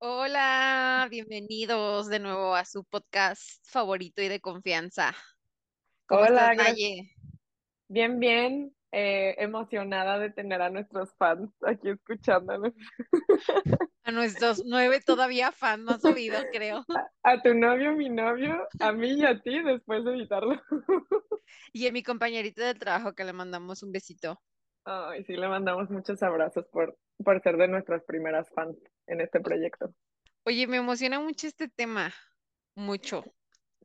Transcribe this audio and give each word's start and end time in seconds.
Hola, 0.00 1.08
bienvenidos 1.10 2.08
de 2.08 2.20
nuevo 2.20 2.54
a 2.54 2.64
su 2.64 2.84
podcast 2.84 3.40
favorito 3.64 4.22
y 4.22 4.28
de 4.28 4.40
confianza. 4.40 5.14
¿Cómo 6.06 6.24
estás, 6.24 6.50
Hola. 6.50 6.54
Naye? 6.54 7.12
Bien, 7.88 8.18
bien. 8.20 8.74
eh, 8.92 9.34
emocionada 9.38 10.18
de 10.18 10.30
tener 10.30 10.62
a 10.62 10.70
nuestros 10.70 11.14
fans 11.16 11.50
aquí 11.62 11.90
escuchándonos. 11.90 12.72
A 14.04 14.10
nuestros 14.10 14.62
nueve 14.64 15.00
todavía 15.00 15.52
fans 15.52 15.84
no 15.84 15.92
has 15.92 16.04
oído, 16.04 16.38
creo. 16.50 16.84
A 17.22 17.42
tu 17.42 17.52
novio, 17.54 17.92
mi 17.92 18.08
novio, 18.08 18.66
a 18.80 18.92
mí 18.92 19.20
y 19.20 19.24
a 19.26 19.38
ti 19.42 19.62
después 19.62 20.04
de 20.04 20.14
editarlo. 20.14 20.60
Y 21.72 21.86
a 21.86 21.92
mi 21.92 22.02
compañerita 22.02 22.66
de 22.66 22.74
trabajo 22.74 23.14
que 23.14 23.24
le 23.24 23.32
mandamos 23.32 23.82
un 23.82 23.92
besito. 23.92 24.40
Ay, 24.90 25.22
sí, 25.24 25.36
le 25.36 25.46
mandamos 25.48 25.90
muchos 25.90 26.22
abrazos 26.22 26.66
por, 26.68 26.96
por 27.22 27.42
ser 27.42 27.58
de 27.58 27.68
nuestras 27.68 28.02
primeras 28.04 28.48
fans 28.54 28.74
en 29.06 29.20
este 29.20 29.38
proyecto. 29.38 29.92
Oye, 30.44 30.66
me 30.66 30.78
emociona 30.78 31.20
mucho 31.20 31.46
este 31.46 31.68
tema, 31.68 32.10
mucho. 32.74 33.22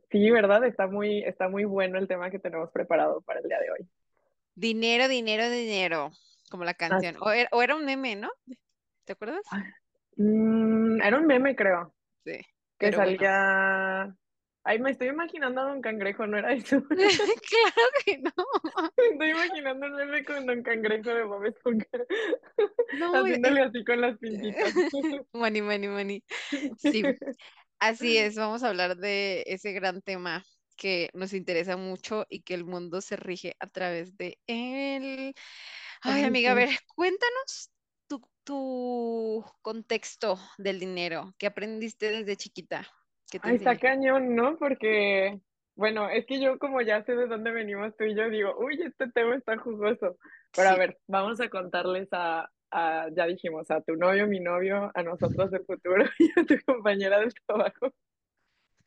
Sí, 0.09 0.31
¿verdad? 0.31 0.63
Está 0.63 0.87
muy, 0.87 1.21
está 1.23 1.49
muy 1.49 1.65
bueno 1.65 1.97
el 1.97 2.07
tema 2.07 2.31
que 2.31 2.39
tenemos 2.39 2.71
preparado 2.71 3.19
para 3.21 3.41
el 3.41 3.49
día 3.49 3.59
de 3.59 3.71
hoy. 3.71 3.89
Dinero, 4.55 5.09
dinero, 5.09 5.49
dinero, 5.49 6.11
como 6.49 6.63
la 6.63 6.73
canción. 6.73 7.17
O 7.19 7.31
era, 7.31 7.49
o 7.51 7.61
era 7.61 7.75
un 7.75 7.83
meme, 7.83 8.15
¿no? 8.15 8.29
¿Te 9.03 9.11
acuerdas? 9.11 9.41
mm, 10.15 11.01
era 11.01 11.17
un 11.17 11.25
meme, 11.25 11.53
creo, 11.53 11.93
Sí, 12.23 12.39
que 12.79 12.91
bueno. 12.91 14.15
Ay, 14.65 14.79
me 14.79 14.91
estoy 14.91 15.09
imaginando 15.09 15.61
a 15.61 15.65
Don 15.65 15.81
Cangrejo, 15.81 16.25
¿no 16.25 16.37
era 16.37 16.53
eso? 16.53 16.81
Claro 16.89 17.87
que 18.05 18.17
no. 18.19 18.31
Me 18.97 19.07
estoy 19.07 19.29
imaginando 19.31 19.87
un 19.87 19.95
meme 19.95 20.23
con 20.23 20.45
Don 20.45 20.63
Cangrejo 20.63 21.09
de 21.09 21.23
Bob 21.23 21.45
Esponja, 21.45 21.87
No, 22.99 23.11
haciéndole 23.17 23.61
así 23.61 23.83
con 23.83 24.01
las 24.01 24.17
pintitas. 24.17 24.73
money, 25.33 25.61
money, 25.61 25.87
money. 25.89 26.23
Sí, 26.77 27.03
Así 27.79 28.17
es, 28.17 28.35
vamos 28.35 28.63
a 28.63 28.69
hablar 28.69 28.95
de 28.95 29.43
ese 29.45 29.73
gran 29.73 30.01
tema 30.01 30.45
que 30.77 31.09
nos 31.13 31.33
interesa 31.33 31.75
mucho 31.75 32.25
y 32.29 32.41
que 32.43 32.53
el 32.53 32.63
mundo 32.63 33.01
se 33.01 33.17
rige 33.17 33.55
a 33.59 33.67
través 33.67 34.15
de 34.15 34.39
él. 34.47 35.33
Ay, 36.01 36.23
amiga, 36.23 36.51
a 36.51 36.55
ver, 36.55 36.69
cuéntanos 36.95 37.71
tu, 38.07 38.21
tu 38.45 39.43
contexto 39.61 40.39
del 40.57 40.79
dinero 40.79 41.33
que 41.37 41.47
aprendiste 41.47 42.09
desde 42.09 42.37
chiquita, 42.37 42.87
te 43.39 43.49
Ay, 43.49 43.55
está 43.55 43.77
cañón, 43.77 44.35
¿no? 44.35 44.57
Porque, 44.57 45.39
bueno, 45.75 46.09
es 46.09 46.25
que 46.25 46.39
yo 46.41 46.59
como 46.59 46.81
ya 46.81 47.03
sé 47.03 47.15
de 47.15 47.27
dónde 47.27 47.51
venimos 47.51 47.95
tú 47.97 48.05
y 48.05 48.15
yo, 48.15 48.29
digo, 48.29 48.55
uy, 48.57 48.81
este 48.81 49.09
tema 49.11 49.35
está 49.35 49.57
jugoso. 49.57 50.17
Pero 50.55 50.69
a 50.69 50.75
ver, 50.75 50.99
vamos 51.07 51.39
a 51.41 51.49
contarles 51.49 52.07
a, 52.11 52.49
a, 52.71 53.09
ya 53.15 53.27
dijimos, 53.27 53.69
a 53.71 53.81
tu 53.81 53.95
novio, 53.95 54.27
mi 54.27 54.39
novio, 54.39 54.91
a 54.93 55.03
nosotros 55.03 55.51
del 55.51 55.65
futuro 55.65 56.03
y 56.19 56.31
a 56.39 56.45
tu 56.45 56.55
compañera 56.65 57.19
del 57.19 57.33
trabajo, 57.45 57.93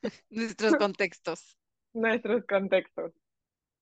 nuestros 0.30 0.76
contextos. 0.76 1.58
nuestros 1.92 2.44
contextos. 2.46 3.12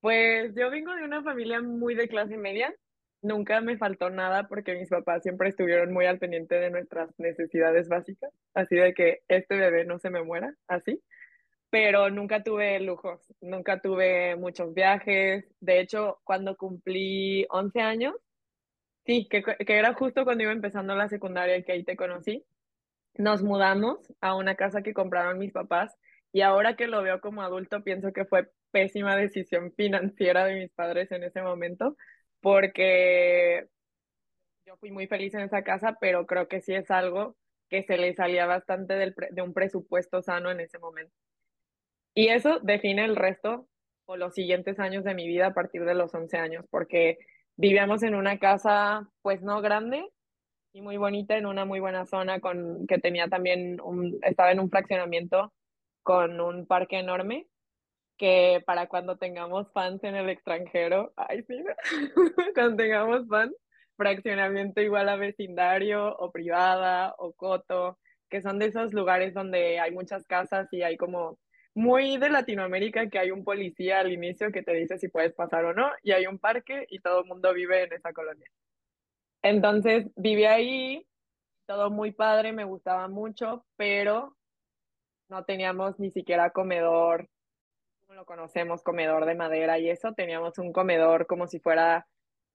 Pues 0.00 0.54
yo 0.54 0.70
vengo 0.70 0.94
de 0.94 1.04
una 1.04 1.22
familia 1.22 1.62
muy 1.62 1.94
de 1.94 2.08
clase 2.08 2.36
media. 2.36 2.74
Nunca 3.24 3.62
me 3.62 3.78
faltó 3.78 4.10
nada 4.10 4.48
porque 4.48 4.74
mis 4.74 4.90
papás 4.90 5.22
siempre 5.22 5.48
estuvieron 5.48 5.94
muy 5.94 6.04
al 6.04 6.18
pendiente 6.18 6.56
de 6.56 6.70
nuestras 6.70 7.08
necesidades 7.18 7.88
básicas, 7.88 8.30
así 8.52 8.76
de 8.76 8.92
que 8.92 9.22
este 9.28 9.56
bebé 9.56 9.86
no 9.86 9.98
se 9.98 10.10
me 10.10 10.22
muera, 10.22 10.54
así. 10.68 11.02
Pero 11.70 12.10
nunca 12.10 12.42
tuve 12.42 12.78
lujos, 12.80 13.22
nunca 13.40 13.80
tuve 13.80 14.36
muchos 14.36 14.74
viajes. 14.74 15.46
De 15.60 15.80
hecho, 15.80 16.20
cuando 16.24 16.54
cumplí 16.58 17.46
11 17.48 17.80
años, 17.80 18.14
sí, 19.06 19.26
que, 19.30 19.42
que 19.42 19.78
era 19.78 19.94
justo 19.94 20.24
cuando 20.24 20.44
iba 20.44 20.52
empezando 20.52 20.94
la 20.94 21.08
secundaria 21.08 21.56
y 21.56 21.64
que 21.64 21.72
ahí 21.72 21.82
te 21.82 21.96
conocí, 21.96 22.44
nos 23.14 23.42
mudamos 23.42 24.00
a 24.20 24.36
una 24.36 24.54
casa 24.54 24.82
que 24.82 24.92
compraron 24.92 25.38
mis 25.38 25.52
papás 25.52 25.96
y 26.30 26.42
ahora 26.42 26.76
que 26.76 26.88
lo 26.88 27.02
veo 27.02 27.22
como 27.22 27.40
adulto 27.40 27.82
pienso 27.82 28.12
que 28.12 28.26
fue 28.26 28.50
pésima 28.70 29.16
decisión 29.16 29.72
financiera 29.72 30.44
de 30.44 30.56
mis 30.56 30.70
padres 30.72 31.10
en 31.10 31.24
ese 31.24 31.40
momento 31.40 31.96
porque 32.44 33.68
yo 34.66 34.76
fui 34.76 34.90
muy 34.90 35.06
feliz 35.06 35.32
en 35.32 35.40
esa 35.40 35.62
casa, 35.62 35.96
pero 35.98 36.26
creo 36.26 36.46
que 36.46 36.60
sí 36.60 36.74
es 36.74 36.90
algo 36.90 37.36
que 37.70 37.84
se 37.84 37.96
le 37.96 38.14
salía 38.14 38.44
bastante 38.44 38.92
del 38.96 39.14
de 39.30 39.40
un 39.40 39.54
presupuesto 39.54 40.20
sano 40.20 40.50
en 40.50 40.60
ese 40.60 40.78
momento. 40.78 41.14
Y 42.14 42.28
eso 42.28 42.60
define 42.60 43.06
el 43.06 43.16
resto 43.16 43.66
o 44.04 44.18
los 44.18 44.34
siguientes 44.34 44.78
años 44.78 45.04
de 45.04 45.14
mi 45.14 45.26
vida 45.26 45.46
a 45.46 45.54
partir 45.54 45.86
de 45.86 45.94
los 45.94 46.14
11 46.14 46.36
años, 46.36 46.66
porque 46.70 47.16
vivíamos 47.56 48.02
en 48.02 48.14
una 48.14 48.38
casa 48.38 49.08
pues 49.22 49.40
no 49.40 49.62
grande, 49.62 50.06
y 50.74 50.82
muy 50.82 50.98
bonita 50.98 51.38
en 51.38 51.46
una 51.46 51.64
muy 51.64 51.80
buena 51.80 52.04
zona 52.04 52.40
con 52.40 52.86
que 52.86 52.98
tenía 52.98 53.28
también 53.28 53.80
un, 53.80 54.18
estaba 54.20 54.52
en 54.52 54.60
un 54.60 54.68
fraccionamiento 54.68 55.54
con 56.02 56.42
un 56.42 56.66
parque 56.66 56.98
enorme 56.98 57.46
que 58.16 58.62
para 58.66 58.86
cuando 58.88 59.16
tengamos 59.16 59.70
fans 59.72 60.02
en 60.04 60.14
el 60.16 60.28
extranjero, 60.28 61.12
ay 61.16 61.42
sí, 61.44 61.62
cuando 62.54 62.76
tengamos 62.76 63.26
fans, 63.28 63.54
fraccionamiento 63.96 64.80
igual 64.80 65.08
a 65.08 65.16
vecindario 65.16 66.16
o 66.16 66.30
privada 66.30 67.14
o 67.18 67.32
coto, 67.32 67.98
que 68.28 68.42
son 68.42 68.58
de 68.58 68.66
esos 68.66 68.92
lugares 68.92 69.34
donde 69.34 69.78
hay 69.78 69.92
muchas 69.92 70.24
casas 70.26 70.68
y 70.72 70.82
hay 70.82 70.96
como 70.96 71.38
muy 71.74 72.18
de 72.18 72.30
Latinoamérica 72.30 73.08
que 73.08 73.18
hay 73.18 73.30
un 73.30 73.44
policía 73.44 74.00
al 74.00 74.12
inicio 74.12 74.52
que 74.52 74.62
te 74.62 74.72
dice 74.72 74.98
si 74.98 75.08
puedes 75.08 75.34
pasar 75.34 75.64
o 75.64 75.74
no 75.74 75.90
y 76.02 76.12
hay 76.12 76.26
un 76.26 76.38
parque 76.38 76.86
y 76.88 77.00
todo 77.00 77.20
el 77.20 77.26
mundo 77.26 77.52
vive 77.52 77.84
en 77.84 77.92
esa 77.92 78.12
colonia. 78.12 78.48
Entonces 79.42 80.06
viví 80.16 80.44
ahí 80.44 81.06
todo 81.66 81.90
muy 81.90 82.12
padre, 82.12 82.52
me 82.52 82.64
gustaba 82.64 83.08
mucho, 83.08 83.64
pero 83.76 84.36
no 85.28 85.44
teníamos 85.44 85.98
ni 85.98 86.10
siquiera 86.10 86.50
comedor, 86.50 87.28
lo 88.14 88.24
conocemos, 88.24 88.82
comedor 88.82 89.26
de 89.26 89.34
madera 89.34 89.78
y 89.78 89.90
eso, 89.90 90.12
teníamos 90.12 90.58
un 90.58 90.72
comedor 90.72 91.26
como 91.26 91.46
si 91.46 91.58
fuera 91.58 92.06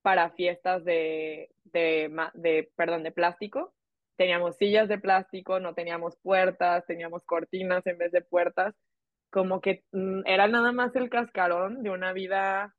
para 0.02 0.32
fiestas 0.32 0.84
de, 0.86 1.52
de, 1.66 2.10
de, 2.34 2.72
perdón, 2.76 3.04
de 3.04 3.12
plástico. 3.12 3.74
Teníamos 4.16 4.58
sillas 4.58 4.88
de 4.88 5.00
plástico, 5.00 5.60
no 5.60 5.74
teníamos 5.74 6.18
puertas, 6.18 6.86
teníamos 6.86 7.24
cortinas 7.26 7.86
en 7.88 7.98
vez 7.98 8.12
de 8.12 8.22
puertas, 8.22 8.76
como 9.30 9.62
que 9.62 9.84
mm, 9.92 10.22
era 10.26 10.48
nada 10.48 10.72
más 10.72 10.96
el 10.96 11.10
cascarón 11.10 11.84
de 11.84 11.90
una 11.90 12.14
vida 12.14 12.76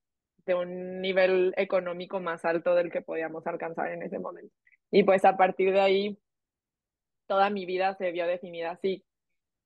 de 0.46 0.54
un 0.54 1.00
nivel 1.00 1.52
económico 1.56 2.18
más 2.20 2.44
alto 2.44 2.74
del 2.74 2.90
que 2.90 3.02
podíamos 3.02 3.46
alcanzar 3.46 3.92
en 3.92 4.02
ese 4.02 4.18
momento. 4.18 4.54
Y 4.90 5.02
pues 5.04 5.24
a 5.24 5.36
partir 5.36 5.72
de 5.72 5.80
ahí 5.80 6.18
toda 7.26 7.50
mi 7.50 7.66
vida 7.66 7.94
se 7.94 8.10
vio 8.10 8.26
definida 8.26 8.72
así. 8.72 9.04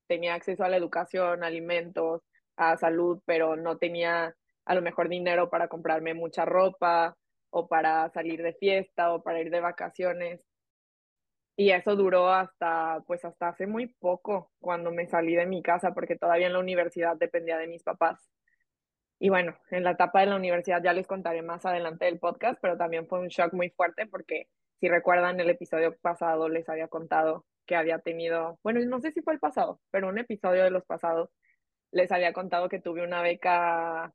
Tenía 0.07 0.35
acceso 0.35 0.65
a 0.65 0.69
la 0.69 0.77
educación, 0.77 1.45
alimentos, 1.45 2.23
a 2.57 2.77
salud, 2.77 3.21
pero 3.27 3.57
no 3.57 3.79
tenía 3.79 4.35
a 4.65 4.75
lo 4.75 4.83
mejor 4.83 5.09
dinero 5.09 5.51
para 5.51 5.69
comprarme 5.69 6.15
mucha 6.15 6.45
ropa 6.45 7.17
o 7.51 7.69
para 7.69 8.09
salir 8.11 8.43
de 8.43 8.55
fiesta 8.55 9.13
o 9.13 9.23
para 9.23 9.41
ir 9.41 9.51
de 9.51 9.61
vacaciones. 9.61 10.41
Y 11.57 11.71
eso 11.71 11.95
duró 11.95 12.31
hasta, 12.31 13.01
pues 13.07 13.25
hasta 13.25 13.49
hace 13.49 13.67
muy 13.67 13.87
poco, 13.87 14.51
cuando 14.59 14.91
me 14.91 15.07
salí 15.07 15.37
de 15.37 15.47
mi 15.47 15.63
casa, 15.63 15.95
porque 15.95 16.17
todavía 16.17 16.49
en 16.49 16.53
la 16.55 16.59
universidad 16.59 17.17
dependía 17.17 17.59
de 17.59 17.69
mis 17.69 17.85
papás. 17.85 18.29
Y 19.21 19.29
bueno, 19.29 19.57
en 19.71 19.85
la 19.85 19.93
etapa 19.93 20.21
de 20.21 20.27
la 20.27 20.37
universidad 20.37 20.83
ya 20.83 20.93
les 20.93 21.07
contaré 21.07 21.43
más 21.43 21.65
adelante 21.65 22.07
del 22.07 22.19
podcast, 22.19 22.59
pero 22.61 22.77
también 22.77 23.07
fue 23.07 23.21
un 23.21 23.29
shock 23.29 23.53
muy 23.53 23.71
fuerte 23.71 24.07
porque 24.07 24.49
si 24.81 24.89
recuerdan 24.89 25.39
el 25.41 25.49
episodio 25.51 25.97
pasado 26.03 26.49
les 26.49 26.69
había 26.69 26.89
contado 26.89 27.45
que 27.67 27.77
había 27.77 28.01
tenido, 28.01 28.59
bueno, 28.63 28.81
no 28.81 29.01
sé 29.01 29.13
si 29.13 29.23
fue 29.23 29.35
el 29.35 29.41
pasado, 29.41 29.81
pero 29.91 30.09
un 30.09 30.19
episodio 30.19 30.65
de 30.65 30.71
los 30.71 30.85
pasados 30.85 31.31
les 31.95 32.13
había 32.13 32.33
contado 32.33 32.69
que 32.69 32.81
tuve 32.81 33.03
una 33.03 33.23
beca 33.23 34.13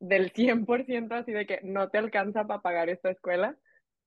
del 0.00 0.32
100% 0.32 1.14
así 1.14 1.32
de 1.32 1.46
que 1.46 1.60
no 1.62 1.88
te 1.88 1.98
alcanza 1.98 2.46
para 2.46 2.60
pagar 2.60 2.90
esta 2.90 3.10
escuela, 3.10 3.56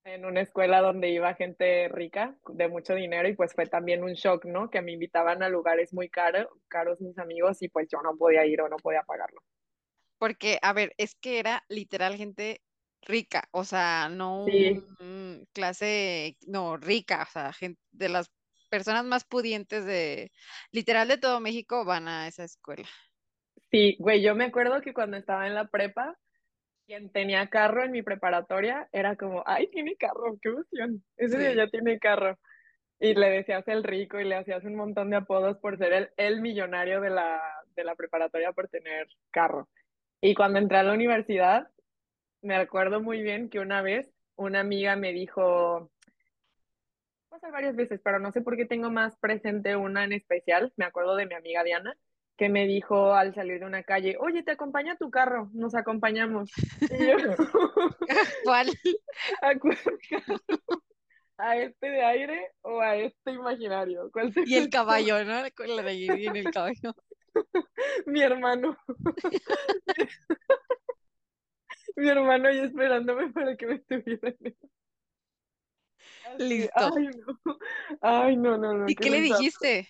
en 0.04 0.26
una 0.26 0.42
escuela 0.42 0.82
donde 0.82 1.10
iba 1.10 1.34
gente 1.34 1.88
rica, 1.90 2.38
de 2.48 2.68
mucho 2.68 2.94
dinero, 2.94 3.28
y 3.28 3.36
pues 3.36 3.54
fue 3.54 3.66
también 3.66 4.04
un 4.04 4.14
shock, 4.14 4.46
¿no? 4.46 4.70
Que 4.70 4.82
me 4.82 4.92
invitaban 4.92 5.42
a 5.42 5.50
lugares 5.50 5.94
muy 5.94 6.10
caros, 6.10 6.48
caros 6.68 7.02
mis 7.02 7.18
amigos, 7.18 7.62
y 7.62 7.70
pues 7.70 7.88
yo 7.90 8.02
no 8.02 8.16
podía 8.16 8.46
ir 8.46 8.62
o 8.62 8.70
no 8.70 8.78
podía 8.78 9.04
pagarlo. 9.04 9.42
Porque, 10.18 10.60
a 10.62 10.74
ver, 10.74 10.94
es 10.98 11.16
que 11.16 11.40
era 11.40 11.64
literal 11.70 12.16
gente 12.16 12.62
rica, 13.02 13.48
o 13.52 13.64
sea, 13.64 14.10
no 14.10 14.46
Sí, 14.48 14.84
un 15.00 15.48
clase, 15.54 16.38
no, 16.48 16.78
rica, 16.78 17.26
o 17.28 17.32
sea, 17.32 17.54
gente 17.54 17.80
de 17.92 18.10
las 18.10 18.30
personas 18.70 19.06
más 19.06 19.26
pudientes 19.26 19.86
de, 19.86 20.32
literal 20.72 21.08
de 21.08 21.18
todo 21.18 21.40
México 21.40 21.86
van 21.86 22.08
a 22.08 22.28
esa 22.28 22.44
escuela. 22.44 22.88
Sí, 23.72 23.98
güey, 24.00 24.22
yo 24.22 24.36
me 24.36 24.46
acuerdo 24.46 24.82
que 24.82 24.94
cuando 24.94 25.18
estaba 25.18 25.48
en 25.48 25.54
la 25.56 25.68
prepa, 25.68 26.18
quien 26.88 27.12
tenía 27.12 27.50
carro 27.50 27.84
en 27.84 27.92
mi 27.92 28.04
preparatoria 28.04 28.90
era 28.94 29.16
como, 29.18 29.44
ay, 29.48 29.70
tiene 29.72 29.98
carro, 29.98 30.38
qué 30.42 30.50
emoción, 30.50 31.04
ese 31.18 31.40
día 31.40 31.54
Sí. 31.54 31.56
ya 31.56 31.68
tiene 31.70 32.00
carro. 32.00 32.40
Y 33.00 33.16
le 33.16 33.30
decías 33.30 33.68
el 33.68 33.84
rico 33.84 34.20
y 34.20 34.26
le 34.26 34.36
hacías 34.36 34.66
un 34.66 34.76
montón 34.76 35.10
de 35.12 35.18
apodos 35.18 35.58
por 35.60 35.78
ser 35.78 35.94
el, 35.94 36.10
el 36.18 36.42
millonario 36.42 37.02
de 37.02 37.12
la, 37.12 37.42
de 37.76 37.84
la 37.86 37.96
preparatoria 37.96 38.54
por 38.54 38.70
tener 38.70 39.08
carro. 39.32 39.70
Y 40.22 40.36
cuando 40.36 40.60
entré 40.60 40.78
a 40.80 40.84
la 40.84 40.94
universidad, 40.94 41.70
me 42.42 42.56
acuerdo 42.56 43.02
muy 43.02 43.22
bien 43.22 43.50
que 43.50 43.60
una 43.60 43.82
vez 43.82 44.14
una 44.36 44.62
amiga 44.62 44.96
me 44.96 45.14
dijo, 45.14 45.92
pasar 47.38 47.52
varias 47.52 47.76
veces, 47.76 48.02
pero 48.04 48.20
no 48.20 48.32
sé 48.32 48.42
por 48.42 48.58
qué 48.58 48.66
tengo 48.66 48.90
más 48.90 49.16
presente 49.18 49.76
una 49.76 50.04
en 50.04 50.14
especial. 50.14 50.74
Me 50.76 50.86
acuerdo 50.86 51.16
de 51.16 51.28
mi 51.28 51.36
amiga 51.36 51.64
Diana, 51.64 51.96
que 52.36 52.50
me 52.50 52.66
dijo 52.66 53.14
al 53.14 53.36
salir 53.36 53.60
de 53.60 53.66
una 53.66 53.84
calle, 53.84 54.18
oye, 54.20 54.42
te 54.42 54.52
acompaña 54.52 54.98
tu 54.98 55.12
carro, 55.12 55.50
nos 55.54 55.76
acompañamos. 55.76 56.52
Y 56.82 57.08
yo, 57.08 57.16
¿Cuál? 58.44 58.68
¿a 59.42 59.60
cuál 59.60 59.78
carro? 60.10 60.82
¿A 61.38 61.58
este 61.58 61.88
de 61.88 62.04
aire 62.04 62.52
o 62.62 62.82
a 62.82 62.96
este 62.96 63.32
imaginario? 63.32 64.10
¿Cuál 64.12 64.34
se 64.34 64.42
Y 64.48 64.56
el 64.56 64.70
caballo, 64.70 65.24
¿no? 65.24 65.44
Con 65.56 65.76
la 65.76 65.84
de 65.84 66.06
en 66.06 66.36
el 66.36 66.50
caballo. 66.52 66.96
Mi 68.08 68.22
hermano. 68.22 68.76
Mi 71.96 72.10
hermano 72.10 72.48
ahí 72.48 72.60
esperándome 72.60 73.32
para 73.32 73.56
que 73.56 73.68
me 73.68 73.76
estuviera. 73.76 74.34
Listo. 76.38 76.72
ay, 76.76 77.08
no. 77.08 77.40
Ay, 78.02 78.38
no, 78.38 78.58
no, 78.58 78.74
no. 78.74 78.90
¿Y 78.90 78.96
qué 78.96 79.06
qué 79.06 79.10
le 79.10 79.22
dijiste? 79.22 79.88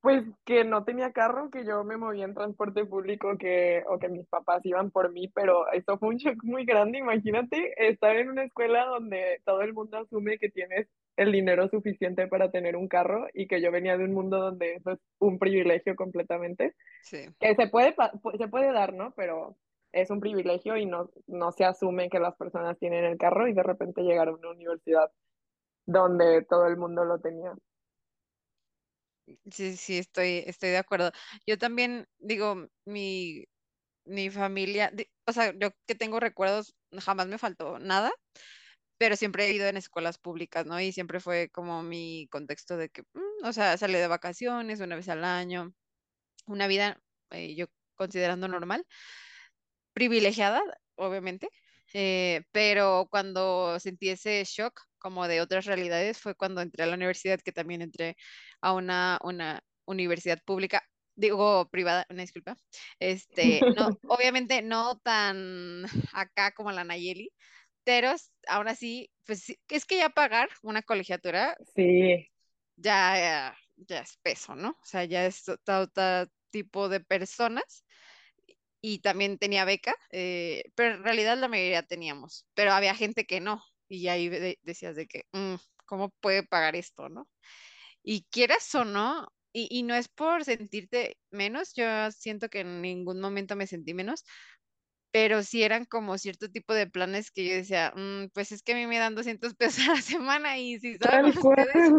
Pues 0.00 0.24
que 0.44 0.62
no 0.64 0.84
tenía 0.84 1.12
carro, 1.12 1.50
que 1.50 1.64
yo 1.64 1.82
me 1.82 1.96
movía 1.96 2.24
en 2.24 2.32
transporte 2.34 2.84
público, 2.86 3.36
que, 3.36 3.82
o 3.88 3.98
que 3.98 4.08
mis 4.08 4.28
papás 4.28 4.64
iban 4.64 4.92
por 4.92 5.10
mí, 5.10 5.26
pero 5.28 5.70
esto 5.72 5.98
fue 5.98 6.10
un 6.10 6.16
shock 6.18 6.44
muy 6.44 6.64
grande. 6.64 6.98
Imagínate 6.98 7.74
estar 7.88 8.14
en 8.16 8.30
una 8.30 8.44
escuela 8.44 8.84
donde 8.84 9.42
todo 9.44 9.62
el 9.62 9.74
mundo 9.74 9.98
asume 9.98 10.38
que 10.38 10.50
tienes 10.50 10.88
el 11.16 11.32
dinero 11.32 11.68
suficiente 11.68 12.28
para 12.28 12.52
tener 12.52 12.76
un 12.76 12.86
carro 12.86 13.26
y 13.34 13.48
que 13.48 13.60
yo 13.60 13.72
venía 13.72 13.98
de 13.98 14.04
un 14.04 14.14
mundo 14.14 14.38
donde 14.38 14.74
eso 14.74 14.92
es 14.92 15.00
un 15.18 15.40
privilegio 15.40 15.96
completamente, 15.96 16.76
Sí. 17.02 17.26
que 17.40 17.56
se 17.56 17.66
puede, 17.66 17.96
se 18.38 18.48
puede 18.48 18.72
dar, 18.72 18.94
¿no? 18.94 19.12
Pero 19.16 19.56
es 19.90 20.10
un 20.10 20.20
privilegio 20.20 20.76
y 20.76 20.86
no, 20.86 21.10
no 21.26 21.50
se 21.50 21.64
asume 21.64 22.08
que 22.08 22.20
las 22.20 22.36
personas 22.36 22.78
tienen 22.78 23.04
el 23.04 23.18
carro 23.18 23.48
y 23.48 23.52
de 23.52 23.64
repente 23.64 24.02
llegar 24.02 24.28
a 24.28 24.34
una 24.34 24.50
universidad 24.50 25.10
donde 25.88 26.44
todo 26.44 26.66
el 26.66 26.76
mundo 26.76 27.04
lo 27.04 27.18
tenía. 27.18 27.54
Sí, 29.50 29.76
sí, 29.76 29.98
estoy, 29.98 30.44
estoy 30.46 30.70
de 30.70 30.78
acuerdo. 30.78 31.12
Yo 31.46 31.58
también 31.58 32.06
digo, 32.18 32.68
mi, 32.84 33.44
mi 34.04 34.30
familia, 34.30 34.92
o 35.26 35.32
sea, 35.32 35.54
yo 35.58 35.70
que 35.86 35.94
tengo 35.94 36.20
recuerdos, 36.20 36.74
jamás 36.98 37.28
me 37.28 37.38
faltó 37.38 37.78
nada, 37.78 38.12
pero 38.98 39.16
siempre 39.16 39.46
he 39.46 39.52
ido 39.54 39.66
en 39.68 39.76
escuelas 39.78 40.18
públicas, 40.18 40.66
¿no? 40.66 40.80
Y 40.80 40.92
siempre 40.92 41.20
fue 41.20 41.50
como 41.50 41.82
mi 41.82 42.28
contexto 42.30 42.76
de 42.76 42.90
que, 42.90 43.02
mm, 43.14 43.46
o 43.46 43.52
sea, 43.54 43.76
salí 43.78 43.94
de 43.94 44.08
vacaciones 44.08 44.80
una 44.80 44.96
vez 44.96 45.08
al 45.08 45.24
año, 45.24 45.72
una 46.46 46.66
vida, 46.68 47.02
eh, 47.30 47.56
yo 47.56 47.66
considerando 47.96 48.48
normal, 48.48 48.86
privilegiada, 49.92 50.62
obviamente, 50.96 51.48
eh, 51.94 52.42
pero 52.52 53.08
cuando 53.10 53.78
sentí 53.80 54.10
ese 54.10 54.44
shock 54.44 54.87
como 54.98 55.28
de 55.28 55.40
otras 55.40 55.66
realidades 55.66 56.18
fue 56.18 56.34
cuando 56.34 56.60
entré 56.60 56.84
a 56.84 56.86
la 56.86 56.94
universidad, 56.94 57.40
que 57.40 57.52
también 57.52 57.82
entré 57.82 58.16
a 58.60 58.72
una, 58.72 59.18
una 59.22 59.62
universidad 59.86 60.42
pública, 60.44 60.82
digo 61.14 61.68
privada, 61.70 62.06
una 62.10 62.22
disculpa, 62.22 62.56
este, 63.00 63.60
no, 63.76 63.88
obviamente 64.08 64.62
no 64.62 64.98
tan 64.98 65.84
acá 66.12 66.52
como 66.52 66.72
la 66.72 66.84
Nayeli, 66.84 67.30
pero 67.84 68.14
aún 68.48 68.68
así, 68.68 69.10
pues 69.24 69.46
es 69.68 69.84
que 69.86 69.96
ya 69.96 70.10
pagar 70.10 70.48
una 70.62 70.82
colegiatura 70.82 71.56
Sí, 71.74 72.28
ya, 72.76 73.56
ya 73.76 74.00
es 74.00 74.18
peso, 74.22 74.54
¿no? 74.54 74.70
O 74.70 74.84
sea, 74.84 75.04
ya 75.04 75.26
es 75.26 75.48
otro 75.48 76.26
tipo 76.50 76.88
de 76.88 77.00
personas 77.00 77.84
y 78.80 79.00
también 79.00 79.38
tenía 79.38 79.64
beca, 79.64 79.94
eh, 80.12 80.64
pero 80.74 80.96
en 80.96 81.02
realidad 81.02 81.36
la 81.36 81.48
mayoría 81.48 81.82
teníamos, 81.82 82.46
pero 82.54 82.72
había 82.72 82.94
gente 82.94 83.24
que 83.24 83.40
no, 83.40 83.62
y 83.88 84.08
ahí 84.08 84.28
de- 84.28 84.58
decías 84.62 84.96
de 84.96 85.06
que, 85.06 85.22
"Mm, 85.32 85.56
¿cómo 85.86 86.10
puede 86.20 86.42
pagar 86.44 86.76
esto, 86.76 87.08
no? 87.08 87.28
Y 88.02 88.26
quieras 88.30 88.74
o 88.74 88.84
no, 88.84 89.28
y, 89.52 89.68
y 89.70 89.82
no 89.84 89.94
es 89.94 90.08
por 90.08 90.44
sentirte 90.44 91.18
menos, 91.30 91.72
yo 91.74 92.10
siento 92.12 92.48
que 92.50 92.60
en 92.60 92.82
ningún 92.82 93.20
momento 93.20 93.56
me 93.56 93.66
sentí 93.66 93.94
menos, 93.94 94.24
pero 95.12 95.42
sí 95.42 95.62
eran 95.62 95.86
como 95.86 96.18
cierto 96.18 96.50
tipo 96.50 96.74
de 96.74 96.86
planes 96.88 97.30
que 97.32 97.46
yo 97.48 97.54
decía, 97.54 97.92
"Mm, 97.96 98.28
pues 98.34 98.52
es 98.52 98.62
que 98.62 98.72
a 98.72 98.76
mí 98.76 98.86
me 98.86 98.98
dan 98.98 99.14
200 99.14 99.54
pesos 99.84 99.88
a 99.88 99.94
la 99.96 100.02
semana 100.02 100.58
y 100.58 100.78
si 100.80 100.96
saben 100.98 101.38
ustedes, 101.38 101.94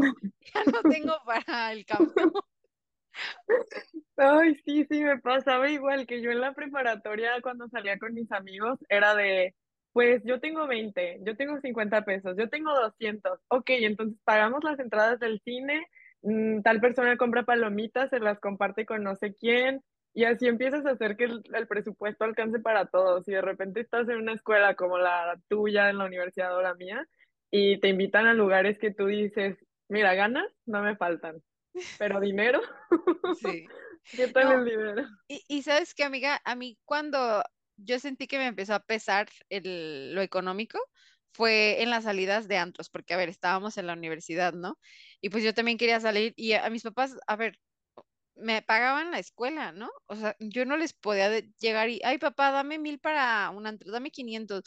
ya 0.55 0.61
no 0.73 0.85
tengo 0.85 1.13
para 1.25 1.71
el 1.73 1.85
cambio. 1.85 2.15
Ay, 4.17 4.55
sí, 4.65 4.85
sí, 4.89 5.03
me 5.03 5.17
pasaba 5.19 5.69
igual 5.69 6.05
que 6.05 6.21
yo 6.21 6.31
en 6.31 6.41
la 6.41 6.53
preparatoria 6.53 7.41
cuando 7.41 7.67
salía 7.69 7.97
con 7.97 8.13
mis 8.13 8.31
amigos 8.31 8.77
era 8.89 9.15
de, 9.15 9.55
pues 9.93 10.21
yo 10.23 10.39
tengo 10.39 10.67
20, 10.67 11.19
yo 11.23 11.35
tengo 11.35 11.59
50 11.59 12.03
pesos, 12.05 12.35
yo 12.37 12.49
tengo 12.49 12.73
200, 12.73 13.39
ok, 13.49 13.69
entonces 13.71 14.19
pagamos 14.23 14.63
las 14.63 14.79
entradas 14.79 15.19
del 15.19 15.41
cine, 15.41 15.87
mm, 16.21 16.61
tal 16.61 16.79
persona 16.79 17.17
compra 17.17 17.43
palomitas, 17.43 18.09
se 18.09 18.19
las 18.19 18.39
comparte 18.39 18.85
con 18.85 19.03
no 19.03 19.15
sé 19.15 19.35
quién, 19.35 19.81
y 20.13 20.25
así 20.25 20.47
empiezas 20.47 20.85
a 20.85 20.91
hacer 20.91 21.17
que 21.17 21.25
el, 21.25 21.41
el 21.53 21.67
presupuesto 21.67 22.23
alcance 22.23 22.59
para 22.59 22.85
todos, 22.87 23.27
y 23.27 23.31
de 23.31 23.41
repente 23.41 23.79
estás 23.81 24.07
en 24.09 24.17
una 24.17 24.33
escuela 24.33 24.75
como 24.75 24.97
la 24.97 25.39
tuya, 25.47 25.89
en 25.89 25.97
la 25.97 26.05
universidad 26.05 26.55
o 26.55 26.61
la 26.61 26.75
mía, 26.75 27.07
y 27.51 27.79
te 27.79 27.89
invitan 27.89 28.27
a 28.27 28.33
lugares 28.33 28.77
que 28.79 28.93
tú 28.93 29.07
dices, 29.07 29.57
mira, 29.87 30.13
ganas, 30.13 30.47
no 30.65 30.83
me 30.83 30.95
faltan, 30.95 31.41
pero 31.97 32.19
dinero, 32.19 32.61
Sí. 33.41 33.65
¿qué 34.11 34.27
tal 34.27 34.45
No, 34.45 34.51
el 34.53 34.65
dinero? 34.65 35.07
Y, 35.27 35.43
y 35.47 35.61
sabes 35.63 35.93
qué, 35.93 36.03
amiga, 36.03 36.39
a 36.43 36.55
mí 36.55 36.77
cuando 36.85 37.43
yo 37.83 37.99
sentí 37.99 38.27
que 38.27 38.37
me 38.37 38.47
empezó 38.47 38.73
a 38.75 38.79
pesar 38.85 39.29
el, 39.49 40.13
lo 40.15 40.21
económico 40.21 40.79
fue 41.33 41.81
en 41.83 41.89
las 41.91 42.05
salidas 42.05 42.47
de 42.47 42.57
antros, 42.57 42.89
porque 42.89 43.13
a 43.13 43.17
ver, 43.17 43.29
estábamos 43.29 43.77
en 43.77 43.87
la 43.87 43.93
universidad, 43.93 44.53
¿no? 44.53 44.79
Y 45.21 45.29
pues 45.29 45.43
yo 45.43 45.53
también 45.53 45.77
quería 45.77 45.99
salir 45.99 46.33
y 46.37 46.53
a, 46.53 46.65
a 46.65 46.69
mis 46.69 46.83
papás, 46.83 47.15
a 47.27 47.35
ver, 47.35 47.59
me 48.35 48.61
pagaban 48.61 49.11
la 49.11 49.19
escuela, 49.19 49.71
¿no? 49.71 49.89
O 50.07 50.15
sea, 50.15 50.35
yo 50.39 50.65
no 50.65 50.77
les 50.77 50.93
podía 50.93 51.29
llegar 51.59 51.89
y, 51.89 51.99
ay, 52.03 52.17
papá, 52.19 52.51
dame 52.51 52.79
mil 52.79 52.99
para 52.99 53.49
un 53.51 53.67
antro, 53.67 53.91
dame 53.91 54.11
500 54.11 54.63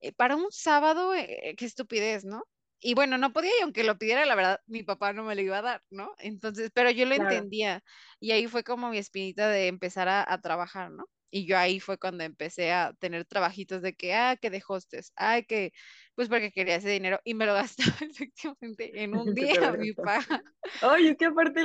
eh, 0.00 0.12
para 0.12 0.36
un 0.36 0.46
sábado, 0.52 1.14
eh, 1.14 1.54
qué 1.58 1.64
estupidez, 1.66 2.24
¿no? 2.24 2.44
Y 2.80 2.94
bueno, 2.94 3.18
no 3.18 3.32
podía, 3.32 3.50
y 3.58 3.62
aunque 3.62 3.84
lo 3.84 3.98
pidiera, 3.98 4.24
la 4.26 4.34
verdad, 4.36 4.60
mi 4.66 4.82
papá 4.84 5.12
no 5.12 5.24
me 5.24 5.34
lo 5.34 5.42
iba 5.42 5.58
a 5.58 5.62
dar, 5.62 5.82
¿no? 5.90 6.14
Entonces, 6.18 6.70
pero 6.74 6.90
yo 6.90 7.04
lo 7.06 7.14
Claro. 7.14 7.50
entendía, 7.54 7.82
y 8.20 8.30
ahí 8.32 8.46
fue 8.48 8.64
como 8.64 8.90
mi 8.90 8.98
espinita 8.98 9.48
de 9.50 9.68
empezar 9.68 10.08
a, 10.08 10.24
a 10.32 10.40
trabajar, 10.40 10.90
¿no? 10.92 11.06
Y 11.30 11.46
yo 11.46 11.56
ahí 11.56 11.80
fue 11.80 11.98
cuando 11.98 12.24
empecé 12.24 12.72
a 12.72 12.92
tener 12.98 13.24
trabajitos 13.24 13.82
de 13.82 13.94
que, 13.94 14.14
ah, 14.14 14.36
que 14.36 14.50
de 14.50 14.62
hostes, 14.66 15.12
ah, 15.16 15.40
que, 15.46 15.72
pues 16.14 16.28
porque 16.28 16.52
quería 16.52 16.76
ese 16.76 16.90
dinero, 16.90 17.20
y 17.24 17.34
me 17.34 17.46
lo 17.46 17.54
gastaba 17.94 17.96
efectivamente 18.00 19.02
en 19.02 19.16
un 19.16 19.34
día, 19.34 19.72
lo 19.72 19.78
mi 19.78 19.92
paga. 19.92 20.42
Oye, 20.82 21.10
es 21.10 21.16
que 21.16 21.26
aparte 21.26 21.62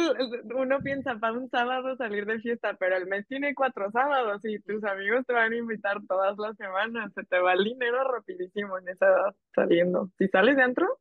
uno 0.55 0.79
piensa 0.79 1.15
para 1.17 1.33
un 1.33 1.49
sábado 1.49 1.95
salir 1.97 2.25
de 2.25 2.39
fiesta, 2.39 2.75
pero 2.79 2.95
el 2.95 3.07
mes 3.07 3.27
tiene 3.27 3.55
cuatro 3.55 3.91
sábados 3.91 4.41
y 4.43 4.59
tus 4.59 4.83
amigos 4.83 5.25
te 5.25 5.33
van 5.33 5.51
a 5.51 5.57
invitar 5.57 5.97
todas 6.07 6.37
las 6.37 6.55
semanas. 6.57 7.11
Se 7.13 7.23
te 7.23 7.39
va 7.39 7.53
el 7.53 7.63
dinero 7.63 8.03
rapidísimo 8.11 8.77
en 8.77 8.89
esa 8.89 9.07
edad 9.07 9.35
saliendo. 9.53 10.11
Si 10.17 10.27
sales 10.27 10.55
de 10.55 10.63
antro, 10.63 10.99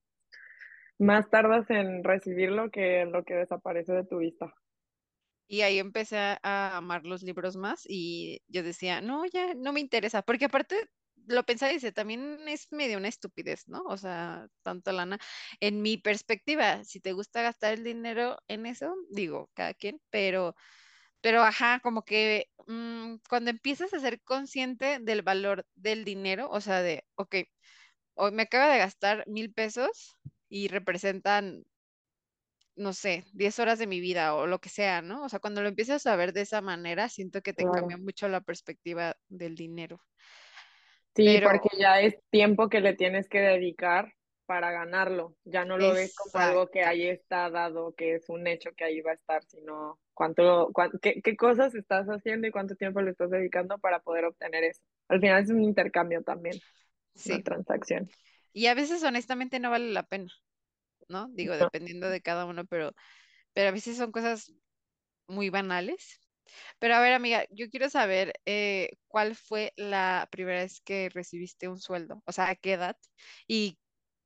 más 0.99 1.28
tardas 1.30 1.68
en 1.71 2.04
recibirlo 2.04 2.71
que 2.71 3.04
lo 3.04 3.25
que 3.25 3.35
desaparece 3.35 3.92
de 3.92 4.04
tu 4.04 4.18
vista. 4.18 4.54
Y 5.47 5.63
ahí 5.63 5.79
empecé 5.79 6.17
a, 6.43 6.77
amar 6.77 7.05
los 7.05 7.23
libros 7.23 7.57
más 7.57 7.83
y 7.87 8.43
yo 8.49 8.63
decía, 8.63 9.01
no, 9.01 9.27
ya 9.27 9.55
no 9.55 9.73
me 9.73 9.81
interesa, 9.81 10.23
porque 10.23 10.47
aparte 10.47 10.89
lo 11.27 11.45
pensaba 11.45 11.73
y 11.73 11.77
dice, 11.77 11.93
también 11.93 12.39
es 12.49 12.71
medio 12.71 12.99
una 12.99 13.09
estupidez, 13.09 13.67
¿no? 13.69 13.83
O 13.85 13.97
sea, 13.97 14.49
tanto 14.63 14.93
lana. 14.93 15.19
En 15.61 15.83
mi 15.83 15.97
perspectiva, 15.99 16.85
si 16.85 17.01
te 17.01 17.13
gusta 17.13 17.43
gastar 17.43 17.75
el 17.75 17.85
dinero 17.85 18.39
en 18.49 18.67
eso, 18.67 18.95
digo, 19.11 19.51
cada 19.55 19.75
quien, 19.75 20.01
pero, 20.11 20.55
pero 21.21 21.43
ajá, 21.43 21.81
como 21.81 22.05
que 22.05 22.49
mm, 22.67 23.17
cuando 23.29 23.51
empiezas 23.51 23.95
a 23.95 24.01
ser 24.01 24.23
consciente 24.23 24.99
del 25.01 25.23
valor 25.23 25.67
del 25.75 26.05
dinero, 26.05 26.49
o 26.51 26.61
sea, 26.61 26.83
de, 26.83 27.05
ok, 27.17 27.37
hoy 28.15 28.33
me 28.33 28.43
acabo 28.45 28.71
de 28.73 28.79
gastar 28.79 29.25
mil 29.29 29.53
pesos 29.53 30.17
y 30.49 30.69
representan 30.69 31.65
no 32.76 32.93
sé, 32.93 33.25
10 33.33 33.59
horas 33.59 33.78
de 33.78 33.87
mi 33.87 34.00
vida 34.00 34.35
o 34.35 34.47
lo 34.47 34.61
que 34.61 34.69
sea, 34.69 35.02
¿no? 35.02 35.25
O 35.25 35.28
sea, 35.28 35.40
cuando 35.40 35.62
lo 35.62 35.69
empiezas 35.69 36.07
a 36.07 36.16
ver 36.16 36.33
de 36.33 36.43
esa 36.43 36.61
manera, 36.62 37.09
siento 37.09 37.43
que 37.43 37.52
te 37.54 37.66
cambia 37.69 37.97
Claro. 37.97 37.99
mucho 37.99 38.28
la 38.28 38.40
perspectiva 38.43 39.16
del 39.28 39.54
dinero. 39.57 40.00
Sí, 41.16 41.38
Pero, 41.38 41.49
porque 41.49 41.69
ya 41.78 42.00
es 42.00 42.16
tiempo 42.31 42.69
que 42.69 42.81
le 42.81 42.95
tienes 42.95 43.28
que 43.28 43.40
dedicar 43.40 44.12
para 44.47 44.73
ganarlo. 44.73 45.37
Ya 45.45 45.64
no 45.64 45.78
lo 45.78 45.93
ves 45.93 46.12
como 46.14 46.38
algo 46.40 46.69
que 46.71 46.83
ahí 46.85 47.07
está 47.09 47.50
dado, 47.50 47.95
que 47.95 48.16
es 48.16 48.28
un 48.28 48.47
hecho 48.49 48.71
que 48.76 48.85
ahí 48.85 49.00
va 49.00 49.12
a 49.12 49.14
estar, 49.14 49.45
sino 49.45 50.00
cuánto, 50.12 50.71
cuán- 50.73 50.90
qué, 51.00 51.23
qué 51.23 51.37
cosas 51.37 51.75
estás 51.75 52.07
haciendo 52.09 52.49
y 52.49 52.50
cuánto 52.50 52.75
tiempo 52.75 53.00
le 53.00 53.12
estás 53.12 53.31
dedicando 53.31 53.78
para 53.78 54.00
poder 54.00 54.25
obtener 54.25 54.64
eso. 54.64 54.83
Al 55.09 55.21
final 55.21 55.43
es 55.45 55.50
un 55.50 55.62
intercambio 55.62 56.23
también, 56.25 56.62
una 57.25 57.38
sí. 57.38 57.43
transacción. 57.43 58.12
Y 58.54 58.66
a 58.66 58.75
veces 58.75 59.02
honestamente 59.04 59.61
no 59.61 59.71
vale 59.71 59.93
la 59.93 60.04
pena, 60.04 60.33
¿no? 61.08 61.28
Digo, 61.30 61.56
dependiendo 61.56 62.08
de 62.08 62.20
cada 62.20 62.46
uno, 62.46 62.64
pero, 62.64 62.92
pero 63.52 63.68
a 63.68 63.73
veces 63.73 63.96
son 63.96 64.12
cosas 64.12 64.52
muy 65.26 65.50
banales. 65.50 66.20
Pero 66.78 66.94
a 66.94 67.00
ver, 67.00 67.14
amiga, 67.14 67.44
yo 67.50 67.68
quiero 67.70 67.88
saber 67.88 68.34
eh, 68.44 68.90
cuál 69.08 69.34
fue 69.34 69.73
la 69.76 70.28
primera 70.30 70.61
vez 70.61 70.80
que 70.82 71.08
recibiste 71.11 71.68
un 71.68 71.78
sueldo, 71.78 72.23
o 72.26 72.32
sea, 72.32 72.50
a 72.50 72.54
qué 72.54 72.75
edad 72.75 72.96
y 73.49 73.78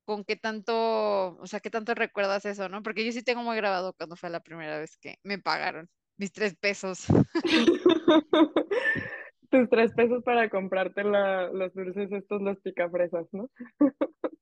con 0.05 0.23
qué 0.25 0.35
tanto, 0.35 1.37
o 1.37 1.47
sea, 1.47 1.59
qué 1.59 1.69
tanto 1.69 1.93
recuerdas 1.93 2.45
eso, 2.45 2.67
¿no? 2.67 2.81
Porque 2.83 3.05
yo 3.05 3.11
sí 3.11 3.23
tengo 3.23 3.43
muy 3.43 3.55
grabado 3.57 3.93
cuando 3.93 4.15
fue 4.15 4.29
la 4.29 4.39
primera 4.39 4.79
vez 4.79 4.97
que 4.97 5.17
me 5.23 5.39
pagaron 5.39 5.87
mis 6.17 6.31
tres 6.31 6.55
pesos. 6.55 7.05
Tus 9.51 9.69
tres 9.69 9.93
pesos 9.93 10.23
para 10.23 10.49
comprarte 10.49 11.03
la, 11.03 11.49
los 11.49 11.73
dulces 11.73 12.11
estos, 12.11 12.41
los 12.41 12.59
picafresas, 12.59 13.27
¿no? 13.31 13.49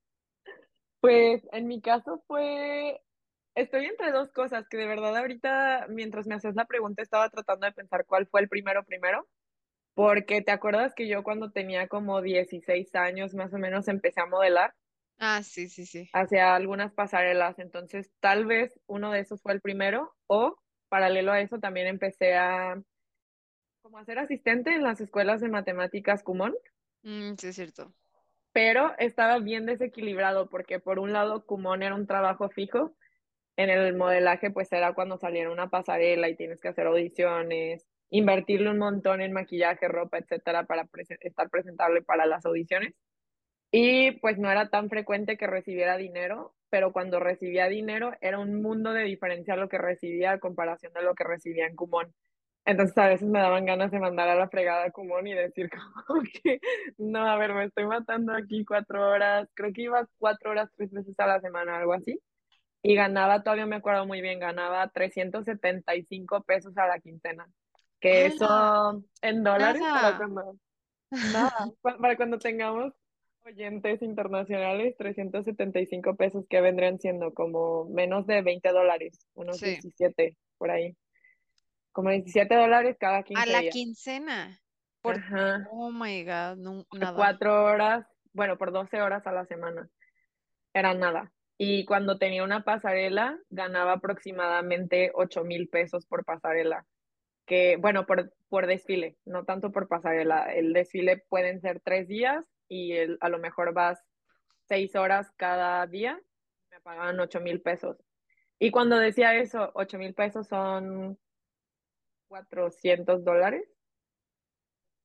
Pues 0.99 1.47
en 1.51 1.67
mi 1.67 1.81
caso 1.81 2.23
fue, 2.27 3.01
estoy 3.55 3.85
entre 3.85 4.11
dos 4.11 4.31
cosas, 4.31 4.67
que 4.69 4.77
de 4.77 4.87
verdad 4.87 5.17
ahorita, 5.17 5.87
mientras 5.89 6.27
me 6.27 6.35
haces 6.35 6.55
la 6.55 6.65
pregunta, 6.65 7.01
estaba 7.03 7.29
tratando 7.29 7.65
de 7.67 7.73
pensar 7.73 8.05
cuál 8.05 8.27
fue 8.27 8.41
el 8.41 8.49
primero 8.49 8.83
primero, 8.85 9.27
porque 9.95 10.41
te 10.43 10.51
acuerdas 10.51 10.93
que 10.95 11.07
yo 11.09 11.23
cuando 11.23 11.51
tenía 11.51 11.87
como 11.89 12.21
16 12.21 12.95
años 12.95 13.35
más 13.35 13.53
o 13.53 13.59
menos 13.59 13.87
empecé 13.89 14.21
a 14.21 14.27
modelar 14.27 14.75
Ah, 15.19 15.41
sí, 15.43 15.69
sí, 15.69 15.85
sí. 15.85 16.09
hacia 16.13 16.55
algunas 16.55 16.93
pasarelas, 16.93 17.59
entonces 17.59 18.11
tal 18.19 18.45
vez 18.45 18.79
uno 18.87 19.11
de 19.11 19.19
esos 19.21 19.41
fue 19.41 19.53
el 19.53 19.61
primero, 19.61 20.15
o 20.27 20.57
paralelo 20.89 21.31
a 21.31 21.41
eso 21.41 21.59
también 21.59 21.87
empecé 21.87 22.35
a 22.35 22.81
como 23.81 23.97
a 23.97 24.05
ser 24.05 24.19
asistente 24.19 24.71
en 24.75 24.83
las 24.83 25.01
escuelas 25.01 25.41
de 25.41 25.49
matemáticas 25.49 26.21
Kumon. 26.23 26.53
Mm, 27.03 27.35
sí, 27.39 27.47
es 27.47 27.55
cierto. 27.55 27.93
Pero 28.57 28.95
estaba 28.97 29.37
bien 29.37 29.67
desequilibrado 29.67 30.49
porque 30.49 30.79
por 30.79 30.97
un 30.97 31.13
lado 31.13 31.45
Kumon 31.45 31.83
era 31.83 31.93
un 31.93 32.07
trabajo 32.07 32.49
fijo, 32.49 32.95
en 33.55 33.69
el 33.69 33.95
modelaje 33.95 34.49
pues 34.49 34.73
era 34.73 34.95
cuando 34.95 35.19
saliera 35.19 35.51
una 35.51 35.69
pasarela 35.69 36.27
y 36.27 36.35
tienes 36.35 36.59
que 36.59 36.69
hacer 36.69 36.87
audiciones, 36.87 37.85
invertirle 38.09 38.71
un 38.71 38.79
montón 38.79 39.21
en 39.21 39.31
maquillaje, 39.31 39.87
ropa, 39.87 40.17
etcétera, 40.17 40.63
para 40.63 40.89
estar 41.19 41.51
presentable 41.51 42.01
para 42.01 42.25
las 42.25 42.47
audiciones. 42.47 42.95
Y 43.71 44.13
pues 44.21 44.39
no 44.39 44.49
era 44.49 44.69
tan 44.71 44.89
frecuente 44.89 45.37
que 45.37 45.45
recibiera 45.45 45.95
dinero, 45.95 46.55
pero 46.71 46.91
cuando 46.91 47.19
recibía 47.19 47.67
dinero 47.67 48.13
era 48.21 48.39
un 48.39 48.63
mundo 48.63 48.91
de 48.91 49.03
diferencia 49.03 49.55
lo 49.55 49.69
que 49.69 49.77
recibía 49.77 50.31
a 50.31 50.39
comparación 50.39 50.93
de 50.93 51.03
lo 51.03 51.13
que 51.13 51.25
recibía 51.25 51.67
en 51.67 51.75
Kumon. 51.75 52.11
Entonces 52.67 52.97
a 52.97 53.07
veces 53.07 53.27
me 53.29 53.39
daban 53.39 53.65
ganas 53.65 53.91
de 53.91 53.99
mandar 53.99 54.27
a 54.27 54.35
la 54.35 54.49
fregada 54.49 54.83
a 54.83 54.91
Kumon 54.91 55.25
y 55.25 55.33
decir 55.33 55.69
como 56.07 56.21
que, 56.43 56.59
no, 56.97 57.25
a 57.25 57.37
ver, 57.37 57.53
me 57.53 57.63
estoy 57.63 57.85
matando 57.87 58.33
aquí 58.33 58.65
cuatro 58.65 59.09
horas, 59.09 59.47
creo 59.53 59.71
que 59.71 59.83
iba 59.83 60.05
cuatro 60.17 60.51
horas 60.51 60.69
tres 60.75 60.91
veces 60.91 61.15
a 61.17 61.27
la 61.27 61.39
semana, 61.39 61.77
algo 61.77 61.93
así. 61.93 62.19
Y 62.83 62.93
ganaba, 62.95 63.41
todavía 63.41 63.65
me 63.65 63.77
acuerdo 63.77 64.05
muy 64.05 64.21
bien, 64.21 64.39
ganaba 64.39 64.89
375 64.89 66.43
pesos 66.43 66.77
a 66.77 66.87
la 66.87 66.99
quincena. 66.99 67.47
Que 67.99 68.25
eso 68.27 69.01
en 69.21 69.43
dólares 69.43 69.81
para 69.81 70.17
cuando, 70.17 70.57
nada, 71.33 71.71
pa- 71.81 71.97
para 71.97 72.17
cuando 72.17 72.37
tengamos 72.37 72.93
oyentes 73.45 74.01
internacionales, 74.01 74.93
375 74.97 76.15
pesos 76.17 76.45
que 76.49 76.59
vendrían 76.59 76.99
siendo 76.99 77.33
como 77.33 77.85
menos 77.85 78.27
de 78.27 78.41
20 78.41 78.69
dólares, 78.69 79.25
unos 79.35 79.57
Sí. 79.57 79.67
17 79.67 80.35
por 80.57 80.69
ahí. 80.69 80.95
Como 81.97 82.11
17 82.11 82.53
dólares 82.53 82.95
cada 82.99 83.17
A 83.17 83.23
15 83.23 83.51
la 83.51 83.59
días. 83.61 83.73
quincena. 83.73 84.61
Por, 85.01 85.15
Ajá. 85.15 85.67
oh 85.71 85.89
my 85.89 86.23
God, 86.23 86.57
no, 86.57 86.85
Por 86.87 86.99
nada. 86.99 87.15
cuatro 87.15 87.63
horas, 87.65 88.05
bueno, 88.33 88.55
por 88.59 88.71
12 88.71 89.01
horas 89.01 89.25
a 89.25 89.31
la 89.31 89.45
semana. 89.47 89.89
Era 90.75 90.93
nada. 90.93 91.33
Y 91.57 91.85
cuando 91.85 92.19
tenía 92.19 92.43
una 92.43 92.63
pasarela, 92.63 93.39
ganaba 93.49 93.93
aproximadamente 93.93 95.09
8 95.15 95.43
mil 95.43 95.69
pesos 95.69 96.05
por 96.05 96.23
pasarela. 96.23 96.85
Que, 97.47 97.77
bueno, 97.77 98.05
por, 98.05 98.31
por 98.47 98.67
desfile, 98.67 99.17
no 99.25 99.43
tanto 99.45 99.71
por 99.71 99.87
pasarela. 99.87 100.53
El 100.53 100.73
desfile 100.73 101.25
pueden 101.29 101.61
ser 101.61 101.79
tres 101.83 102.07
días 102.07 102.45
y 102.67 102.91
el- 102.91 103.17
a 103.21 103.29
lo 103.29 103.39
mejor 103.39 103.73
vas 103.73 103.99
seis 104.67 104.95
horas 104.95 105.31
cada 105.35 105.87
día. 105.87 106.21
Me 106.69 106.79
pagaban 106.81 107.19
8 107.19 107.39
mil 107.39 107.59
pesos. 107.59 107.97
Y 108.59 108.69
cuando 108.69 108.99
decía 108.99 109.33
eso, 109.33 109.71
8 109.73 109.97
mil 109.97 110.13
pesos 110.13 110.47
son 110.47 111.17
400 112.27 113.23
dólares. 113.23 113.67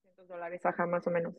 400 0.03 0.29
dólares, 0.29 0.67
ajá, 0.67 0.87
más 0.87 1.07
o 1.07 1.11
menos. 1.11 1.35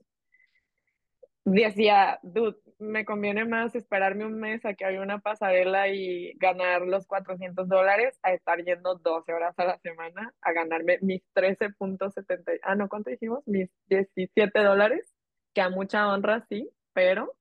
Decía, 1.46 2.20
dude, 2.24 2.58
me 2.80 3.04
conviene 3.04 3.44
más 3.44 3.76
esperarme 3.76 4.26
un 4.26 4.40
mes 4.40 4.66
a 4.66 4.76
que 4.76 4.86
haya 4.86 5.02
una 5.02 5.20
pasarela 5.20 5.90
y 5.90 6.34
ganar 6.38 6.84
los 6.84 7.06
400 7.06 7.68
dólares 7.68 8.18
a 8.24 8.32
estar 8.32 8.64
yendo 8.64 8.96
12 8.96 9.34
horas 9.34 9.54
a 9.58 9.66
la 9.66 9.78
semana 9.80 10.34
a 10.42 10.54
ganarme 10.54 11.00
mis 11.02 11.22
13.70, 11.34 12.60
ah, 12.64 12.76
no, 12.76 12.88
¿cuánto 12.88 13.10
dijimos? 13.10 13.46
Mis 13.46 13.70
17 13.88 14.58
dólares, 14.60 15.14
que 15.54 15.60
a 15.60 15.70
mucha 15.70 16.08
honra 16.08 16.46
sí, 16.48 16.70
pero 16.94 17.36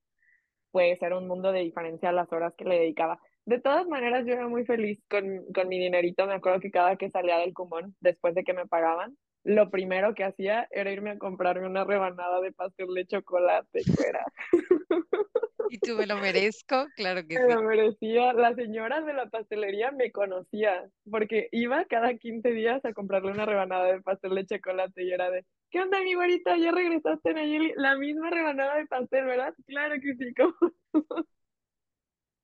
pues 0.72 1.00
era 1.00 1.18
un 1.18 1.28
mundo 1.28 1.52
de 1.52 1.60
diferencia 1.60 2.10
las 2.10 2.32
horas 2.32 2.54
que 2.56 2.64
le 2.64 2.80
dedicaba. 2.80 3.20
De 3.44 3.60
todas 3.60 3.86
maneras, 3.88 4.24
yo 4.26 4.34
era 4.34 4.48
muy 4.48 4.64
feliz 4.64 5.00
con, 5.10 5.44
con 5.52 5.68
mi 5.68 5.78
dinerito. 5.78 6.26
Me 6.26 6.34
acuerdo 6.34 6.60
que 6.60 6.70
cada 6.70 6.96
que 6.96 7.10
salía 7.10 7.38
del 7.38 7.54
Kumon, 7.54 7.94
después 8.00 8.34
de 8.34 8.44
que 8.44 8.52
me 8.54 8.66
pagaban, 8.66 9.16
lo 9.44 9.70
primero 9.70 10.14
que 10.14 10.24
hacía 10.24 10.68
era 10.70 10.92
irme 10.92 11.10
a 11.10 11.18
comprarme 11.18 11.66
una 11.66 11.84
rebanada 11.84 12.40
de 12.40 12.52
pastel 12.52 12.94
de 12.94 13.06
chocolate, 13.06 13.84
fuera. 13.96 14.24
¿Y 15.68 15.78
tú 15.78 15.96
me 15.96 16.06
lo 16.06 16.18
merezco? 16.18 16.86
Claro 16.94 17.26
que 17.26 17.38
Me 17.38 17.40
sí. 17.40 17.54
lo 17.54 17.62
merecía. 17.62 18.32
La 18.34 18.54
señora 18.54 19.00
de 19.00 19.14
la 19.14 19.28
pastelería 19.30 19.90
me 19.90 20.12
conocía, 20.12 20.88
porque 21.10 21.48
iba 21.50 21.84
cada 21.86 22.14
15 22.14 22.50
días 22.50 22.84
a 22.84 22.92
comprarle 22.92 23.32
una 23.32 23.46
rebanada 23.46 23.92
de 23.92 24.02
pastel 24.02 24.34
de 24.34 24.46
chocolate 24.46 25.02
y 25.02 25.12
era 25.12 25.30
de, 25.30 25.44
¿qué 25.70 25.80
onda, 25.80 26.00
mi 26.02 26.14
güerita? 26.14 26.56
¿Ya 26.58 26.70
regresaste, 26.72 27.32
Nayeli? 27.34 27.72
La 27.76 27.96
misma 27.96 28.30
rebanada 28.30 28.76
de 28.76 28.86
pastel, 28.86 29.24
¿verdad? 29.24 29.54
Claro 29.66 29.94
que 30.00 30.14
sí, 30.14 30.34
como 30.36 30.54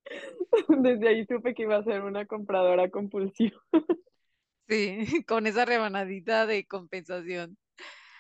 Desde 0.69 1.09
ahí 1.09 1.27
supe 1.27 1.55
que 1.55 1.63
iba 1.63 1.77
a 1.77 1.85
ser 1.85 2.03
una 2.03 2.27
compradora 2.27 2.91
compulsiva. 2.91 3.61
Sí, 4.69 4.99
con 5.27 5.47
esa 5.47 5.65
rebanadita 5.65 6.47
de 6.47 6.67
compensación. 6.67 7.57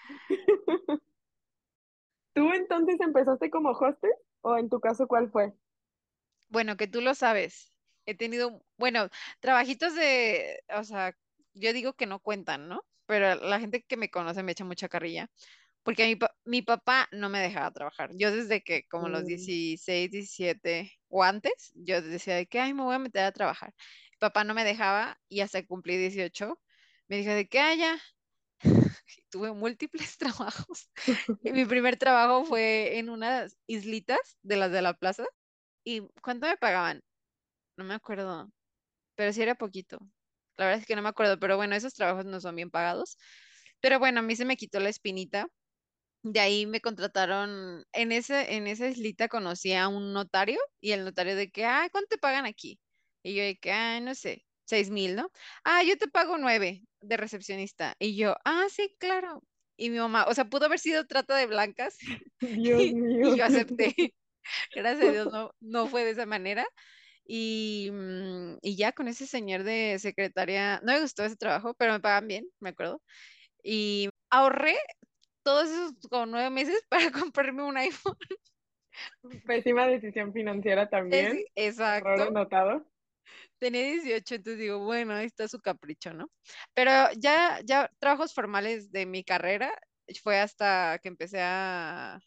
¿Tú 2.35 2.53
entonces 2.53 3.01
empezaste 3.01 3.51
como 3.51 3.71
hostess 3.71 4.17
o 4.43 4.57
en 4.57 4.69
tu 4.69 4.81
caso 4.81 5.07
cuál 5.07 5.31
fue? 5.31 5.53
Bueno, 6.49 6.77
que 6.77 6.87
tú 6.87 7.01
lo 7.01 7.15
sabes. 7.15 7.73
He 8.07 8.15
tenido, 8.15 8.63
bueno, 8.79 9.09
trabajitos 9.41 9.95
de, 9.95 10.63
o 10.75 10.85
sea, 10.85 11.15
yo 11.53 11.73
digo 11.73 11.93
que 11.93 12.07
no 12.07 12.21
cuentan, 12.21 12.69
¿no? 12.69 12.83
Pero 13.07 13.35
la 13.35 13.61
gente 13.61 13.83
que 13.83 13.97
me 13.97 14.11
conoce 14.11 14.43
me 14.43 14.53
echa 14.53 14.65
mucha 14.65 14.89
carrilla, 14.89 15.29
porque 15.89 16.07
mi, 16.07 16.19
mi 16.45 16.63
papá 16.63 17.09
no 17.13 17.31
me 17.31 17.41
dejaba 17.41 17.73
trabajar. 17.73 18.11
Yo 18.15 18.31
desde 18.35 18.63
que 18.63 18.87
como 18.89 19.09
los 19.09 19.25
Mm, 19.25 19.27
16, 19.27 20.11
17 20.11 20.93
o 21.09 21.23
antes, 21.25 21.73
yo 21.75 22.03
decía 22.03 22.37
de 22.37 22.47
que, 22.47 22.61
ay, 22.61 22.75
me 22.75 22.83
voy 22.83 22.95
a 22.97 22.99
meter 22.99 23.25
a 23.25 23.33
trabajar. 23.33 23.75
Mi 24.13 24.19
papá 24.19 24.45
no 24.45 24.55
me 24.55 24.65
dejaba 24.65 25.19
y 25.29 25.41
hasta 25.41 25.65
cumplí 25.67 25.97
18, 25.97 26.61
me 27.09 27.17
dijo 27.19 27.33
de 27.33 27.49
que, 27.49 27.59
ah, 27.61 27.75
ya, 27.75 27.99
tuve 29.31 29.53
múltiples 29.53 30.17
trabajos. 30.19 30.91
Y 31.43 31.53
mi 31.53 31.65
primer 31.67 31.97
trabajo 31.99 32.45
fue 32.45 32.99
en 32.99 33.11
unas 33.11 33.57
islitas 33.67 34.39
de 34.43 34.57
las 34.57 34.73
de 34.73 34.83
la 34.83 34.95
plaza. 34.95 35.25
¿Y 35.85 36.03
cuánto 36.23 36.47
me 36.49 36.57
pagaban? 36.57 37.03
No 37.77 37.85
me 37.85 37.95
acuerdo, 37.95 38.53
pero 39.17 39.33
sí 39.33 39.43
era 39.43 39.57
poquito. 39.57 39.99
La 40.57 40.67
verdad 40.67 40.81
es 40.83 40.87
que 40.87 40.97
no 40.97 41.03
me 41.03 41.09
acuerdo, 41.11 41.39
pero 41.41 41.57
bueno, 41.57 41.77
esos 41.77 41.95
trabajos 41.95 42.27
no 42.27 42.41
son 42.41 42.57
bien 42.57 42.71
pagados. 42.71 43.19
Pero 43.81 43.99
bueno, 43.99 44.21
a 44.21 44.23
mí 44.23 44.37
se 44.37 44.45
me 44.47 44.57
quitó 44.57 44.81
la 44.81 44.91
espinita. 44.91 45.49
De 46.33 46.41
ahí 46.41 46.67
me 46.67 46.81
contrataron, 46.81 47.85
en 47.93 48.13
ese, 48.13 48.55
en 48.57 48.67
esa 48.67 48.89
islita 48.89 49.29
conocí 49.29 49.73
a 49.75 49.89
un 49.89 50.13
notario 50.13 50.59
y 50.81 50.93
el 50.93 51.05
notario 51.05 51.37
de 51.37 51.51
que, 51.51 51.65
ah, 51.65 51.89
¿cuánto 51.93 52.09
te 52.09 52.19
pagan 52.19 52.45
aquí? 52.47 52.81
Y 53.23 53.35
yo 53.35 53.43
de 53.45 53.57
que, 53.59 53.73
ah, 53.73 54.01
no 54.01 54.15
sé, 54.15 54.47
seis 54.65 54.91
mil, 54.91 55.17
¿no? 55.17 55.31
Ah, 55.65 55.83
yo 55.85 55.97
te 55.99 56.09
pago 56.09 56.39
nueve 56.39 56.83
de 57.01 57.17
recepcionista. 57.17 57.95
Y 57.99 58.17
yo, 58.17 58.35
ah, 58.45 58.67
sí, 58.71 58.95
claro. 58.99 59.43
Y 59.77 59.91
mi 59.91 59.99
mamá, 59.99 60.27
o 60.29 60.35
sea, 60.35 60.47
pudo 60.47 60.67
haber 60.67 60.79
sido 60.81 61.07
trata 61.07 61.37
de 61.37 61.47
blancas 61.47 61.97
Dios 62.41 62.87
y 62.87 62.93
mío. 62.93 63.37
yo 63.37 63.45
acepté. 63.45 63.95
Gracias 64.75 65.07
a 65.07 65.13
Dios 65.13 65.29
no, 65.29 65.53
no 65.61 65.89
fue 65.89 66.05
de 66.05 66.11
esa 66.13 66.27
manera. 66.27 66.67
Y, 67.25 67.91
mm, 67.93 68.59
y 68.63 68.77
ya 68.77 68.93
con 68.93 69.09
ese 69.09 69.27
señor 69.27 69.65
de 69.65 69.99
secretaria, 70.01 70.81
no 70.85 70.93
me 70.95 71.01
gustó 71.03 71.25
ese 71.25 71.37
trabajo, 71.37 71.75
pero 71.75 71.93
me 71.95 72.01
pagan 72.01 72.29
bien, 72.29 72.47
me 72.61 72.71
acuerdo. 72.71 73.03
Y 73.63 74.09
ahorré 74.31 74.77
todos 75.49 75.71
esos 75.71 75.95
como 76.11 76.27
nueve 76.27 76.51
meses 76.51 76.85
para 76.91 77.11
comprarme 77.11 77.63
un 77.63 77.79
iPhone. 77.79 78.19
Pésima 79.47 79.87
decisión 79.87 80.31
financiera 80.35 80.83
Es, 80.83 80.91
también. 80.91 81.27
Error 81.27 81.47
exacto. 81.57 82.23
anotado. 82.23 82.87
Tenía 83.59 83.83
18, 83.83 84.35
entonces 84.35 84.59
digo, 84.59 84.81
bueno, 84.81 85.15
ahí 85.15 85.25
está 85.25 85.49
su 85.49 85.61
capricho, 85.61 86.13
¿no? 86.13 86.31
Pero 86.75 86.91
ya, 87.17 87.61
ya 87.65 87.91
trabajos 87.99 88.35
formales 88.35 88.93
de 88.93 89.07
mi 89.07 89.25
carrera 89.25 89.73
fue 90.23 90.39
hasta 90.39 90.99
que 91.03 91.09
empecé 91.09 91.41
a, 91.41 92.21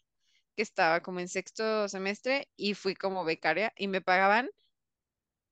que 0.56 0.62
estaba 0.62 1.00
como 1.00 1.20
en 1.20 1.28
sexto 1.28 1.88
semestre 1.88 2.48
y 2.56 2.74
fui 2.74 2.96
como 2.96 3.24
becaria 3.24 3.72
y 3.76 3.86
me 3.86 4.00
pagaban 4.00 4.50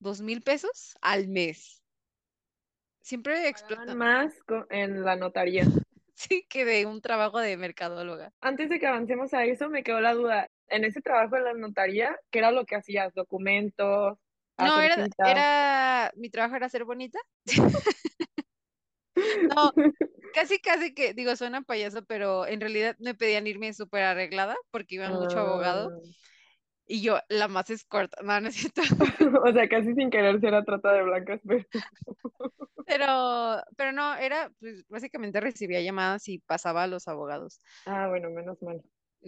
dos 0.00 0.20
mil 0.20 0.42
pesos 0.42 0.96
al 1.02 1.28
mes. 1.28 1.84
Siempre 3.00 3.48
explotan. 3.48 3.96
más 3.96 4.34
en 4.70 5.04
la 5.04 5.14
notaría. 5.14 5.64
Sí, 6.20 6.44
que 6.50 6.66
de 6.66 6.84
un 6.84 7.00
trabajo 7.00 7.38
de 7.38 7.56
mercadóloga. 7.56 8.30
Antes 8.42 8.68
de 8.68 8.78
que 8.78 8.86
avancemos 8.86 9.32
a 9.32 9.44
eso, 9.44 9.70
me 9.70 9.82
quedó 9.82 10.00
la 10.00 10.12
duda. 10.12 10.48
en 10.68 10.84
ese 10.84 11.00
trabajo 11.00 11.36
de 11.36 11.42
la 11.42 11.54
notaría, 11.54 12.14
¿qué 12.30 12.40
era 12.40 12.52
lo 12.52 12.66
que 12.66 12.76
hacías? 12.76 13.14
¿Documentos? 13.14 14.18
No, 14.58 14.66
¿Hacer 14.76 14.84
era, 14.84 15.08
era, 15.24 16.12
mi 16.16 16.28
trabajo 16.28 16.56
era 16.56 16.68
ser 16.68 16.84
bonita. 16.84 17.18
No, 19.54 19.72
casi, 20.34 20.58
casi 20.60 20.94
que, 20.94 21.12
digo, 21.14 21.34
suena 21.36 21.62
payaso, 21.62 22.04
pero 22.04 22.46
en 22.46 22.60
realidad 22.60 22.96
me 23.00 23.14
pedían 23.14 23.46
irme 23.46 23.72
súper 23.74 24.02
arreglada 24.02 24.56
porque 24.70 24.94
iban 24.96 25.14
mucho 25.14 25.40
abogado 25.40 25.90
Ah, 25.90 26.10
y 26.90 27.02
yo 27.02 27.18
la 27.28 27.47
más 27.47 27.70
escort, 27.70 28.12
no, 28.23 28.40
no 28.40 28.49
es 28.49 28.56
cierto. 28.56 28.82
o 29.44 29.52
sea, 29.52 29.68
casi 29.68 29.94
sin 29.94 30.11
querer 30.11 30.40
si 30.40 30.47
era 30.47 30.64
trata 30.64 30.92
de 30.92 31.02
blancas, 31.04 31.40
pero... 31.47 31.64
Pero, 32.87 33.62
pero 33.76 33.92
no, 33.92 34.16
era, 34.16 34.50
pues 34.59 34.85
básicamente 34.88 35.38
recibía 35.40 35.80
llamadas 35.80 36.26
y 36.26 36.40
pasaba 36.40 36.82
a 36.82 36.87
los 36.88 37.06
abogados. 37.06 37.61
Ah, 37.87 38.09
bueno, 38.09 38.30
menos 38.30 38.61
mal. 38.62 38.82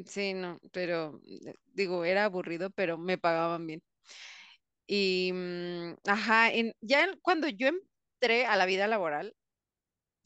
Sí, 0.07 0.35
no, 0.35 0.59
pero 0.73 1.21
eh, 1.25 1.55
digo, 1.67 2.05
era 2.05 2.25
aburrido, 2.25 2.71
pero 2.71 2.99
me 2.99 3.19
pagaban 3.19 3.69
bien. 3.69 3.81
Y, 4.89 5.31
mm, 5.33 5.95
ajá, 6.09 6.53
en- 6.53 6.75
ya 6.81 7.07
cuando 7.23 7.47
yo 7.49 7.69
entré 7.69 8.47
a 8.47 8.57
la 8.57 8.67
vida 8.67 8.89
laboral, 8.89 9.37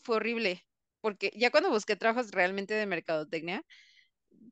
fue 0.00 0.16
horrible, 0.16 0.64
porque 1.00 1.31
ya 1.37 1.50
cuando 1.50 1.71
busqué 1.71 1.97
trabajos 1.97 2.31
realmente 2.31 2.75
de 2.75 2.87
mercadotecnia, 2.87 3.62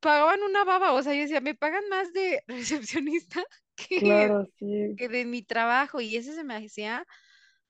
pagaban 0.04 0.42
una 0.44 0.64
baba, 0.64 0.92
o 0.94 1.02
sea, 1.02 1.14
yo 1.14 1.22
decía, 1.22 1.42
me 1.42 1.56
pagan 1.56 1.84
más 1.90 2.12
de 2.14 2.42
recepcionista 2.48 3.44
que, 3.76 4.32
Claro, 4.32 4.46
sí. 4.58 4.98
que 4.98 5.08
de 5.10 5.24
mi 5.26 5.42
trabajo, 5.44 6.00
y 6.02 6.16
eso 6.16 6.32
se 6.34 6.44
me 6.44 6.56
hacía 6.56 7.06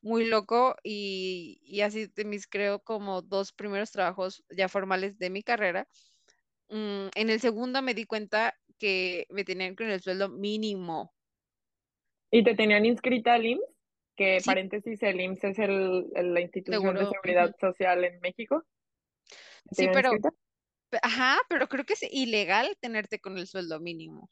muy 0.02 0.26
loco, 0.26 0.76
y, 0.84 1.60
y 1.64 1.82
así 1.82 2.08
de 2.08 2.24
mis, 2.26 2.46
creo, 2.48 2.80
como 2.80 3.22
dos 3.22 3.52
primeros 3.54 3.92
trabajos 3.92 4.44
ya 4.50 4.68
formales 4.70 5.18
de 5.18 5.30
mi 5.30 5.42
carrera, 5.44 5.88
mm, 6.70 7.08
en 7.16 7.30
el 7.30 7.40
segundo 7.40 7.82
me 7.82 7.94
di 7.94 8.06
cuenta 8.06 8.54
que 8.78 9.26
me 9.30 9.44
tenían 9.44 9.76
con 9.76 9.90
el 9.90 10.02
sueldo 10.02 10.28
mínimo. 10.30 11.14
¿Y 12.30 12.44
te 12.44 12.54
tenían 12.54 12.84
inscrita 12.84 13.32
al 13.34 13.46
IMSS? 13.46 13.74
Que 14.16 14.42
Sí, 14.42 14.54
paréntesis, 14.54 15.02
el 15.02 15.20
IMSS 15.20 15.48
es 15.48 15.58
el, 15.58 16.06
el- 16.14 16.34
la 16.34 16.40
institución 16.42 16.98
de 16.98 17.06
seguro. 17.06 17.06
seguridad 17.06 17.54
social 17.58 18.04
en 18.04 18.20
México. 18.20 18.64
¿Te 19.76 19.82
Sí, 19.82 19.88
pero, 19.88 20.18
inscrita? 20.18 20.30
Ajá, 21.02 21.38
pero 21.48 21.68
creo 21.68 21.84
que 21.84 21.94
es 21.94 22.02
ilegal 22.10 22.76
tenerte 22.80 23.20
con 23.20 23.38
el 23.38 23.46
sueldo 23.46 23.80
mínimo. 23.80 24.30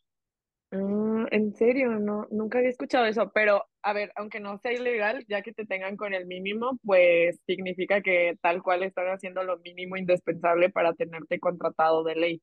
Ah, 0.75 1.27
en 1.31 1.55
serio, 1.55 1.99
no, 1.99 2.27
nunca 2.31 2.59
había 2.59 2.71
escuchado 2.71 3.05
eso, 3.05 3.31
pero 3.35 3.65
a 3.83 3.93
ver, 3.93 4.11
aunque 4.17 4.41
no 4.41 4.57
sea 4.59 4.73
ilegal, 4.73 5.23
ya 5.29 5.43
que 5.43 5.53
te 5.53 5.67
tengan 5.67 5.97
con 5.99 6.15
el 6.15 6.27
mínimo, 6.27 6.79
pues 6.83 7.39
significa 7.47 8.01
que 8.01 8.37
tal 8.41 8.63
cual 8.63 8.83
están 8.83 9.09
haciendo 9.09 9.43
lo 9.45 9.59
mínimo 9.59 9.97
indispensable 9.99 10.71
para 10.71 10.95
tenerte 10.95 11.39
contratado 11.41 12.05
de 12.05 12.15
ley. 12.17 12.43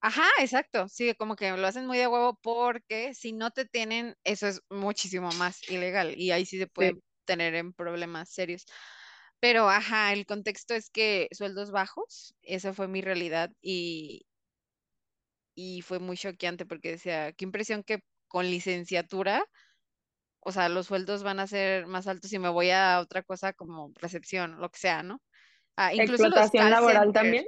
Ajá, 0.00 0.24
exacto. 0.38 0.88
Sí, 0.88 1.14
como 1.14 1.36
que 1.36 1.50
lo 1.56 1.66
hacen 1.66 1.86
muy 1.86 1.98
de 1.98 2.06
huevo 2.06 2.38
porque 2.42 3.14
si 3.14 3.32
no 3.32 3.50
te 3.50 3.64
tienen, 3.66 4.14
eso 4.24 4.46
es 4.46 4.60
muchísimo 4.70 5.30
más 5.32 5.68
ilegal 5.68 6.14
y 6.16 6.30
ahí 6.30 6.46
sí 6.46 6.58
se 6.58 6.66
Sí, 6.78 6.92
pueden 6.92 7.02
tener 7.24 7.54
en 7.54 7.72
problemas 7.72 8.30
serios. 8.30 8.66
Pero, 9.40 9.68
ajá, 9.70 10.12
el 10.12 10.26
contexto 10.26 10.74
es 10.74 10.90
que 10.90 11.28
sueldos 11.32 11.70
bajos, 11.70 12.34
esa 12.42 12.72
fue 12.74 12.88
mi 12.88 13.00
realidad 13.02 13.50
y, 13.62 14.26
y 15.54 15.82
fue 15.82 15.98
muy 15.98 16.16
choqueante 16.16 16.66
porque 16.66 16.90
decía, 16.92 17.32
qué 17.32 17.44
impresión 17.44 17.82
que 17.82 18.00
con 18.28 18.46
licenciatura, 18.46 19.44
o 20.40 20.52
sea, 20.52 20.68
los 20.68 20.86
sueldos 20.88 21.22
van 21.22 21.40
a 21.40 21.46
ser 21.46 21.86
más 21.86 22.06
altos 22.08 22.30
si 22.30 22.38
me 22.38 22.48
voy 22.50 22.70
a 22.70 23.00
otra 23.00 23.22
cosa 23.22 23.52
como 23.52 23.92
recepción, 23.96 24.60
lo 24.60 24.70
que 24.70 24.78
sea, 24.78 25.02
¿no? 25.02 25.22
Ah, 25.76 25.94
incluso 25.94 26.28
explotación 26.28 26.70
laboral 26.70 27.12
también. 27.12 27.46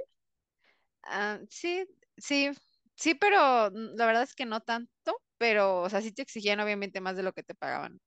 Ah, 1.03 1.39
sí, 1.49 1.85
sí, 2.17 2.49
sí, 2.95 3.15
pero 3.15 3.71
mm, 3.71 3.95
la 3.97 4.05
verdad 4.05 4.23
es 4.23 4.35
que 4.35 4.45
no 4.45 4.61
tanto, 4.61 5.21
pero, 5.37 5.81
o 5.81 5.89
sea, 5.89 6.01
sí 6.01 6.11
te 6.11 6.21
exigían 6.21 6.59
obviamente 6.59 7.01
más 7.01 7.15
de 7.15 7.23
lo 7.23 7.33
que 7.33 7.43
te 7.43 7.55
pagaban, 7.55 7.99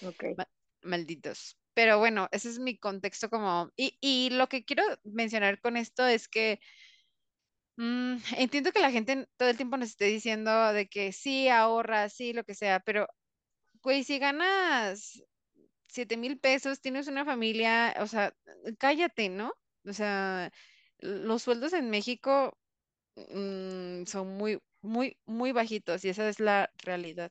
Ok. 0.00 0.24
ma- 0.36 0.48
malditos. 0.82 1.58
Pero 1.74 1.98
bueno, 1.98 2.28
ese 2.32 2.48
es 2.50 2.58
mi 2.58 2.78
contexto 2.78 3.30
como... 3.30 3.70
Y, 3.76 3.96
y 4.00 4.30
lo 4.30 4.48
que 4.48 4.64
quiero 4.64 4.82
mencionar 5.04 5.60
con 5.60 5.76
esto 5.76 6.06
es 6.06 6.28
que 6.28 6.60
mm, 7.76 8.16
entiendo 8.36 8.72
que 8.72 8.80
la 8.80 8.90
gente 8.90 9.26
todo 9.36 9.48
el 9.48 9.56
tiempo 9.56 9.76
nos 9.76 9.90
esté 9.90 10.06
diciendo 10.06 10.72
de 10.72 10.88
que 10.88 11.12
sí, 11.12 11.48
ahorra, 11.48 12.08
sí, 12.08 12.32
lo 12.32 12.44
que 12.44 12.54
sea, 12.54 12.80
pero, 12.80 13.06
güey, 13.82 14.04
si 14.04 14.18
ganas 14.18 15.22
siete 15.88 16.16
mil 16.16 16.38
pesos, 16.38 16.80
tienes 16.80 17.08
una 17.08 17.24
familia, 17.24 17.94
o 18.00 18.06
sea, 18.06 18.34
cállate, 18.78 19.28
¿no? 19.28 19.52
O 19.84 19.92
sea, 19.92 20.50
los 20.98 21.42
sueldos 21.42 21.72
en 21.74 21.90
México 21.90 22.56
mm, 23.16 24.04
son 24.06 24.36
muy, 24.36 24.58
muy, 24.80 25.18
muy 25.26 25.52
bajitos 25.52 26.04
y 26.04 26.10
esa 26.10 26.28
es 26.28 26.40
la 26.40 26.70
realidad. 26.82 27.30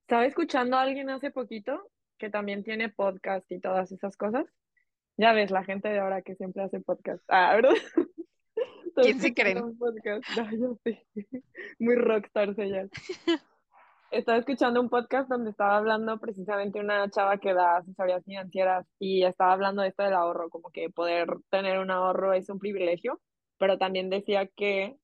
Estaba 0.00 0.26
escuchando 0.26 0.76
a 0.76 0.82
alguien 0.82 1.10
hace 1.10 1.30
poquito 1.30 1.90
que 2.24 2.30
también 2.30 2.64
tiene 2.64 2.88
podcast 2.88 3.44
y 3.52 3.60
todas 3.60 3.92
esas 3.92 4.16
cosas. 4.16 4.46
Ya 5.18 5.34
ves, 5.34 5.50
la 5.50 5.62
gente 5.62 5.90
de 5.90 5.98
ahora 5.98 6.22
que 6.22 6.34
siempre 6.36 6.62
hace 6.62 6.80
podcast. 6.80 7.22
Ah, 7.28 7.54
¿verdad? 7.54 7.74
¿Quién 8.96 9.20
se 9.20 9.34
podcast. 9.78 10.24
No, 10.38 10.50
yo 10.56 10.78
sí. 10.82 10.98
Muy 11.78 11.96
rockstar 11.96 12.54
ella. 12.56 12.88
Estaba 14.10 14.38
escuchando 14.38 14.80
un 14.80 14.88
podcast 14.88 15.28
donde 15.28 15.50
estaba 15.50 15.76
hablando 15.76 16.18
precisamente 16.18 16.80
una 16.80 17.10
chava 17.10 17.36
que 17.36 17.52
da 17.52 17.76
asesorías 17.76 18.24
financieras 18.24 18.86
y 18.98 19.24
estaba 19.24 19.52
hablando 19.52 19.82
de 19.82 19.88
esto 19.88 20.02
del 20.02 20.14
ahorro, 20.14 20.48
como 20.48 20.70
que 20.70 20.88
poder 20.88 21.28
tener 21.50 21.78
un 21.78 21.90
ahorro 21.90 22.32
es 22.32 22.48
un 22.48 22.58
privilegio, 22.58 23.20
pero 23.58 23.76
también 23.76 24.08
decía 24.08 24.46
que 24.46 24.96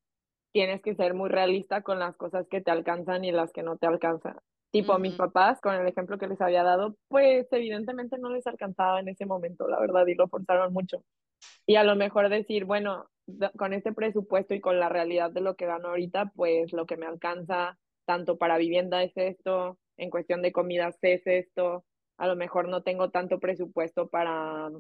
tienes 0.53 0.81
que 0.81 0.95
ser 0.95 1.13
muy 1.13 1.29
realista 1.29 1.83
con 1.83 1.99
las 1.99 2.17
cosas 2.17 2.49
que 2.49 2.63
te 2.63 2.71
alcanzan 2.71 3.27
y 3.27 3.31
las 3.31 3.53
que 3.53 3.63
no 3.63 3.77
te 3.77 3.87
alcanzan. 3.87 4.39
Tipo, 4.71 4.99
mis 4.99 5.15
Ujú, 5.15 5.17
papás, 5.17 5.61
con 5.61 5.75
el 5.75 5.87
ejemplo 5.89 6.19
que 6.19 6.29
les 6.29 6.41
había 6.41 6.63
dado, 6.63 6.97
pues 7.09 7.47
evidentemente 7.53 8.19
no 8.19 8.31
les 8.31 8.47
alcanzaba 8.47 9.01
en 9.01 9.09
ese 9.09 9.27
momento, 9.27 9.67
la 9.69 9.81
verdad, 9.81 10.07
y 10.07 10.15
lo 10.15 10.29
forzaron 10.29 10.73
mucho. 10.73 11.03
Y 11.67 11.77
a 11.77 11.85
lo 11.85 11.97
mejor 11.97 12.29
decir, 12.29 12.65
bueno, 12.65 13.09
con 13.57 13.73
este 13.73 13.93
presupuesto 13.93 14.55
y 14.55 14.61
con 14.61 14.79
la 14.81 14.89
realidad 14.89 15.31
de 15.31 15.41
lo 15.41 15.57
que 15.57 15.67
gano 15.67 15.89
ahorita, 15.89 16.33
pues 16.35 16.73
lo 16.73 16.87
que 16.87 16.97
me 16.97 17.07
alcanza 17.07 17.79
tanto 18.07 18.39
para 18.39 18.59
vivienda 18.59 19.03
es 19.03 19.13
esto, 19.17 19.79
en 19.97 20.11
cuestión 20.11 20.43
de 20.43 20.53
comidas 20.53 20.99
es 21.03 21.27
esto, 21.27 21.85
a 22.19 22.27
lo 22.27 22.37
mejor 22.37 22.69
no 22.69 22.83
tengo 22.83 23.11
tanto 23.11 23.39
presupuesto 23.39 24.09
para 24.09 24.71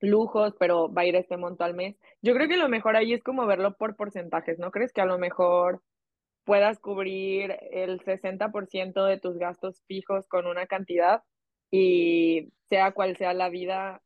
lujos, 0.00 0.54
pero 0.58 0.92
va 0.92 1.02
a 1.02 1.06
ir 1.06 1.16
este 1.16 1.36
monto 1.36 1.64
al 1.64 1.74
mes. 1.74 1.96
Yo 2.22 2.34
creo 2.34 2.48
que 2.48 2.56
lo 2.56 2.68
mejor 2.68 2.96
ahí 2.96 3.12
es 3.14 3.22
como 3.22 3.46
verlo 3.46 3.76
por 3.76 3.96
porcentajes, 3.96 4.58
¿no 4.58 4.70
crees 4.70 4.92
que 4.92 5.00
a 5.00 5.06
lo 5.06 5.18
mejor 5.18 5.82
puedas 6.48 6.80
cubrir 6.80 7.58
el 7.72 8.00
60% 8.00 9.04
de 9.04 9.20
tus 9.20 9.36
gastos 9.36 9.84
fijos 9.86 10.26
con 10.28 10.46
una 10.46 10.66
cantidad 10.66 11.22
y 11.70 12.54
sea 12.70 12.92
cual 12.92 13.18
sea 13.18 13.34
la 13.34 13.50
vida, 13.50 14.02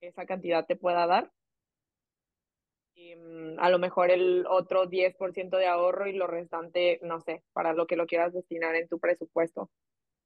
esa 0.00 0.24
cantidad 0.24 0.64
te 0.64 0.76
pueda 0.76 1.06
dar? 1.06 1.30
y, 2.96 3.14
mm, 3.14 3.60
a 3.60 3.70
lo 3.70 3.78
mejor 3.78 4.10
el 4.10 4.46
otro 4.48 4.86
10% 4.86 5.58
de 5.58 5.66
ahorro 5.66 6.06
y 6.08 6.14
lo 6.14 6.26
restante, 6.26 6.98
no 7.02 7.20
sé, 7.20 7.42
para 7.52 7.74
lo 7.74 7.86
que 7.86 7.96
lo 7.96 8.06
quieras 8.06 8.32
destinar 8.32 8.74
en 8.74 8.88
tu 8.88 8.98
presupuesto. 8.98 9.70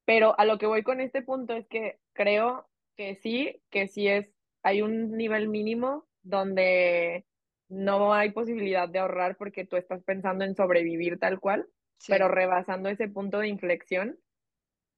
Pero 0.05 0.39
a 0.39 0.45
lo 0.45 0.57
que 0.57 0.67
voy 0.67 0.83
con 0.83 1.01
este 1.01 1.21
punto 1.21 1.53
es 1.53 1.67
que 1.67 1.99
creo 2.13 2.67
que 2.95 3.15
sí, 3.15 3.61
que 3.69 3.87
sí 3.87 4.07
es, 4.07 4.33
hay 4.63 4.81
un 4.81 5.11
nivel 5.17 5.49
mínimo 5.49 6.07
donde 6.23 7.25
no 7.71 8.13
hay 8.13 8.31
posibilidad 8.31 8.89
de 8.89 8.99
ahorrar 8.99 9.37
porque 9.37 9.65
tú 9.65 9.77
estás 9.77 10.03
pensando 10.03 10.43
en 10.43 10.55
sobrevivir 10.55 11.17
tal 11.19 11.39
cual, 11.39 11.67
Sí, 11.97 12.11
pero 12.11 12.27
rebasando 12.27 12.89
ese 12.89 13.07
punto 13.07 13.39
de 13.39 13.47
inflexión, 13.47 14.17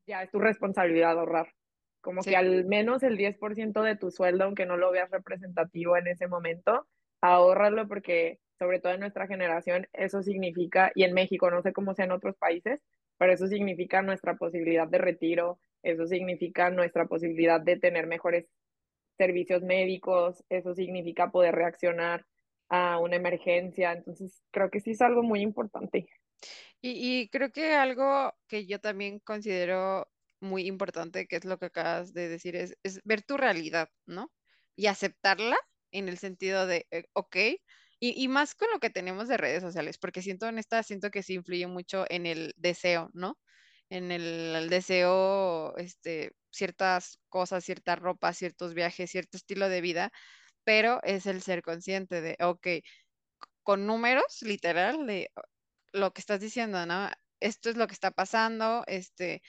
ya 0.08 0.24
es 0.24 0.32
tu 0.32 0.40
responsabilidad 0.40 1.20
ahorrar. 1.20 1.54
Como 2.02 2.22
que 2.22 2.32
sí, 2.32 2.36
al 2.36 2.66
menos 2.66 3.04
el 3.04 3.18
10% 3.18 3.82
de 3.84 3.96
tu 3.96 4.10
sueldo, 4.10 4.46
aunque 4.46 4.66
no 4.66 4.78
lo 4.78 4.92
veas 4.92 5.12
representativo 5.12 5.98
en 5.98 6.08
ese 6.08 6.28
momento, 6.28 6.88
ahórralo 7.22 7.88
porque 7.88 8.40
sobre 8.58 8.80
todo 8.80 8.94
en 8.94 9.02
nuestra 9.02 9.28
generación 9.28 9.88
eso 9.94 10.24
significa, 10.24 10.92
y 10.96 11.04
en 11.04 11.14
México, 11.14 11.52
no 11.52 11.62
sé 11.62 11.74
cómo 11.74 11.94
sea 11.94 12.06
en 12.06 12.12
otros 12.12 12.36
países, 12.38 12.82
pero 13.18 13.34
eso 13.34 13.48
significa 13.48 14.02
nuestra 14.02 14.36
posibilidad 14.36 14.88
de 14.88 14.98
retiro, 14.98 15.60
eso 15.84 16.08
significa 16.08 16.70
nuestra 16.72 17.06
posibilidad 17.06 17.62
de 17.62 17.78
tener 17.78 18.08
mejores 18.08 18.48
servicios 19.18 19.62
médicos, 19.62 20.44
eso 20.50 20.74
significa 20.74 21.30
poder 21.32 21.56
reaccionar 21.56 22.26
a 22.74 22.98
una 22.98 23.18
emergencia. 23.18 23.92
Entonces, 23.92 24.44
creo 24.52 24.72
que 24.72 24.80
sí 24.80 24.92
es 24.92 25.02
algo 25.02 25.22
muy 25.22 25.42
importante. 25.42 26.08
Y, 26.82 27.22
y 27.22 27.30
creo 27.30 27.52
que 27.52 27.74
algo 27.76 28.34
que 28.48 28.66
yo 28.66 28.80
también 28.80 29.20
considero 29.20 30.12
muy 30.42 30.66
importante, 30.66 31.28
que 31.28 31.36
es 31.36 31.46
lo 31.46 31.60
que 31.60 31.68
acabas 31.68 32.14
de 32.14 32.28
decir, 32.30 32.56
es, 32.56 32.76
es 32.82 33.00
ver 33.04 33.22
tu 33.22 33.38
realidad, 33.38 33.90
¿no? 34.08 34.32
Y 34.76 34.88
aceptarla 34.88 35.56
en 35.92 36.10
el 36.10 36.18
sentido 36.18 36.66
de, 36.66 36.88
eh, 36.90 37.06
ok, 37.14 37.36
y, 38.00 38.24
y 38.24 38.28
más 38.28 38.56
con 38.56 38.68
lo 38.72 38.80
que 38.80 38.90
tenemos 38.90 39.28
de 39.28 39.38
redes 39.38 39.62
sociales, 39.62 40.00
porque 40.00 40.24
siento 40.24 40.48
en 40.48 40.58
esta, 40.58 40.82
siento 40.82 41.12
que 41.12 41.22
sí 41.22 41.36
influye 41.36 41.68
mucho 41.68 42.06
en 42.10 42.26
el 42.26 42.54
deseo, 42.58 43.12
¿no? 43.14 43.38
En 43.90 44.12
el, 44.12 44.56
el 44.56 44.70
deseo, 44.70 45.78
este, 45.78 46.32
ciertas 46.52 47.20
cosas, 47.30 47.64
cierta 47.64 47.96
ropa, 47.96 48.34
ciertos 48.34 48.74
viajes, 48.74 49.12
cierto 49.12 49.38
estilo 49.38 49.70
de 49.70 49.82
vida, 49.82 50.12
pero 50.64 51.00
es 51.04 51.26
el 51.26 51.42
ser 51.42 51.62
consciente 51.64 52.22
de, 52.22 52.38
ok, 52.42 52.68
con 53.64 53.88
números, 53.88 54.42
literal, 54.42 55.06
de 55.08 55.32
lo 55.94 56.14
que 56.14 56.22
estás 56.22 56.40
diciendo, 56.42 56.86
¿no? 56.86 57.10
Esto 57.40 57.70
es 57.70 57.78
lo 57.78 57.88
que 57.88 57.94
está 57.94 58.12
pasando, 58.12 58.84
este, 58.88 59.42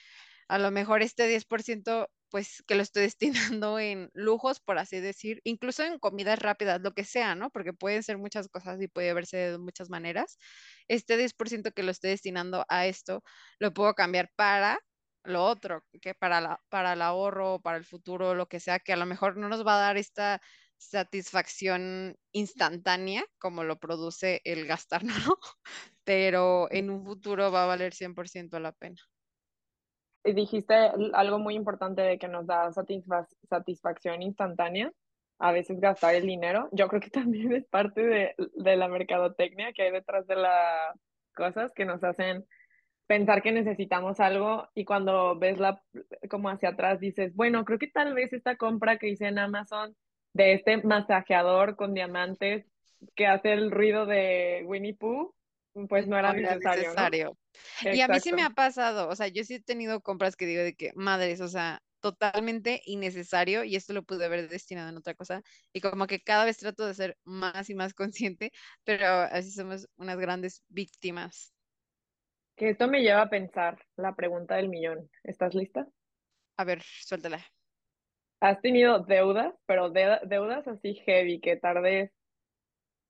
a 0.48 0.58
lo 0.58 0.70
mejor 0.70 1.02
este 1.02 1.28
10% 1.28 2.08
pues 2.30 2.64
que 2.66 2.74
lo 2.74 2.82
estoy 2.82 3.02
destinando 3.54 3.78
en 3.78 4.10
lujos, 4.14 4.60
por 4.60 4.78
así 4.78 5.00
decir, 5.00 5.40
incluso 5.44 5.84
en 5.84 6.00
comidas 6.00 6.40
rápidas, 6.40 6.80
lo 6.80 6.92
que 6.92 7.04
sea, 7.04 7.36
¿no? 7.36 7.50
Porque 7.50 7.72
pueden 7.72 8.02
ser 8.02 8.18
muchas 8.18 8.48
cosas 8.48 8.82
y 8.82 8.88
puede 8.88 9.14
verse 9.14 9.36
de 9.36 9.58
muchas 9.58 9.88
maneras. 9.90 10.38
Este 10.88 11.16
10% 11.16 11.72
que 11.72 11.84
lo 11.84 11.92
estoy 11.92 12.10
destinando 12.10 12.64
a 12.68 12.86
esto, 12.86 13.22
lo 13.60 13.72
puedo 13.72 13.94
cambiar 13.94 14.30
para 14.36 14.80
lo 15.22 15.44
otro, 15.44 15.84
que 16.02 16.14
para, 16.14 16.40
la, 16.40 16.60
para 16.70 16.94
el 16.94 17.02
ahorro, 17.02 17.60
para 17.60 17.78
el 17.78 17.84
futuro, 17.84 18.34
lo 18.34 18.46
que 18.48 18.60
sea, 18.60 18.80
que 18.80 18.92
a 18.92 18.96
lo 18.96 19.06
mejor 19.06 19.36
no 19.36 19.48
nos 19.48 19.66
va 19.66 19.76
a 19.76 19.80
dar 19.80 19.96
esta 19.96 20.40
satisfacción 20.78 22.16
instantánea 22.32 23.24
como 23.38 23.64
lo 23.64 23.78
produce 23.78 24.40
el 24.44 24.66
gastar, 24.66 25.04
¿no? 25.04 25.12
Pero 26.04 26.70
en 26.70 26.90
un 26.90 27.04
futuro 27.04 27.50
va 27.50 27.64
a 27.64 27.66
valer 27.66 27.92
100% 27.92 28.58
la 28.60 28.72
pena 28.72 29.00
dijiste 30.32 30.74
algo 31.12 31.38
muy 31.38 31.54
importante 31.54 32.00
de 32.00 32.18
que 32.18 32.28
nos 32.28 32.46
da 32.46 32.70
satisfacción 32.72 34.22
instantánea, 34.22 34.90
a 35.38 35.52
veces 35.52 35.80
gastar 35.80 36.14
el 36.14 36.26
dinero. 36.26 36.68
Yo 36.72 36.88
creo 36.88 37.00
que 37.00 37.10
también 37.10 37.52
es 37.52 37.66
parte 37.66 38.02
de, 38.02 38.34
de 38.38 38.76
la 38.76 38.88
mercadotecnia 38.88 39.72
que 39.72 39.82
hay 39.82 39.90
detrás 39.90 40.26
de 40.26 40.36
las 40.36 40.98
cosas 41.34 41.72
que 41.74 41.84
nos 41.84 42.02
hacen 42.02 42.46
pensar 43.06 43.42
que 43.42 43.52
necesitamos 43.52 44.18
algo 44.18 44.66
y 44.74 44.86
cuando 44.86 45.38
ves 45.38 45.58
la 45.58 45.82
como 46.30 46.48
hacia 46.48 46.70
atrás 46.70 47.00
dices, 47.00 47.34
bueno, 47.34 47.64
creo 47.66 47.78
que 47.78 47.88
tal 47.88 48.14
vez 48.14 48.32
esta 48.32 48.56
compra 48.56 48.96
que 48.96 49.08
hice 49.08 49.26
en 49.26 49.38
Amazon 49.38 49.94
de 50.34 50.54
este 50.54 50.76
masajeador 50.78 51.76
con 51.76 51.94
diamantes 51.94 52.66
que 53.14 53.26
hace 53.26 53.52
el 53.52 53.70
ruido 53.70 54.04
de 54.06 54.62
Winnie 54.66 54.94
Pooh, 54.94 55.34
pues 55.88 56.06
no 56.06 56.18
era, 56.18 56.32
necesario. 56.32 57.36
Y 57.82 58.00
a 58.00 58.08
mí 58.08 58.20
sí 58.20 58.32
me 58.32 58.42
ha 58.42 58.50
pasado, 58.50 59.08
o 59.08 59.16
sea, 59.16 59.28
yo 59.28 59.44
sí 59.44 59.54
he 59.54 59.60
tenido 59.60 60.00
compras 60.00 60.36
que 60.36 60.46
digo 60.46 60.62
de 60.62 60.74
que, 60.74 60.92
madres, 60.94 61.40
o 61.40 61.48
sea, 61.48 61.80
totalmente 62.00 62.82
innecesario 62.84 63.64
y 63.64 63.76
esto 63.76 63.92
lo 63.92 64.02
pude 64.02 64.26
haber 64.26 64.48
destinado 64.48 64.90
en 64.90 64.96
otra 64.98 65.14
cosa 65.14 65.42
y 65.72 65.80
como 65.80 66.06
que 66.06 66.20
cada 66.20 66.44
vez 66.44 66.58
trato 66.58 66.86
de 66.86 66.94
ser 66.94 67.16
más 67.24 67.70
y 67.70 67.74
más 67.74 67.94
consciente, 67.94 68.52
pero 68.84 69.06
así 69.06 69.50
somos 69.50 69.88
unas 69.96 70.18
grandes 70.18 70.62
víctimas. 70.68 71.54
Que 72.56 72.70
esto 72.70 72.88
me 72.88 73.00
lleva 73.00 73.22
a 73.22 73.30
pensar 73.30 73.78
la 73.96 74.14
pregunta 74.14 74.56
del 74.56 74.68
millón. 74.68 75.10
¿Estás 75.24 75.54
lista? 75.54 75.88
A 76.56 76.64
ver, 76.64 76.82
suéltala. 76.82 77.44
¿Has 78.44 78.60
tenido 78.60 78.98
deudas, 78.98 79.54
pero 79.64 79.88
deudas 79.88 80.68
así 80.68 80.96
heavy, 81.06 81.40
que 81.40 81.56
tardes 81.56 82.12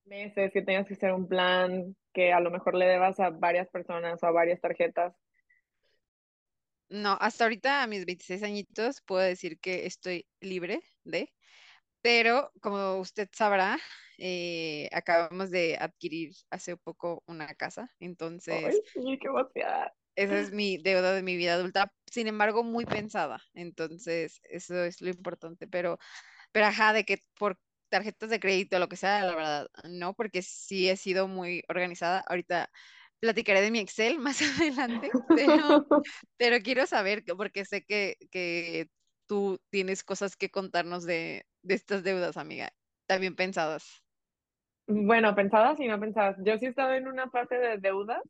meses, 0.04 0.52
que 0.52 0.62
tengas 0.62 0.86
que 0.86 0.94
hacer 0.94 1.12
un 1.12 1.26
plan, 1.26 1.96
que 2.12 2.32
a 2.32 2.38
lo 2.38 2.52
mejor 2.52 2.76
le 2.76 2.86
debas 2.86 3.18
a 3.18 3.30
varias 3.30 3.68
personas 3.68 4.22
o 4.22 4.26
a 4.28 4.30
varias 4.30 4.60
tarjetas? 4.60 5.12
No, 6.88 7.18
hasta 7.20 7.42
ahorita 7.42 7.82
a 7.82 7.88
mis 7.88 8.06
26 8.06 8.44
añitos 8.44 9.02
puedo 9.02 9.22
decir 9.22 9.58
que 9.58 9.86
estoy 9.86 10.24
libre 10.40 10.82
de, 11.02 11.32
pero 12.00 12.52
como 12.60 12.98
usted 12.98 13.28
sabrá, 13.32 13.76
eh, 14.18 14.88
acabamos 14.92 15.50
de 15.50 15.76
adquirir 15.80 16.30
hace 16.50 16.76
poco 16.76 17.24
una 17.26 17.52
casa, 17.56 17.90
entonces... 17.98 18.80
¡Ay, 18.94 19.18
qué 19.18 19.28
Esa 20.16 20.38
es 20.40 20.50
mi 20.52 20.78
deuda 20.78 21.12
de 21.12 21.22
mi 21.22 21.36
vida 21.36 21.54
adulta, 21.54 21.92
sin 22.06 22.28
embargo, 22.28 22.62
muy 22.62 22.86
pensada, 22.86 23.42
entonces 23.54 24.40
eso 24.44 24.84
es 24.84 25.00
lo 25.00 25.08
importante, 25.10 25.66
pero, 25.66 25.98
pero 26.52 26.66
ajá, 26.66 26.92
de 26.92 27.04
que 27.04 27.18
por 27.38 27.58
tarjetas 27.88 28.30
de 28.30 28.40
crédito, 28.40 28.78
lo 28.78 28.88
que 28.88 28.96
sea, 28.96 29.24
la 29.24 29.34
verdad, 29.36 29.68
no, 29.88 30.14
porque 30.14 30.42
sí 30.42 30.88
he 30.88 30.96
sido 30.96 31.28
muy 31.28 31.62
organizada. 31.68 32.24
Ahorita 32.28 32.70
platicaré 33.20 33.60
de 33.62 33.70
mi 33.70 33.78
Excel 33.80 34.18
más 34.20 34.42
adelante, 34.42 35.16
pero, 35.32 35.86
pero 36.36 36.58
quiero 36.62 36.86
saber, 36.86 37.24
porque 37.36 37.64
sé 37.64 37.84
que, 37.84 38.16
que 38.30 38.90
tú 39.26 39.60
tienes 39.70 40.04
cosas 40.04 40.36
que 40.36 40.50
contarnos 40.50 41.04
de, 41.04 41.46
de 41.62 41.74
estas 41.74 42.02
deudas, 42.04 42.36
amiga, 42.36 42.72
también 43.06 43.36
pensadas. 43.36 44.04
Bueno, 44.86 45.34
pensadas 45.34 45.80
y 45.80 45.88
no 45.88 45.98
pensadas. 45.98 46.36
Yo 46.44 46.58
sí 46.58 46.66
he 46.66 46.68
estado 46.68 46.92
en 46.94 47.08
una 47.08 47.30
fase 47.30 47.56
de 47.56 47.78
deudas. 47.78 48.22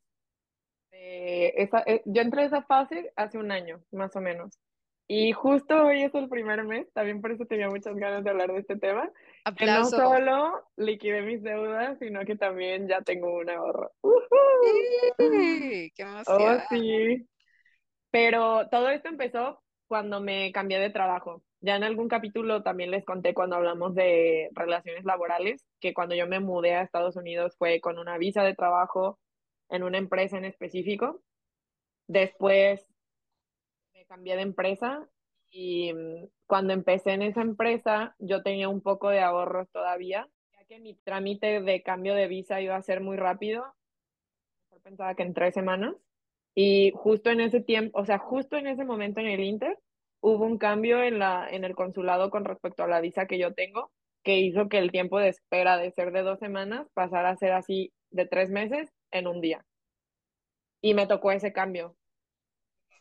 Esa, 1.55 1.83
eh, 1.85 2.01
yo 2.05 2.21
entré 2.21 2.43
a 2.43 2.45
esa 2.45 2.61
fase 2.63 3.11
hace 3.15 3.37
un 3.37 3.51
año, 3.51 3.81
más 3.91 4.15
o 4.15 4.21
menos. 4.21 4.59
Y 5.07 5.33
justo 5.33 5.85
hoy 5.85 6.01
es 6.01 6.15
el 6.15 6.29
primer 6.29 6.63
mes, 6.63 6.91
también 6.93 7.21
por 7.21 7.31
eso 7.31 7.45
tenía 7.45 7.69
muchas 7.69 7.95
ganas 7.95 8.23
de 8.23 8.29
hablar 8.31 8.51
de 8.51 8.59
este 8.59 8.75
tema. 8.75 9.11
Que 9.55 9.65
no 9.67 9.85
solo 9.85 10.63
liquidé 10.77 11.21
mis 11.21 11.43
deudas, 11.43 11.99
sino 11.99 12.25
que 12.25 12.35
también 12.35 12.87
ya 12.87 13.01
tengo 13.01 13.37
un 13.37 13.49
ahorro. 13.49 13.91
¡Qué 15.17 15.91
emoción! 15.95 16.25
Oh, 16.27 16.59
sí. 16.69 17.27
Pero 18.09 18.67
todo 18.69 18.89
esto 18.89 19.09
empezó 19.09 19.61
cuando 19.87 20.21
me 20.21 20.51
cambié 20.51 20.79
de 20.79 20.89
trabajo. 20.89 21.43
Ya 21.61 21.75
en 21.75 21.83
algún 21.83 22.07
capítulo 22.07 22.63
también 22.63 22.89
les 22.89 23.05
conté 23.05 23.33
cuando 23.35 23.57
hablamos 23.57 23.93
de 23.93 24.49
relaciones 24.53 25.05
laborales, 25.05 25.65
que 25.79 25.93
cuando 25.93 26.15
yo 26.15 26.25
me 26.25 26.39
mudé 26.39 26.75
a 26.75 26.81
Estados 26.81 27.15
Unidos 27.15 27.55
fue 27.57 27.79
con 27.79 27.99
una 27.99 28.17
visa 28.17 28.43
de 28.43 28.55
trabajo 28.55 29.19
en 29.69 29.83
una 29.83 29.97
empresa 29.97 30.37
en 30.37 30.45
específico. 30.45 31.21
Después 32.07 32.85
cambié 34.07 34.35
de 34.35 34.43
empresa 34.43 35.07
y 35.49 35.93
mm, 35.93 36.27
cuando 36.47 36.73
empecé 36.73 37.11
en 37.11 37.21
esa 37.21 37.41
empresa 37.41 38.15
yo 38.19 38.43
tenía 38.43 38.69
un 38.69 38.81
poco 38.81 39.09
de 39.09 39.21
ahorros 39.21 39.69
todavía, 39.71 40.27
ya 40.53 40.65
que 40.65 40.79
mi 40.79 40.95
trámite 40.95 41.61
de 41.61 41.83
cambio 41.83 42.15
de 42.15 42.27
visa 42.27 42.61
iba 42.61 42.75
a 42.75 42.81
ser 42.81 43.01
muy 43.01 43.17
rápido. 43.17 43.65
Yo 44.71 44.79
pensaba 44.81 45.15
que 45.15 45.23
en 45.23 45.33
tres 45.33 45.53
semanas. 45.53 45.95
Y 46.55 46.91
justo 46.95 47.29
en 47.31 47.41
ese 47.41 47.59
tiempo, 47.59 47.99
o 47.99 48.05
sea, 48.05 48.17
justo 48.17 48.55
en 48.55 48.67
ese 48.67 48.85
momento 48.85 49.19
en 49.19 49.27
el 49.27 49.41
Inter, 49.41 49.77
hubo 50.21 50.45
un 50.45 50.57
cambio 50.57 51.03
en, 51.03 51.19
la, 51.19 51.47
en 51.49 51.65
el 51.65 51.75
consulado 51.75 52.29
con 52.29 52.45
respecto 52.45 52.83
a 52.83 52.87
la 52.87 53.01
visa 53.01 53.27
que 53.27 53.37
yo 53.37 53.53
tengo, 53.53 53.91
que 54.23 54.39
hizo 54.39 54.69
que 54.69 54.77
el 54.77 54.91
tiempo 54.91 55.19
de 55.19 55.29
espera 55.29 55.77
de 55.77 55.91
ser 55.91 56.11
de 56.13 56.21
dos 56.21 56.39
semanas 56.39 56.87
pasara 56.93 57.31
a 57.31 57.35
ser 57.35 57.51
así 57.51 57.91
de 58.11 58.25
tres 58.25 58.49
meses 58.49 58.89
en 59.17 59.27
un 59.27 59.41
día. 59.41 59.65
Y 60.81 60.93
me 60.93 61.07
tocó 61.07 61.31
ese 61.31 61.51
cambio 61.53 61.95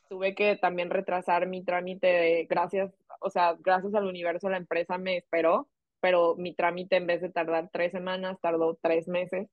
tuve 0.09 0.35
que 0.35 0.57
también 0.57 0.91
retrasar 0.91 1.47
mi 1.47 1.65
trámite 1.65 2.47
gracias, 2.49 2.93
o 3.21 3.31
sea, 3.31 3.57
gracias 3.59 3.95
al 3.95 4.07
universo 4.07 4.49
la 4.49 4.59
empresa 4.59 4.99
me 4.99 5.17
esperó, 5.17 5.69
pero 6.01 6.37
mi 6.37 6.55
trámite 6.55 6.97
en 6.97 7.07
vez 7.07 7.21
de 7.23 7.31
tardar 7.31 7.71
tres 7.73 7.93
semanas, 7.93 8.39
tardó 8.41 8.79
tres 8.81 9.09
meses. 9.09 9.49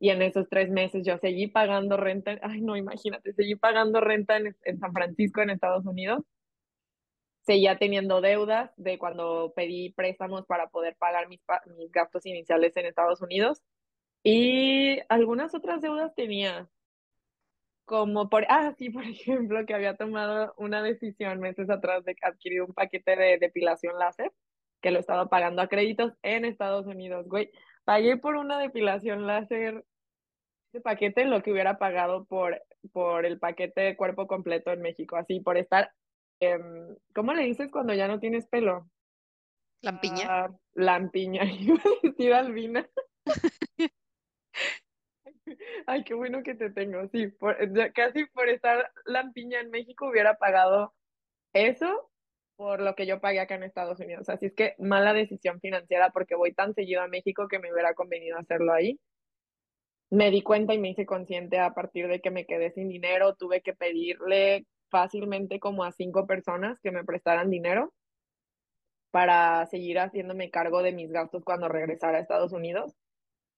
Y 0.00 0.10
en 0.10 0.22
esos 0.22 0.48
tres 0.48 0.70
meses 0.70 1.04
yo 1.04 1.18
seguí 1.18 1.48
pagando 1.48 1.96
renta, 1.96 2.38
ay 2.42 2.60
no, 2.60 2.76
imagínate, 2.76 3.32
seguí 3.34 3.56
pagando 3.56 4.00
renta 4.00 4.36
en, 4.36 4.56
en 4.64 4.78
San 4.78 4.92
Francisco, 4.92 5.42
en 5.42 5.50
Estados 5.50 5.84
Unidos. 5.86 6.22
Seguía 7.44 7.78
teniendo 7.78 8.20
deudas 8.20 8.70
de 8.76 8.98
cuando 8.98 9.52
pedí 9.56 9.90
préstamos 9.92 10.46
para 10.46 10.68
poder 10.68 10.96
pagar 10.96 11.28
mis, 11.28 11.40
mis 11.76 11.90
gastos 11.90 12.26
iniciales 12.26 12.76
en 12.76 12.86
Estados 12.86 13.20
Unidos. 13.22 13.62
Y 14.30 15.00
algunas 15.08 15.54
otras 15.54 15.80
deudas 15.80 16.14
tenía, 16.14 16.68
como 17.86 18.28
por, 18.28 18.44
ah, 18.50 18.74
sí, 18.76 18.90
por 18.90 19.04
ejemplo, 19.04 19.64
que 19.64 19.72
había 19.72 19.96
tomado 19.96 20.52
una 20.58 20.82
decisión 20.82 21.40
meses 21.40 21.70
atrás 21.70 22.04
de 22.04 22.14
adquirir 22.20 22.60
un 22.60 22.74
paquete 22.74 23.16
de 23.16 23.38
depilación 23.38 23.98
láser, 23.98 24.30
que 24.82 24.90
lo 24.90 24.98
estaba 24.98 25.30
pagando 25.30 25.62
a 25.62 25.68
créditos 25.68 26.12
en 26.20 26.44
Estados 26.44 26.86
Unidos, 26.86 27.26
güey. 27.26 27.50
Pagué 27.84 28.18
por 28.18 28.36
una 28.36 28.58
depilación 28.58 29.26
láser 29.26 29.86
ese 30.68 30.82
paquete 30.82 31.24
lo 31.24 31.42
que 31.42 31.50
hubiera 31.50 31.78
pagado 31.78 32.26
por, 32.26 32.62
por 32.92 33.24
el 33.24 33.38
paquete 33.38 33.80
de 33.80 33.96
cuerpo 33.96 34.26
completo 34.26 34.72
en 34.72 34.82
México, 34.82 35.16
así 35.16 35.40
por 35.40 35.56
estar, 35.56 35.90
em, 36.40 36.94
¿cómo 37.14 37.32
le 37.32 37.44
dices 37.44 37.70
cuando 37.70 37.94
ya 37.94 38.08
no 38.08 38.20
tienes 38.20 38.46
pelo? 38.46 38.90
Lampiña. 39.80 40.26
Ah, 40.28 40.50
lampiña, 40.74 41.44
iba 41.60 41.80
a 41.80 42.06
decir 42.06 42.34
albina. 42.34 42.86
Ay, 45.86 46.04
qué 46.04 46.14
bueno 46.14 46.42
que 46.42 46.54
te 46.54 46.70
tengo. 46.70 47.08
Sí, 47.08 47.32
casi 47.94 48.26
por 48.26 48.48
estar 48.48 48.90
lampiña 49.06 49.60
en 49.60 49.70
México 49.70 50.08
hubiera 50.08 50.34
pagado 50.34 50.94
eso 51.52 52.10
por 52.56 52.80
lo 52.80 52.96
que 52.96 53.06
yo 53.06 53.20
pagué 53.20 53.40
acá 53.40 53.54
en 53.54 53.62
Estados 53.62 54.00
Unidos. 54.00 54.28
Así 54.28 54.46
es 54.46 54.54
que 54.54 54.74
mala 54.78 55.12
decisión 55.12 55.60
financiera 55.60 56.10
porque 56.10 56.34
voy 56.34 56.52
tan 56.54 56.74
seguido 56.74 57.02
a 57.02 57.08
México 57.08 57.46
que 57.48 57.60
me 57.60 57.72
hubiera 57.72 57.94
convenido 57.94 58.36
hacerlo 58.36 58.72
ahí. 58.72 58.98
Me 60.10 60.30
di 60.30 60.42
cuenta 60.42 60.74
y 60.74 60.78
me 60.78 60.90
hice 60.90 61.06
consciente 61.06 61.58
a 61.60 61.72
partir 61.72 62.08
de 62.08 62.20
que 62.20 62.30
me 62.32 62.46
quedé 62.46 62.72
sin 62.72 62.88
dinero. 62.88 63.36
Tuve 63.36 63.62
que 63.62 63.74
pedirle 63.74 64.66
fácilmente 64.90 65.60
como 65.60 65.84
a 65.84 65.92
cinco 65.92 66.26
personas 66.26 66.80
que 66.80 66.90
me 66.90 67.04
prestaran 67.04 67.48
dinero 67.50 67.92
para 69.10 69.66
seguir 69.66 69.98
haciéndome 69.98 70.50
cargo 70.50 70.82
de 70.82 70.92
mis 70.92 71.10
gastos 71.10 71.44
cuando 71.44 71.68
regresara 71.68 72.18
a 72.18 72.20
Estados 72.20 72.52
Unidos. 72.52 72.94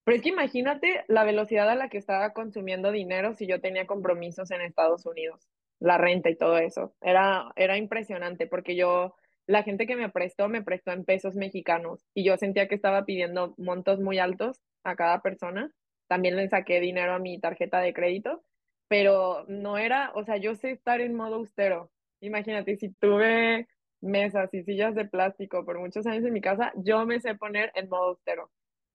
Pero 0.04 0.16
es 0.16 0.22
que 0.22 0.30
imagínate 0.30 1.04
la 1.08 1.24
velocidad 1.24 1.68
a 1.70 1.74
la 1.74 1.88
que 1.88 1.98
estaba 1.98 2.32
consumiendo 2.32 2.90
dinero 2.92 3.34
si 3.34 3.46
yo 3.46 3.60
tenía 3.60 3.86
compromisos 3.86 4.50
en 4.50 4.62
Estados 4.62 5.06
Unidos, 5.06 5.48
la 5.78 5.98
renta 5.98 6.30
y 6.30 6.36
todo 6.36 6.58
eso. 6.58 6.94
Era, 7.00 7.52
era 7.56 7.76
impresionante 7.76 8.46
porque 8.46 8.76
yo, 8.76 9.14
la 9.46 9.62
gente 9.62 9.86
que 9.86 9.96
me 9.96 10.10
prestó, 10.10 10.48
me 10.48 10.62
prestó 10.62 10.92
en 10.92 11.04
pesos 11.04 11.36
mexicanos 11.36 12.06
y 12.14 12.24
yo 12.24 12.36
sentía 12.36 12.68
que 12.68 12.74
estaba 12.74 13.04
pidiendo 13.04 13.54
montos 13.58 14.00
muy 14.00 14.18
altos 14.18 14.60
a 14.84 14.96
cada 14.96 15.20
persona 15.20 15.70
también 16.10 16.34
le 16.34 16.48
saqué 16.48 16.80
dinero 16.80 17.12
a 17.14 17.20
mi 17.20 17.38
tarjeta 17.38 17.78
de 17.80 17.94
crédito, 17.94 18.42
pero 18.88 19.44
no 19.46 19.78
era, 19.78 20.10
o 20.16 20.24
sea, 20.24 20.38
yo 20.38 20.56
sé 20.56 20.72
estar 20.72 21.00
en 21.00 21.14
modo 21.14 21.36
austero. 21.36 21.92
Imagínate, 22.20 22.76
si 22.76 22.88
tuve 22.94 23.68
mesas 24.00 24.52
y 24.52 24.64
sillas 24.64 24.96
de 24.96 25.04
plástico 25.04 25.64
por 25.64 25.78
muchos 25.78 26.08
años 26.08 26.24
en 26.24 26.32
mi 26.32 26.40
casa, 26.40 26.72
yo 26.74 27.06
me 27.06 27.20
sé 27.20 27.36
poner 27.36 27.70
en 27.76 27.88
modo 27.88 28.08
austero, 28.08 28.50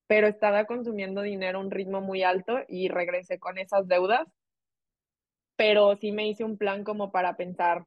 pero 0.07 0.27
estaba 0.27 0.65
consumiendo 0.65 1.21
dinero 1.21 1.59
a 1.59 1.61
un 1.61 1.71
ritmo 1.71 2.01
muy 2.01 2.23
alto 2.23 2.59
y 2.67 2.89
regresé 2.89 3.39
con 3.39 3.57
esas 3.57 3.87
deudas, 3.87 4.27
pero 5.55 5.95
sí 5.95 6.11
me 6.11 6.27
hice 6.27 6.43
un 6.43 6.57
plan 6.57 6.83
como 6.83 7.11
para 7.11 7.37
pensar, 7.37 7.85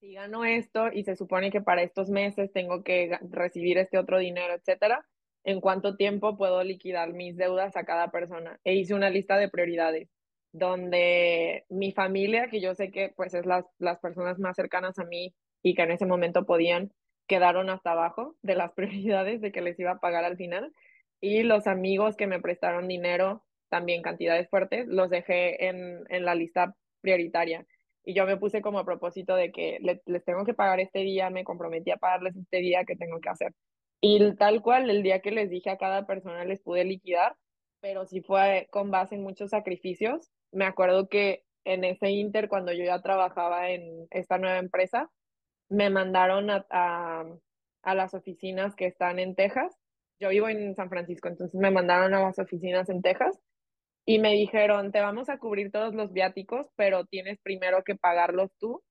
si 0.00 0.14
gano 0.14 0.44
esto 0.44 0.92
y 0.92 1.04
se 1.04 1.16
supone 1.16 1.50
que 1.50 1.62
para 1.62 1.82
estos 1.82 2.10
meses 2.10 2.52
tengo 2.52 2.82
que 2.82 3.18
recibir 3.30 3.78
este 3.78 3.98
otro 3.98 4.18
dinero, 4.18 4.54
etcétera, 4.54 5.06
¿en 5.44 5.60
cuánto 5.60 5.96
tiempo 5.96 6.36
puedo 6.36 6.62
liquidar 6.62 7.12
mis 7.14 7.36
deudas 7.36 7.76
a 7.76 7.84
cada 7.84 8.10
persona? 8.10 8.60
E 8.64 8.74
hice 8.74 8.94
una 8.94 9.10
lista 9.10 9.38
de 9.38 9.48
prioridades 9.48 10.10
donde 10.54 11.64
mi 11.68 11.92
familia, 11.92 12.48
que 12.48 12.60
yo 12.60 12.74
sé 12.76 12.92
que 12.92 13.12
pues 13.16 13.34
es 13.34 13.44
las, 13.44 13.64
las 13.78 13.98
personas 13.98 14.38
más 14.38 14.54
cercanas 14.54 14.98
a 15.00 15.04
mí 15.04 15.34
y 15.62 15.74
que 15.74 15.82
en 15.82 15.90
ese 15.90 16.06
momento 16.06 16.46
podían, 16.46 16.92
quedaron 17.26 17.70
hasta 17.70 17.90
abajo 17.92 18.36
de 18.42 18.54
las 18.54 18.72
prioridades 18.74 19.40
de 19.40 19.50
que 19.50 19.62
les 19.62 19.78
iba 19.80 19.90
a 19.92 19.98
pagar 19.98 20.24
al 20.24 20.36
final. 20.36 20.72
Y 21.24 21.42
los 21.42 21.66
amigos 21.66 22.16
que 22.16 22.26
me 22.26 22.38
prestaron 22.38 22.86
dinero, 22.86 23.42
también 23.70 24.02
cantidades 24.02 24.46
fuertes, 24.50 24.86
los 24.86 25.08
dejé 25.08 25.68
en, 25.68 26.04
en 26.10 26.26
la 26.26 26.34
lista 26.34 26.76
prioritaria. 27.00 27.66
Y 28.04 28.12
yo 28.12 28.26
me 28.26 28.36
puse 28.36 28.60
como 28.60 28.78
a 28.78 28.84
propósito 28.84 29.34
de 29.34 29.50
que 29.50 29.78
les 30.04 30.24
tengo 30.26 30.44
que 30.44 30.52
pagar 30.52 30.80
este 30.80 30.98
día, 30.98 31.30
me 31.30 31.42
comprometí 31.42 31.90
a 31.90 31.96
pagarles 31.96 32.36
este 32.36 32.58
día 32.58 32.84
que 32.84 32.96
tengo 32.96 33.20
que 33.20 33.30
hacer. 33.30 33.54
Y 34.02 34.34
tal 34.36 34.60
cual, 34.60 34.90
el 34.90 35.02
día 35.02 35.20
que 35.20 35.30
les 35.30 35.48
dije 35.48 35.70
a 35.70 35.78
cada 35.78 36.06
persona 36.06 36.44
les 36.44 36.60
pude 36.60 36.84
liquidar, 36.84 37.34
pero 37.80 38.04
sí 38.04 38.20
fue 38.20 38.68
con 38.70 38.90
base 38.90 39.14
en 39.14 39.22
muchos 39.22 39.48
sacrificios. 39.48 40.30
Me 40.52 40.66
acuerdo 40.66 41.08
que 41.08 41.42
en 41.64 41.84
ese 41.84 42.10
inter, 42.10 42.50
cuando 42.50 42.70
yo 42.74 42.84
ya 42.84 43.00
trabajaba 43.00 43.70
en 43.70 44.08
esta 44.10 44.36
nueva 44.36 44.58
empresa, 44.58 45.10
me 45.70 45.88
mandaron 45.88 46.50
a, 46.50 46.66
a, 46.68 47.24
a 47.82 47.94
las 47.94 48.12
oficinas 48.12 48.76
que 48.76 48.84
están 48.84 49.18
en 49.18 49.34
Texas. 49.34 49.74
Yo 50.24 50.30
vivo 50.30 50.48
en 50.48 50.74
San 50.74 50.88
Francisco, 50.88 51.28
entonces 51.28 51.60
me 51.60 51.70
mandaron 51.70 52.14
a 52.14 52.22
las 52.22 52.38
oficinas 52.38 52.88
en 52.88 53.02
Texas 53.02 53.38
y 54.06 54.20
me 54.20 54.32
dijeron, 54.32 54.90
te 54.90 55.02
vamos 55.02 55.28
a 55.28 55.36
cubrir 55.36 55.70
todos 55.70 55.94
los 55.94 56.14
viáticos, 56.14 56.66
pero 56.76 57.04
tienes 57.04 57.38
primero 57.42 57.84
que 57.84 57.94
pagarlos 57.94 58.50
tú. 58.58 58.82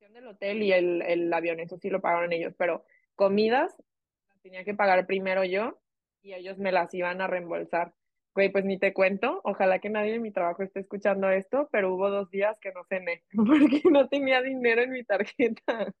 del 0.00 0.26
hotel 0.26 0.62
y 0.62 0.72
el, 0.72 1.02
el 1.02 1.30
avión, 1.34 1.60
eso 1.60 1.76
sí 1.76 1.90
lo 1.90 2.00
pagaron 2.00 2.32
ellos, 2.32 2.54
pero 2.56 2.86
comidas 3.14 3.76
las 4.30 4.40
tenía 4.40 4.64
que 4.64 4.72
pagar 4.72 5.06
primero 5.06 5.44
yo 5.44 5.78
y 6.22 6.32
ellos 6.32 6.56
me 6.56 6.72
las 6.72 6.94
iban 6.94 7.20
a 7.20 7.26
reembolsar. 7.26 7.92
Güey, 8.34 8.50
pues 8.50 8.64
ni 8.64 8.78
te 8.78 8.94
cuento, 8.94 9.42
ojalá 9.44 9.80
que 9.80 9.90
nadie 9.90 10.14
en 10.14 10.22
mi 10.22 10.32
trabajo 10.32 10.62
esté 10.62 10.80
escuchando 10.80 11.28
esto, 11.28 11.68
pero 11.70 11.94
hubo 11.94 12.08
dos 12.08 12.30
días 12.30 12.58
que 12.58 12.72
no 12.72 12.84
cené 12.88 13.22
porque 13.36 13.82
no 13.90 14.08
tenía 14.08 14.40
dinero 14.40 14.80
en 14.80 14.92
mi 14.92 15.04
tarjeta 15.04 15.92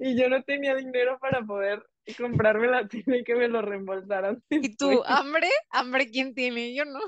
y 0.00 0.20
yo 0.20 0.28
no 0.28 0.42
tenía 0.42 0.74
dinero 0.74 1.20
para 1.20 1.42
poder 1.42 1.84
comprarme 2.16 2.66
la 2.68 2.88
cena 2.88 3.16
y 3.16 3.24
que 3.24 3.34
me 3.34 3.48
lo 3.48 3.62
reembolsaran. 3.62 4.42
¿Y 4.50 4.76
tú, 4.76 5.02
hambre? 5.06 5.48
¿Hambre 5.70 6.08
quién 6.08 6.34
tiene? 6.34 6.74
Yo 6.74 6.84
no. 6.84 7.00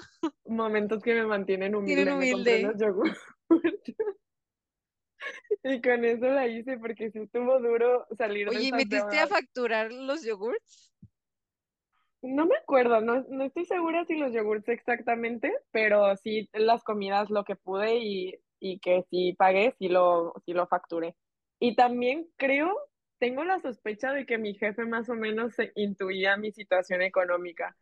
Momentos 0.46 1.02
que 1.02 1.14
me 1.14 1.26
mantienen 1.26 1.74
humilde. 1.74 2.12
humilde. 2.12 2.72
y 5.64 5.80
con 5.80 6.04
eso 6.04 6.26
la 6.26 6.46
hice 6.46 6.78
porque 6.78 7.11
sí 7.11 7.20
estuvo 7.20 7.61
duro 7.61 8.07
salir 8.16 8.48
Oye, 8.48 8.68
¿y 8.68 8.72
metiste 8.72 9.18
a 9.18 9.26
facturar 9.26 9.92
los 9.92 10.24
yogurts? 10.24 10.92
No 12.22 12.46
me 12.46 12.57
acuerdo, 12.57 13.02
no, 13.02 13.22
no 13.28 13.44
estoy 13.44 13.66
segura 13.66 14.07
si 14.07 14.16
los 14.16 14.33
yogurts 14.33 14.68
exactamente, 14.68 15.52
pero 15.70 16.16
sí 16.16 16.48
las 16.54 16.83
comidas 16.83 17.28
lo 17.28 17.44
que 17.44 17.54
pude 17.54 17.98
y, 17.98 18.35
y 18.61 18.78
que 18.78 19.04
sí 19.11 19.35
pagué, 19.35 19.74
sí 19.78 19.88
lo, 19.88 20.33
sí 20.46 20.54
lo 20.54 20.66
facturé. 20.66 21.14
Y 21.61 21.76
también 21.76 22.26
creo, 22.37 22.74
tengo 23.25 23.43
la 23.43 23.59
sospecha 23.59 24.13
de 24.13 24.27
que 24.27 24.37
mi 24.37 24.53
jefe 24.53 24.85
más 24.85 25.09
o 25.09 25.15
menos 25.15 25.55
intuía 25.77 26.37
mi 26.37 26.53
situación 26.53 27.01
económica, 27.01 27.75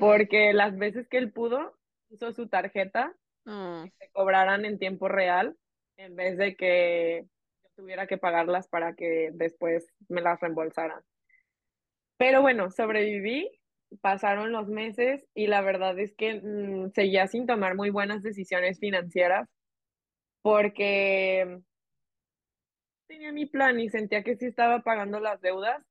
porque 0.00 0.52
las 0.52 0.76
veces 0.76 1.06
que 1.06 1.18
él 1.18 1.30
pudo, 1.30 1.78
usó 2.08 2.32
su 2.32 2.48
tarjeta 2.48 3.14
mm. 3.44 3.84
que 3.84 3.92
se 3.96 4.10
cobraran 4.10 4.64
en 4.64 4.76
tiempo 4.76 5.06
real 5.06 5.56
en 5.98 6.16
vez 6.16 6.36
de 6.36 6.56
que 6.56 7.26
tuviera 7.76 8.08
que 8.08 8.18
pagarlas 8.18 8.66
para 8.66 8.96
que 8.96 9.30
después 9.34 9.86
me 10.08 10.20
las 10.20 10.40
reembolsaran. 10.40 11.00
Pero 12.16 12.42
bueno, 12.42 12.68
sobreviví 12.72 13.48
pasaron 14.00 14.50
los 14.50 14.66
meses 14.66 15.24
y 15.32 15.46
la 15.46 15.60
verdad 15.60 15.96
es 16.00 16.12
que 16.16 16.40
mm, 16.42 16.90
seguía 16.90 17.28
sin 17.28 17.46
tomar 17.46 17.76
muy 17.76 17.90
buenas 17.90 18.24
decisiones 18.24 18.80
financieras 18.80 19.48
porque 20.42 21.60
tenía 23.08 23.32
mi 23.32 23.46
plan 23.46 23.80
y 23.80 23.88
sentía 23.88 24.22
que 24.22 24.36
sí 24.36 24.46
estaba 24.46 24.82
pagando 24.82 25.18
las 25.18 25.40
deudas. 25.40 25.82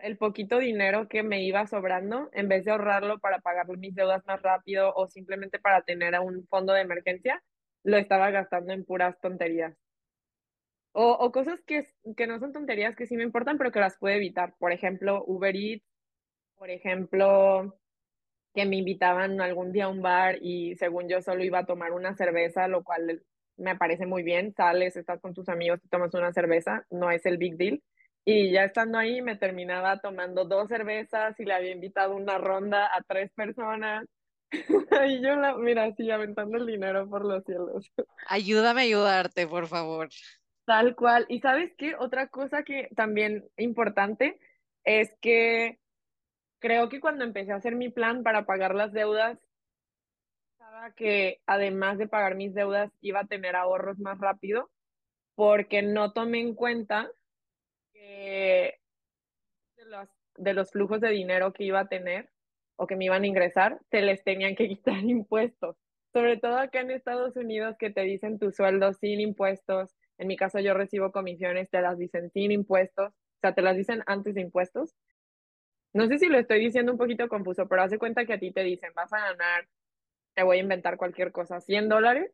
El 0.00 0.16
poquito 0.16 0.58
dinero 0.58 1.08
que 1.08 1.22
me 1.22 1.42
iba 1.42 1.66
sobrando, 1.66 2.30
en 2.32 2.48
vez 2.48 2.64
de 2.64 2.70
ahorrarlo 2.70 3.18
para 3.18 3.40
pagar 3.40 3.66
mis 3.76 3.94
deudas 3.94 4.24
más 4.24 4.40
rápido 4.40 4.94
o 4.94 5.06
simplemente 5.06 5.58
para 5.58 5.82
tener 5.82 6.18
un 6.20 6.46
fondo 6.48 6.72
de 6.72 6.80
emergencia, 6.80 7.42
lo 7.82 7.98
estaba 7.98 8.30
gastando 8.30 8.72
en 8.72 8.84
puras 8.86 9.20
tonterías. 9.20 9.76
O, 10.92 11.12
o 11.12 11.30
cosas 11.30 11.62
que, 11.66 11.86
que 12.16 12.26
no 12.26 12.38
son 12.38 12.52
tonterías 12.54 12.96
que 12.96 13.06
sí 13.06 13.16
me 13.16 13.24
importan, 13.24 13.58
pero 13.58 13.70
que 13.70 13.80
las 13.80 13.98
puedo 13.98 14.14
evitar. 14.14 14.54
Por 14.58 14.72
ejemplo, 14.72 15.22
Uber 15.26 15.54
Eats 15.54 15.84
por 16.56 16.70
ejemplo, 16.70 17.78
que 18.54 18.64
me 18.66 18.76
invitaban 18.76 19.40
algún 19.40 19.72
día 19.72 19.84
a 19.86 19.88
un 19.88 20.02
bar 20.02 20.38
y 20.40 20.74
según 20.76 21.08
yo 21.08 21.20
solo 21.22 21.44
iba 21.44 21.60
a 21.60 21.66
tomar 21.66 21.92
una 21.92 22.16
cerveza, 22.16 22.68
lo 22.68 22.82
cual 22.82 23.22
me 23.56 23.76
parece 23.76 24.06
muy 24.06 24.22
bien, 24.22 24.52
sales, 24.54 24.96
estás 24.96 25.20
con 25.20 25.34
tus 25.34 25.48
amigos 25.48 25.80
y 25.84 25.88
tomas 25.88 26.14
una 26.14 26.32
cerveza, 26.32 26.84
no 26.90 27.10
es 27.10 27.24
el 27.26 27.38
big 27.38 27.56
deal. 27.56 27.82
Y 28.24 28.50
ya 28.50 28.64
estando 28.64 28.98
ahí 28.98 29.22
me 29.22 29.36
terminaba 29.36 30.00
tomando 30.00 30.44
dos 30.44 30.68
cervezas 30.68 31.38
y 31.38 31.44
le 31.44 31.54
había 31.54 31.70
invitado 31.70 32.16
una 32.16 32.38
ronda 32.38 32.86
a 32.86 33.02
tres 33.02 33.30
personas. 33.32 34.04
y 35.08 35.22
yo, 35.22 35.36
la, 35.36 35.56
mira, 35.56 35.84
así 35.84 36.10
aventando 36.10 36.56
el 36.56 36.66
dinero 36.66 37.08
por 37.08 37.24
los 37.24 37.44
cielos. 37.44 37.90
Ayúdame 38.28 38.80
a 38.80 38.84
ayudarte, 38.84 39.46
por 39.46 39.68
favor. 39.68 40.08
Tal 40.64 40.96
cual. 40.96 41.26
Y 41.28 41.40
sabes 41.40 41.72
qué, 41.78 41.94
otra 41.94 42.26
cosa 42.26 42.64
que 42.64 42.88
también 42.96 43.44
importante 43.56 44.40
es 44.84 45.14
que 45.20 45.78
creo 46.58 46.88
que 46.88 47.00
cuando 47.00 47.24
empecé 47.24 47.52
a 47.52 47.56
hacer 47.56 47.76
mi 47.76 47.90
plan 47.90 48.24
para 48.24 48.44
pagar 48.44 48.74
las 48.74 48.92
deudas, 48.92 49.38
pensaba 50.76 50.94
que 50.94 51.40
además 51.46 51.98
de 51.98 52.06
pagar 52.06 52.34
mis 52.34 52.54
deudas 52.54 52.92
iba 53.00 53.20
a 53.20 53.26
tener 53.26 53.56
ahorros 53.56 53.98
más 53.98 54.18
rápido, 54.18 54.70
porque 55.34 55.82
no 55.82 56.12
tomé 56.12 56.40
en 56.40 56.54
cuenta 56.54 57.10
que 57.92 58.78
de 59.76 59.84
los, 59.86 60.08
de 60.36 60.54
los 60.54 60.70
flujos 60.70 61.00
de 61.00 61.10
dinero 61.10 61.52
que 61.52 61.64
iba 61.64 61.80
a 61.80 61.88
tener 61.88 62.30
o 62.76 62.86
que 62.86 62.96
me 62.96 63.06
iban 63.06 63.22
a 63.22 63.26
ingresar, 63.26 63.80
se 63.90 64.02
les 64.02 64.22
tenían 64.22 64.54
que 64.54 64.68
quitar 64.68 64.98
impuestos. 64.98 65.76
Sobre 66.12 66.36
todo 66.38 66.58
acá 66.58 66.80
en 66.80 66.90
Estados 66.90 67.36
Unidos 67.36 67.76
que 67.78 67.90
te 67.90 68.02
dicen 68.02 68.38
tu 68.38 68.50
sueldo 68.50 68.92
sin 68.92 69.20
impuestos. 69.20 69.96
En 70.18 70.28
mi 70.28 70.36
caso 70.36 70.60
yo 70.60 70.74
recibo 70.74 71.10
comisiones, 71.12 71.70
te 71.70 71.80
las 71.80 71.98
dicen 71.98 72.30
sin 72.30 72.52
impuestos, 72.52 73.12
o 73.12 73.40
sea, 73.40 73.54
te 73.54 73.62
las 73.62 73.76
dicen 73.76 74.02
antes 74.06 74.34
de 74.34 74.42
impuestos 74.42 74.94
no 75.96 76.06
sé 76.08 76.18
si 76.18 76.26
lo 76.26 76.38
estoy 76.38 76.60
diciendo 76.60 76.92
un 76.92 76.98
poquito 76.98 77.26
confuso, 77.26 77.66
pero 77.66 77.80
hace 77.80 77.96
cuenta 77.96 78.26
que 78.26 78.34
a 78.34 78.38
ti 78.38 78.52
te 78.52 78.62
dicen, 78.62 78.92
vas 78.94 79.10
a 79.14 79.18
ganar, 79.18 79.66
te 80.36 80.42
voy 80.44 80.58
a 80.58 80.60
inventar 80.60 80.98
cualquier 80.98 81.32
cosa, 81.32 81.60
100 81.60 81.88
dólares. 81.88 82.30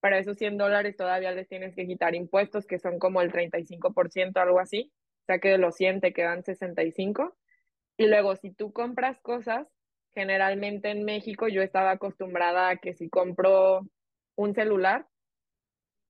Para 0.00 0.18
esos 0.18 0.38
100 0.38 0.56
dólares 0.56 0.96
todavía 0.96 1.32
les 1.32 1.48
tienes 1.48 1.74
que 1.74 1.86
quitar 1.86 2.14
impuestos, 2.14 2.66
que 2.66 2.78
son 2.78 2.98
como 2.98 3.20
el 3.20 3.32
35%, 3.32 4.40
algo 4.40 4.60
así. 4.60 4.92
O 5.24 5.26
sea 5.26 5.40
que 5.40 5.50
de 5.50 5.58
los 5.58 5.74
100 5.74 6.00
te 6.00 6.12
quedan 6.12 6.44
65. 6.44 7.36
Y 7.98 8.06
luego, 8.06 8.36
si 8.36 8.52
tú 8.52 8.72
compras 8.72 9.20
cosas, 9.20 9.66
generalmente 10.14 10.90
en 10.90 11.04
México 11.04 11.48
yo 11.48 11.60
estaba 11.60 11.90
acostumbrada 11.90 12.70
a 12.70 12.76
que 12.76 12.94
si 12.94 13.10
compro 13.10 13.82
un 14.36 14.54
celular, 14.54 15.06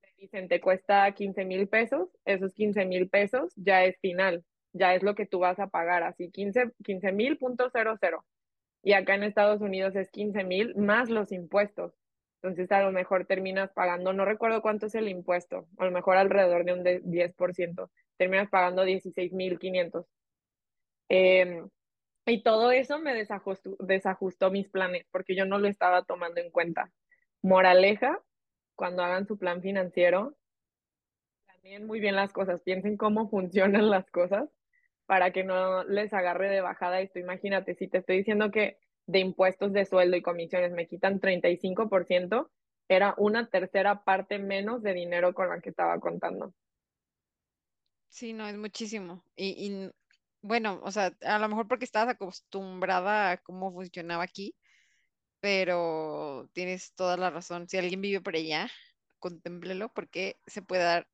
te 0.01 0.13
dicen 0.17 0.47
te 0.47 0.61
cuesta 0.61 1.11
15 1.11 1.43
mil 1.43 1.67
pesos, 1.67 2.09
esos 2.23 2.53
15 2.53 2.85
mil 2.85 3.09
pesos 3.09 3.51
ya 3.57 3.83
es 3.83 3.99
final 3.99 4.45
ya 4.73 4.95
es 4.95 5.03
lo 5.03 5.15
que 5.15 5.25
tú 5.25 5.39
vas 5.39 5.59
a 5.59 5.67
pagar, 5.67 6.03
así 6.03 6.31
15 6.31 7.11
mil 7.11 7.37
punto 7.37 7.69
cero 7.71 7.95
cero. 7.99 8.25
Y 8.83 8.93
acá 8.93 9.15
en 9.15 9.23
Estados 9.23 9.61
Unidos 9.61 9.95
es 9.95 10.09
15 10.11 10.43
mil 10.43 10.75
más 10.75 11.09
los 11.09 11.31
impuestos. 11.31 11.93
Entonces 12.41 12.71
a 12.71 12.81
lo 12.81 12.91
mejor 12.91 13.25
terminas 13.25 13.71
pagando, 13.71 14.13
no 14.13 14.25
recuerdo 14.25 14.63
cuánto 14.63 14.87
es 14.87 14.95
el 14.95 15.07
impuesto, 15.07 15.67
a 15.77 15.85
lo 15.85 15.91
mejor 15.91 16.17
alrededor 16.17 16.65
de 16.65 16.73
un 16.73 16.83
10%, 16.83 17.89
terminas 18.17 18.49
pagando 18.49 18.83
16 18.83 19.31
mil 19.33 19.59
500. 19.59 20.07
Em, 21.09 21.69
y 22.25 22.41
todo 22.41 22.71
eso 22.71 22.99
me 22.99 23.13
desajustó 23.13 24.49
mis 24.49 24.69
planes 24.69 25.05
porque 25.11 25.35
yo 25.35 25.45
no 25.45 25.59
lo 25.59 25.67
estaba 25.67 26.03
tomando 26.03 26.41
en 26.41 26.49
cuenta. 26.49 26.91
Moraleja, 27.43 28.19
cuando 28.75 29.03
hagan 29.03 29.27
su 29.27 29.37
plan 29.37 29.61
financiero, 29.61 30.35
también 31.45 31.85
muy 31.85 31.99
bien 31.99 32.15
las 32.15 32.33
cosas, 32.33 32.61
piensen 32.61 32.97
cómo 32.97 33.29
funcionan 33.29 33.91
las 33.91 34.09
cosas 34.09 34.49
para 35.11 35.33
que 35.33 35.43
no 35.43 35.83
les 35.83 36.13
agarre 36.13 36.49
de 36.49 36.61
bajada 36.61 37.01
esto. 37.01 37.19
Imagínate, 37.19 37.75
si 37.75 37.89
te 37.89 37.97
estoy 37.97 38.19
diciendo 38.19 38.49
que 38.49 38.77
de 39.07 39.19
impuestos 39.19 39.73
de 39.73 39.83
sueldo 39.83 40.15
y 40.15 40.21
comisiones 40.21 40.71
me 40.71 40.87
quitan 40.87 41.19
35%, 41.19 42.49
era 42.87 43.13
una 43.17 43.49
tercera 43.49 44.05
parte 44.05 44.39
menos 44.39 44.81
de 44.81 44.93
dinero 44.93 45.33
con 45.33 45.49
la 45.49 45.59
que 45.59 45.71
estaba 45.71 45.99
contando. 45.99 46.53
Sí, 48.07 48.31
no, 48.31 48.47
es 48.47 48.55
muchísimo. 48.55 49.25
Y, 49.35 49.49
y, 49.49 49.91
bueno, 50.41 50.79
o 50.81 50.91
sea, 50.91 51.11
a 51.25 51.39
lo 51.39 51.49
mejor 51.49 51.67
porque 51.67 51.83
estabas 51.83 52.13
acostumbrada 52.13 53.31
a 53.31 53.37
cómo 53.37 53.73
funcionaba 53.73 54.23
aquí, 54.23 54.55
pero 55.41 56.49
tienes 56.53 56.93
toda 56.93 57.17
la 57.17 57.31
razón. 57.31 57.67
Si 57.67 57.77
alguien 57.77 57.99
vive 57.99 58.21
por 58.21 58.37
allá, 58.37 58.69
contémplelo 59.19 59.91
porque 59.93 60.37
se 60.47 60.61
puede 60.61 60.83
dar 60.83 61.05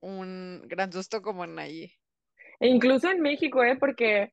un 0.00 0.64
gran 0.66 0.92
susto 0.92 1.22
como 1.22 1.44
en 1.44 1.58
allí. 1.58 1.97
E 2.60 2.68
incluso 2.68 3.10
en 3.10 3.20
México, 3.20 3.62
¿eh? 3.64 3.76
Porque 3.78 4.32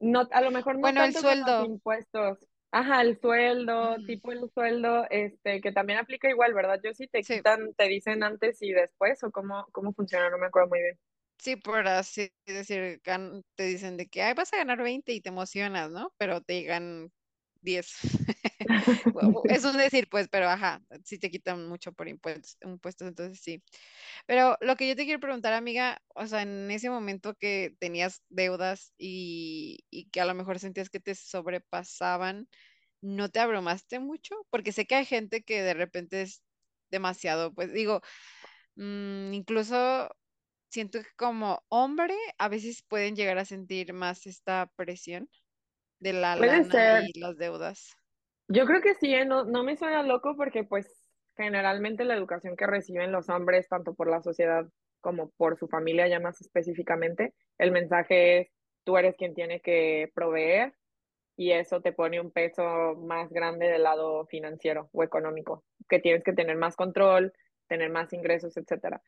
no, 0.00 0.28
a 0.32 0.40
lo 0.42 0.50
mejor 0.52 0.78
no 0.78 0.92
Bueno, 0.92 1.02
el 1.02 1.12
tanto 1.12 1.20
los 1.22 1.34
sueldo. 1.34 1.66
impuestos. 1.66 2.38
Ajá, 2.72 3.02
el 3.02 3.18
sueldo, 3.20 4.02
tipo 4.06 4.32
el 4.32 4.50
sueldo, 4.50 5.06
este, 5.10 5.60
que 5.60 5.72
también 5.72 5.98
aplica 6.00 6.28
igual, 6.30 6.54
¿verdad? 6.54 6.80
Yo 6.84 6.92
sí 6.94 7.08
te 7.08 7.24
Sí, 7.24 7.42
quitan, 7.42 7.74
te 7.74 7.84
dicen 7.88 8.22
antes 8.24 8.62
y 8.62 8.72
después, 8.72 9.22
o 9.24 9.30
cómo, 9.32 9.66
cómo 9.72 9.92
funciona, 9.94 10.30
no 10.30 10.38
me 10.38 10.46
acuerdo 10.46 10.70
muy 10.70 10.80
bien. 10.80 10.98
sí, 11.38 11.56
por 11.56 11.86
así 11.88 12.30
decir, 12.46 13.00
te 13.56 13.64
dicen 13.64 13.96
de 13.96 14.08
que 14.08 14.22
Ay, 14.22 14.34
vas 14.34 14.52
a 14.52 14.56
ganar 14.58 14.82
20 14.82 15.12
y 15.12 15.20
te 15.20 15.28
emocionas, 15.30 15.90
¿no? 15.90 16.12
Pero 16.18 16.40
te 16.42 16.60
llegan 16.60 17.12
10. 17.60 17.94
Es 19.48 19.64
un 19.64 19.76
decir, 19.76 20.08
pues, 20.10 20.28
pero 20.28 20.48
ajá, 20.48 20.82
sí 21.04 21.18
te 21.18 21.30
quitan 21.30 21.68
mucho 21.68 21.92
por 21.92 22.08
impuestos, 22.08 22.56
impuestos, 22.62 23.08
entonces 23.08 23.40
sí. 23.42 23.62
Pero 24.26 24.56
lo 24.60 24.76
que 24.76 24.88
yo 24.88 24.96
te 24.96 25.04
quiero 25.04 25.20
preguntar, 25.20 25.52
amiga, 25.54 26.02
o 26.14 26.26
sea, 26.26 26.42
en 26.42 26.70
ese 26.70 26.90
momento 26.90 27.34
que 27.36 27.76
tenías 27.80 28.22
deudas 28.28 28.94
y, 28.98 29.84
y 29.90 30.10
que 30.10 30.20
a 30.20 30.26
lo 30.26 30.34
mejor 30.34 30.58
sentías 30.60 30.90
que 30.90 31.00
te 31.00 31.14
sobrepasaban, 31.14 32.48
¿no 33.02 33.30
te 33.30 33.40
abrumaste 33.40 34.00
mucho? 34.00 34.36
Porque 34.50 34.72
sé 34.72 34.86
que 34.86 34.96
hay 34.96 35.06
gente 35.06 35.42
que 35.44 35.62
de 35.62 35.74
repente 35.74 36.22
es 36.22 36.42
demasiado, 36.90 37.54
pues 37.54 37.72
digo, 37.72 38.00
mm, 38.76 39.32
incluso 39.34 40.10
siento 40.70 41.00
que 41.02 41.10
como 41.16 41.64
hombre 41.68 42.16
a 42.38 42.48
veces 42.48 42.82
pueden 42.88 43.16
llegar 43.16 43.38
a 43.38 43.44
sentir 43.46 43.92
más 43.94 44.26
esta 44.26 44.70
presión 44.76 45.28
de 46.00 46.12
la 46.14 46.36
Puede 46.36 46.64
lana 46.64 46.70
ser. 46.70 47.02
y 47.02 47.18
las 47.20 47.36
deudas. 47.38 47.90
Yo 48.48 48.66
creo 48.66 48.80
que 48.80 48.94
sí, 48.94 49.14
¿eh? 49.14 49.24
No, 49.24 49.44
no 49.44 49.64
me 49.64 49.76
suena 49.76 50.02
loco 50.02 50.36
porque 50.36 50.64
pues 50.64 50.86
generalmente 51.36 52.04
la 52.04 52.14
educación 52.14 52.56
que 52.56 52.66
reciben 52.66 53.12
los 53.12 53.28
hombres, 53.28 53.68
tanto 53.68 53.94
por 53.94 54.08
la 54.08 54.22
sociedad 54.22 54.66
como 55.00 55.30
por 55.32 55.58
su 55.58 55.68
familia 55.68 56.08
ya 56.08 56.20
más 56.20 56.40
específicamente, 56.40 57.34
el 57.58 57.72
mensaje 57.72 58.38
es 58.38 58.48
tú 58.84 58.96
eres 58.96 59.16
quien 59.16 59.34
tiene 59.34 59.60
que 59.60 60.10
proveer 60.14 60.74
y 61.36 61.52
eso 61.52 61.80
te 61.80 61.92
pone 61.92 62.20
un 62.20 62.30
peso 62.30 62.94
más 62.96 63.30
grande 63.30 63.66
del 63.66 63.82
lado 63.82 64.26
financiero 64.26 64.88
o 64.92 65.02
económico, 65.02 65.64
que 65.88 65.98
tienes 65.98 66.22
que 66.22 66.32
tener 66.32 66.56
más 66.56 66.76
control, 66.76 67.32
tener 67.66 67.90
más 67.90 68.12
ingresos, 68.12 68.56
etcétera. 68.56 69.02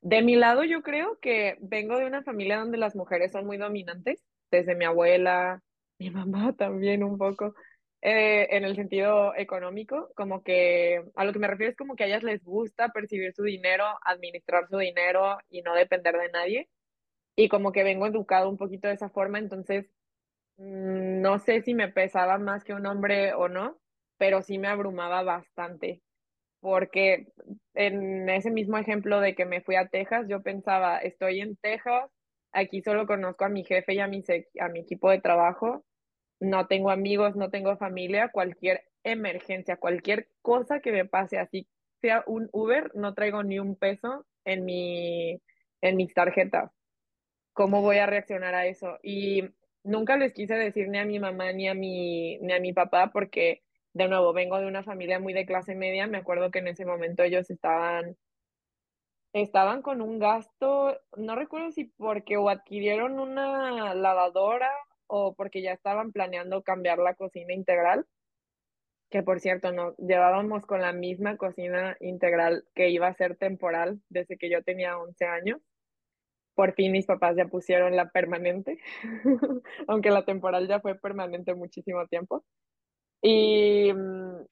De 0.00 0.22
mi 0.22 0.34
lado, 0.34 0.64
yo 0.64 0.82
creo 0.82 1.18
que 1.20 1.58
vengo 1.60 1.98
de 1.98 2.06
una 2.06 2.22
familia 2.22 2.58
donde 2.58 2.78
las 2.78 2.96
mujeres 2.96 3.32
son 3.32 3.46
muy 3.46 3.58
dominantes, 3.58 4.24
desde 4.50 4.74
mi 4.74 4.84
abuela, 4.84 5.62
mi 5.98 6.10
mamá 6.10 6.54
también 6.54 7.04
un 7.04 7.18
poco, 7.18 7.54
eh, 8.02 8.48
en 8.50 8.64
el 8.64 8.76
sentido 8.76 9.34
económico, 9.36 10.10
como 10.14 10.42
que 10.42 11.04
a 11.16 11.24
lo 11.24 11.32
que 11.32 11.38
me 11.38 11.48
refiero 11.48 11.70
es 11.70 11.76
como 11.76 11.96
que 11.96 12.04
a 12.04 12.06
ellas 12.06 12.22
les 12.22 12.42
gusta 12.44 12.90
percibir 12.90 13.34
su 13.34 13.44
dinero, 13.44 13.84
administrar 14.04 14.68
su 14.68 14.78
dinero 14.78 15.38
y 15.50 15.62
no 15.62 15.74
depender 15.74 16.16
de 16.16 16.30
nadie. 16.30 16.68
Y 17.36 17.48
como 17.48 17.72
que 17.72 17.84
vengo 17.84 18.06
educado 18.06 18.48
un 18.50 18.58
poquito 18.58 18.88
de 18.88 18.94
esa 18.94 19.10
forma, 19.10 19.38
entonces 19.38 19.86
mm, 20.58 21.20
no 21.22 21.38
sé 21.38 21.62
si 21.62 21.74
me 21.74 21.88
pesaba 21.88 22.38
más 22.38 22.64
que 22.64 22.74
un 22.74 22.86
hombre 22.86 23.34
o 23.34 23.48
no, 23.48 23.78
pero 24.18 24.42
sí 24.42 24.58
me 24.58 24.68
abrumaba 24.68 25.22
bastante 25.22 26.02
porque 26.60 27.26
en 27.74 28.28
ese 28.28 28.50
mismo 28.50 28.78
ejemplo 28.78 29.20
de 29.20 29.34
que 29.34 29.46
me 29.46 29.62
fui 29.62 29.76
a 29.76 29.88
Texas, 29.88 30.26
yo 30.28 30.42
pensaba, 30.42 30.98
estoy 30.98 31.40
en 31.40 31.56
Texas, 31.56 32.10
aquí 32.52 32.82
solo 32.82 33.06
conozco 33.06 33.44
a 33.44 33.48
mi 33.48 33.64
jefe 33.64 33.94
y 33.94 34.00
a 34.00 34.06
mi, 34.06 34.22
a 34.60 34.68
mi 34.68 34.80
equipo 34.80 35.10
de 35.10 35.20
trabajo, 35.20 35.84
no 36.40 36.66
tengo 36.66 36.90
amigos, 36.90 37.36
no 37.36 37.50
tengo 37.50 37.76
familia, 37.76 38.30
cualquier 38.32 38.84
emergencia, 39.04 39.76
cualquier 39.76 40.28
cosa 40.42 40.80
que 40.80 40.92
me 40.92 41.04
pase, 41.04 41.38
así 41.38 41.68
sea 42.00 42.24
un 42.26 42.48
Uber, 42.52 42.90
no 42.94 43.14
traigo 43.14 43.42
ni 43.42 43.58
un 43.58 43.76
peso 43.76 44.26
en 44.44 44.64
mi, 44.64 45.40
en 45.82 45.96
mis 45.96 46.14
tarjetas 46.14 46.72
cómo 47.52 47.82
voy 47.82 47.98
a 47.98 48.06
reaccionar 48.06 48.54
a 48.54 48.66
eso. 48.66 48.98
Y 49.02 49.44
nunca 49.84 50.16
les 50.16 50.32
quise 50.32 50.54
decir 50.54 50.88
ni 50.88 50.98
a 50.98 51.04
mi 51.04 51.18
mamá 51.18 51.52
ni 51.52 51.68
a 51.68 51.74
mi, 51.74 52.38
ni 52.38 52.52
a 52.52 52.60
mi 52.60 52.72
papá 52.72 53.10
porque, 53.12 53.62
de 53.92 54.08
nuevo, 54.08 54.32
vengo 54.32 54.58
de 54.58 54.66
una 54.66 54.82
familia 54.82 55.18
muy 55.18 55.32
de 55.34 55.46
clase 55.46 55.74
media. 55.74 56.06
Me 56.06 56.18
acuerdo 56.18 56.50
que 56.50 56.60
en 56.60 56.68
ese 56.68 56.86
momento 56.86 57.22
ellos 57.22 57.50
estaban, 57.50 58.16
estaban 59.32 59.82
con 59.82 60.00
un 60.00 60.18
gasto, 60.18 60.98
no 61.16 61.36
recuerdo 61.36 61.70
si 61.70 61.84
porque 61.84 62.36
o 62.36 62.48
adquirieron 62.48 63.20
una 63.20 63.94
lavadora 63.94 64.70
o 65.10 65.34
porque 65.34 65.62
ya 65.62 65.72
estaban 65.72 66.12
planeando 66.12 66.62
cambiar 66.62 66.98
la 66.98 67.14
cocina 67.14 67.52
integral. 67.54 68.06
Que 69.10 69.22
por 69.22 69.40
cierto, 69.40 69.72
no, 69.72 69.94
llevábamos 69.96 70.66
con 70.66 70.80
la 70.80 70.92
misma 70.92 71.36
cocina 71.36 71.96
integral 72.00 72.64
que 72.74 72.90
iba 72.90 73.08
a 73.08 73.14
ser 73.14 73.36
temporal 73.36 74.00
desde 74.08 74.38
que 74.38 74.50
yo 74.50 74.62
tenía 74.62 74.98
11 74.98 75.24
años 75.26 75.60
por 76.60 76.74
fin 76.74 76.92
mis 76.92 77.06
papás 77.06 77.36
ya 77.36 77.46
pusieron 77.46 77.96
la 77.96 78.10
permanente, 78.10 78.78
aunque 79.88 80.10
la 80.10 80.26
temporal 80.26 80.68
ya 80.68 80.78
fue 80.80 80.94
permanente 80.94 81.54
muchísimo 81.54 82.06
tiempo. 82.06 82.44
Y 83.22 83.92
mm, 83.94 84.44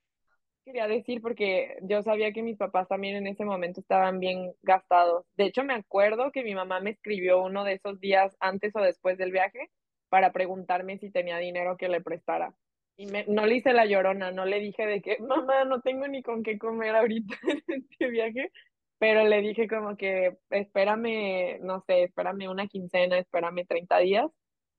quería 0.64 0.88
decir, 0.88 1.20
porque 1.22 1.76
yo 1.82 2.02
sabía 2.02 2.32
que 2.32 2.42
mis 2.42 2.56
papás 2.56 2.88
también 2.88 3.16
en 3.16 3.26
ese 3.26 3.44
momento 3.44 3.80
estaban 3.80 4.20
bien 4.20 4.54
gastados. 4.62 5.26
De 5.36 5.44
hecho, 5.46 5.64
me 5.64 5.74
acuerdo 5.74 6.32
que 6.32 6.44
mi 6.44 6.54
mamá 6.54 6.80
me 6.80 6.90
escribió 6.92 7.42
uno 7.42 7.64
de 7.64 7.74
esos 7.74 8.00
días 8.00 8.34
antes 8.40 8.74
o 8.76 8.80
después 8.80 9.18
del 9.18 9.32
viaje 9.32 9.70
para 10.08 10.32
preguntarme 10.32 10.98
si 10.98 11.10
tenía 11.10 11.38
dinero 11.38 11.76
que 11.76 11.88
le 11.88 12.00
prestara. 12.00 12.54
Y 12.96 13.06
me, 13.06 13.24
no 13.28 13.46
le 13.46 13.56
hice 13.56 13.72
la 13.72 13.86
llorona, 13.86 14.32
no 14.32 14.44
le 14.44 14.60
dije 14.60 14.86
de 14.86 15.00
que, 15.00 15.18
mamá, 15.20 15.64
no 15.64 15.80
tengo 15.80 16.08
ni 16.08 16.22
con 16.22 16.42
qué 16.42 16.58
comer 16.58 16.96
ahorita 16.96 17.34
en 17.68 17.84
este 17.90 18.08
viaje, 18.08 18.50
pero 18.98 19.24
le 19.24 19.40
dije 19.40 19.68
como 19.68 19.96
que, 19.96 20.38
espérame, 20.50 21.60
no 21.60 21.82
sé, 21.86 22.04
espérame 22.04 22.48
una 22.48 22.66
quincena, 22.66 23.18
espérame 23.18 23.66
30 23.66 23.98
días 23.98 24.26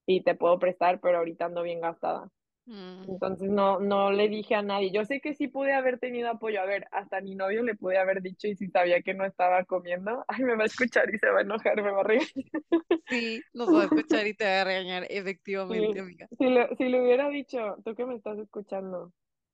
y 0.06 0.22
te 0.22 0.34
puedo 0.34 0.58
prestar, 0.58 1.00
pero 1.00 1.18
ahorita 1.18 1.46
ando 1.46 1.62
bien 1.62 1.80
gastada. 1.80 2.28
Mm, 2.70 3.08
Entonces 3.08 3.50
no, 3.50 3.80
no 3.80 4.12
le 4.12 4.28
dije 4.28 4.54
a 4.54 4.62
nadie. 4.62 4.92
Yo 4.92 5.04
sé 5.04 5.20
que 5.20 5.34
sí 5.34 5.48
pude 5.48 5.72
haber 5.74 5.98
tenido 5.98 6.30
apoyo. 6.30 6.60
A 6.60 6.66
ver, 6.66 6.86
hasta 6.92 7.18
a 7.18 7.20
mi 7.22 7.34
novio 7.34 7.62
le 7.62 7.74
pude 7.74 7.98
haber 7.98 8.22
dicho 8.22 8.46
y 8.48 8.56
si 8.56 8.68
sabía 8.68 9.02
que 9.02 9.14
no 9.14 9.24
estaba 9.24 9.64
comiendo, 9.64 10.24
ay, 10.28 10.44
me 10.44 10.56
va 10.56 10.64
a 10.64 10.66
escuchar 10.66 11.12
y 11.14 11.18
se 11.18 11.30
va 11.30 11.40
a 11.40 11.42
enojar, 11.42 11.82
me 11.82 11.90
va 11.90 12.00
a 12.00 12.04
reír. 12.04 12.28
sí, 13.08 13.46
nos 13.52 13.74
va 13.74 13.82
a 13.82 13.84
escuchar 13.86 14.26
y 14.26 14.34
te 14.34 14.44
va 14.44 14.60
a 14.62 14.64
regañar, 14.64 15.06
efectivamente, 15.10 15.98
Si, 15.98 16.00
amiga. 16.00 16.28
si, 16.38 16.44
le, 16.50 16.76
si 16.76 16.88
le 16.88 17.00
hubiera 17.02 17.28
dicho, 17.30 17.76
tú 17.84 17.94
que 17.94 18.04
me 18.04 18.16
estás 18.16 18.38
escuchando, 18.38 19.12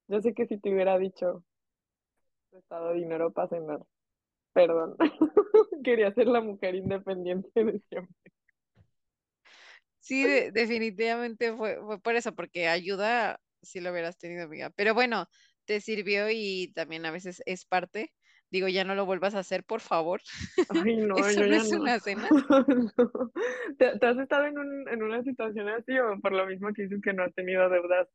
yo 0.09 0.21
sé 0.21 0.35
que 0.35 0.47
si 0.47 0.59
te 0.59 0.73
hubiera 0.73 0.99
dicho, 0.99 1.45
prestado 2.51 2.93
dinero 2.95 3.33
para 3.33 3.49
cenar, 3.49 3.81
perdón. 4.55 4.97
Quería 5.85 6.13
ser 6.15 6.29
la 6.29 6.41
mujer 6.41 6.75
independiente 6.77 7.65
de 7.65 7.81
siempre. 7.91 8.15
Sí, 10.07 10.25
de- 10.25 10.53
definitivamente 10.53 11.53
fue, 11.57 11.81
fue 11.85 12.01
por 12.01 12.15
eso, 12.15 12.33
porque 12.33 12.69
ayuda 12.69 13.41
si 13.61 13.81
lo 13.81 13.91
hubieras 13.91 14.17
tenido, 14.17 14.45
amiga. 14.45 14.71
Pero 14.71 14.95
bueno, 14.95 15.27
te 15.65 15.81
sirvió 15.81 16.31
y 16.31 16.73
también 16.75 17.05
a 17.07 17.11
veces 17.11 17.43
es 17.45 17.65
parte. 17.65 18.15
Digo, 18.49 18.69
ya 18.69 18.85
no 18.85 18.95
lo 18.95 19.05
vuelvas 19.05 19.35
a 19.35 19.41
hacer, 19.41 19.65
por 19.65 19.81
favor. 19.81 20.21
Ay, 20.69 20.95
no, 21.09 21.19
Eso 21.19 21.41
yo 21.41 21.47
no 21.49 21.55
ya 21.55 21.57
es 21.57 21.73
no. 21.73 21.83
una 21.83 21.99
cena. 21.99 22.29
No. 22.97 23.33
¿Te, 23.79 23.99
te 23.99 24.07
has 24.07 24.19
estado 24.19 24.47
en, 24.47 24.59
un, 24.59 24.89
en 24.89 25.03
una 25.03 25.25
situación 25.25 25.69
así 25.71 25.99
o 25.99 26.21
por 26.21 26.33
lo 26.33 26.47
mismo 26.47 26.73
que 26.73 26.83
dices 26.83 27.01
que 27.03 27.13
no 27.13 27.25
has 27.25 27.35
tenido 27.35 27.69
deudas? 27.69 28.07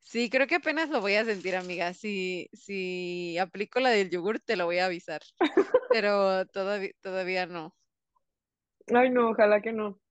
Sí, 0.00 0.28
creo 0.28 0.46
que 0.46 0.56
apenas 0.56 0.90
lo 0.90 1.00
voy 1.00 1.14
a 1.14 1.24
sentir, 1.24 1.56
amiga. 1.56 1.94
Si, 1.94 2.50
si 2.52 3.38
aplico 3.38 3.80
la 3.80 3.88
del 3.90 4.10
yogur, 4.10 4.40
te 4.40 4.56
lo 4.56 4.66
voy 4.66 4.78
a 4.78 4.86
avisar. 4.86 5.22
Pero 5.90 6.46
todavía, 6.46 6.90
todavía 7.02 7.46
no. 7.46 7.74
Ay, 8.94 9.10
no, 9.10 9.30
ojalá 9.30 9.60
que 9.62 9.72
no, 9.72 10.01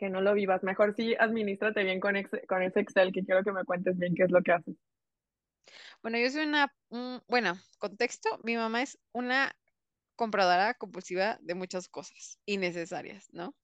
que 0.00 0.10
no 0.10 0.22
lo 0.22 0.34
vivas. 0.34 0.64
Mejor 0.64 0.94
sí, 0.96 1.16
administrate 1.20 1.84
bien 1.84 2.00
con, 2.00 2.16
ex- 2.16 2.30
con 2.48 2.62
ese 2.64 2.80
Excel, 2.80 3.12
que 3.12 3.24
quiero 3.24 3.44
que 3.44 3.52
me 3.52 3.64
cuentes 3.66 3.98
bien 3.98 4.16
qué 4.16 4.24
es 4.24 4.32
lo 4.32 4.42
que 4.42 4.52
haces. 4.54 4.76
Bueno, 6.02 6.18
yo 6.18 6.30
soy 6.30 6.44
una, 6.46 6.74
un- 6.90 7.22
bueno, 7.28 7.54
contexto, 7.78 8.38
mi 8.44 8.56
mamá 8.56 8.82
es 8.82 8.98
una 9.12 9.52
compradora 10.16 10.74
compulsiva 10.74 11.38
de 11.42 11.54
muchas 11.54 11.88
cosas 11.88 12.38
innecesarias, 12.46 13.28
¿no? 13.32 13.56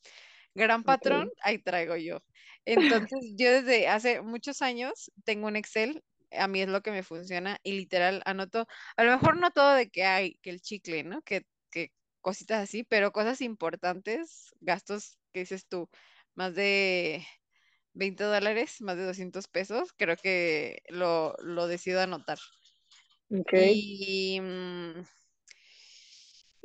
Gran 0.55 0.84
patrón, 0.84 1.26
ahí 1.43 1.59
traigo 1.62 1.97
yo. 1.97 2.20
Entonces, 2.66 3.34
yo 3.37 3.51
desde 3.53 3.89
hace 3.89 4.22
muchos 4.22 4.62
años 4.62 5.12
tengo 5.24 5.49
un 5.49 5.57
Excel, 5.57 6.05
a 6.32 6.49
mí 6.49 6.62
es 6.62 6.68
lo 6.68 6.82
que 6.82 6.93
me 6.93 7.05
funciona 7.05 7.59
y 7.64 7.72
literal 7.74 8.22
anoto, 8.26 8.66
a 8.97 9.05
lo 9.05 9.12
mejor 9.12 9.39
no 9.39 9.51
todo 9.53 9.74
de 9.74 9.91
que 9.91 10.05
hay, 10.05 10.37
que 10.43 10.51
el 10.51 10.62
chicle, 10.62 11.05
¿no? 11.05 11.22
Que, 11.22 11.47
que 11.70 11.93
cositas 12.22 12.62
así, 12.64 12.84
pero 12.84 13.12
cosas 13.12 13.41
importantes, 13.43 14.55
gastos 14.61 15.18
que 15.32 15.41
dices 15.43 15.66
tú, 15.68 15.91
más 16.37 16.55
de 16.55 17.26
20 17.95 18.24
dólares, 18.24 18.80
más 18.80 18.97
de 18.97 19.05
200 19.05 19.49
pesos, 19.49 19.93
creo 19.97 20.16
que 20.16 20.82
lo, 20.89 21.34
lo 21.43 21.66
decido 21.66 22.01
anotar. 22.01 22.39
Ok. 23.30 23.53
Y, 23.53 24.41
mm, 24.41 25.03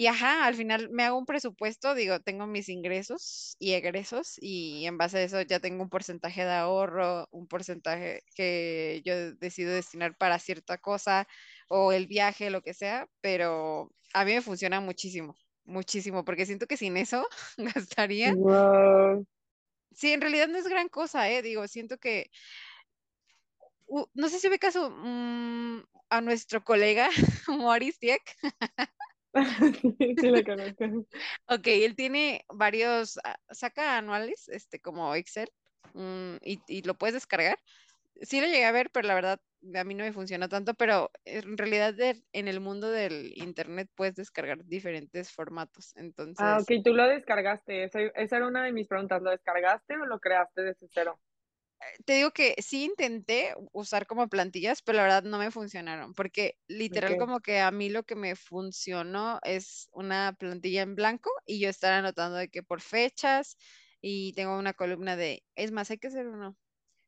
y 0.01 0.07
ajá, 0.07 0.45
al 0.45 0.55
final 0.55 0.89
me 0.89 1.03
hago 1.03 1.17
un 1.17 1.25
presupuesto, 1.25 1.93
digo, 1.93 2.19
tengo 2.19 2.47
mis 2.47 2.69
ingresos 2.69 3.55
y 3.59 3.73
egresos 3.73 4.35
y 4.41 4.85
en 4.87 4.97
base 4.97 5.19
a 5.19 5.23
eso 5.23 5.41
ya 5.41 5.59
tengo 5.59 5.83
un 5.83 5.89
porcentaje 5.89 6.43
de 6.43 6.53
ahorro, 6.53 7.27
un 7.29 7.47
porcentaje 7.47 8.23
que 8.35 9.01
yo 9.05 9.33
decido 9.35 9.71
destinar 9.71 10.17
para 10.17 10.39
cierta 10.39 10.79
cosa 10.79 11.27
o 11.69 11.91
el 11.91 12.07
viaje, 12.07 12.49
lo 12.49 12.61
que 12.61 12.73
sea, 12.73 13.07
pero 13.21 13.91
a 14.13 14.25
mí 14.25 14.33
me 14.33 14.41
funciona 14.41 14.81
muchísimo, 14.81 15.35
muchísimo, 15.65 16.25
porque 16.25 16.45
siento 16.47 16.65
que 16.65 16.77
sin 16.77 16.97
eso 16.97 17.23
gastaría. 17.57 18.33
Wow. 18.33 19.27
Sí, 19.91 20.13
en 20.13 20.21
realidad 20.21 20.47
no 20.47 20.57
es 20.57 20.67
gran 20.67 20.89
cosa, 20.89 21.29
¿eh? 21.29 21.41
Digo, 21.41 21.67
siento 21.67 21.97
que, 21.97 22.31
uh, 23.87 24.05
no 24.13 24.29
sé 24.29 24.39
si 24.39 24.47
ve 24.49 24.59
caso 24.59 24.89
mm, 24.89 25.83
a 26.09 26.21
nuestro 26.21 26.63
colega 26.63 27.09
Maurice 27.47 27.97
Dieck. 28.01 28.35
Sí, 29.97 30.15
sí 30.19 30.29
la 30.29 30.43
conozco. 30.43 31.07
Ok, 31.47 31.65
él 31.67 31.95
tiene 31.95 32.43
varios, 32.49 33.17
ah, 33.23 33.37
saca 33.49 33.97
anuales, 33.97 34.49
este, 34.49 34.81
como 34.81 35.15
Excel, 35.15 35.49
mm, 35.93 36.35
y, 36.41 36.59
y 36.67 36.81
lo 36.81 36.95
puedes 36.97 37.13
descargar. 37.13 37.57
Sí 38.21 38.41
lo 38.41 38.47
llegué 38.47 38.65
a 38.65 38.73
ver, 38.73 38.89
pero 38.91 39.07
la 39.07 39.15
verdad 39.15 39.39
a 39.75 39.83
mí 39.83 39.93
no 39.95 40.03
me 40.03 40.13
funciona 40.13 40.49
tanto, 40.49 40.73
pero 40.75 41.11
en 41.25 41.57
realidad 41.57 41.93
de- 41.93 42.23
en 42.33 42.47
el 42.47 42.59
mundo 42.61 42.89
del 42.89 43.31
internet 43.37 43.89
puedes 43.95 44.15
descargar 44.15 44.65
diferentes 44.65 45.31
formatos. 45.31 45.93
Ah, 46.35 46.59
Entonces, 46.59 46.61
ok, 46.61 46.83
tú 46.83 46.93
lo 46.93 47.07
descargaste. 47.07 47.83
Esa, 47.85 48.01
esa 48.01 48.37
era 48.37 48.47
una 48.47 48.63
de 48.65 48.71
mis 48.73 48.87
preguntas. 48.87 49.21
¿Lo 49.21 49.31
descargaste 49.31 49.95
o 49.97 50.05
lo 50.05 50.19
creaste 50.19 50.61
desde 50.63 50.87
cero? 50.89 51.21
te 52.05 52.13
digo 52.13 52.31
que 52.31 52.55
sí 52.61 52.83
intenté 52.85 53.53
usar 53.71 54.05
como 54.07 54.27
plantillas, 54.29 54.81
pero 54.81 54.97
la 54.97 55.03
verdad 55.03 55.23
no 55.23 55.37
me 55.37 55.51
funcionaron, 55.51 56.13
porque 56.13 56.57
literal 56.67 57.17
como 57.17 57.39
que 57.41 57.59
a 57.59 57.71
mí 57.71 57.89
lo 57.89 58.03
que 58.03 58.15
me 58.15 58.35
funcionó 58.35 59.39
es 59.43 59.89
una 59.91 60.35
plantilla 60.37 60.81
en 60.83 60.95
blanco 60.95 61.29
y 61.45 61.59
yo 61.59 61.69
estar 61.69 61.93
anotando 61.93 62.37
de 62.37 62.49
que 62.49 62.63
por 62.63 62.81
fechas 62.81 63.57
y 64.01 64.33
tengo 64.33 64.57
una 64.57 64.73
columna 64.73 65.15
de, 65.15 65.43
es 65.55 65.71
más, 65.71 65.91
hay 65.91 65.97
que 65.97 66.07
hacer 66.07 66.27
uno 66.27 66.57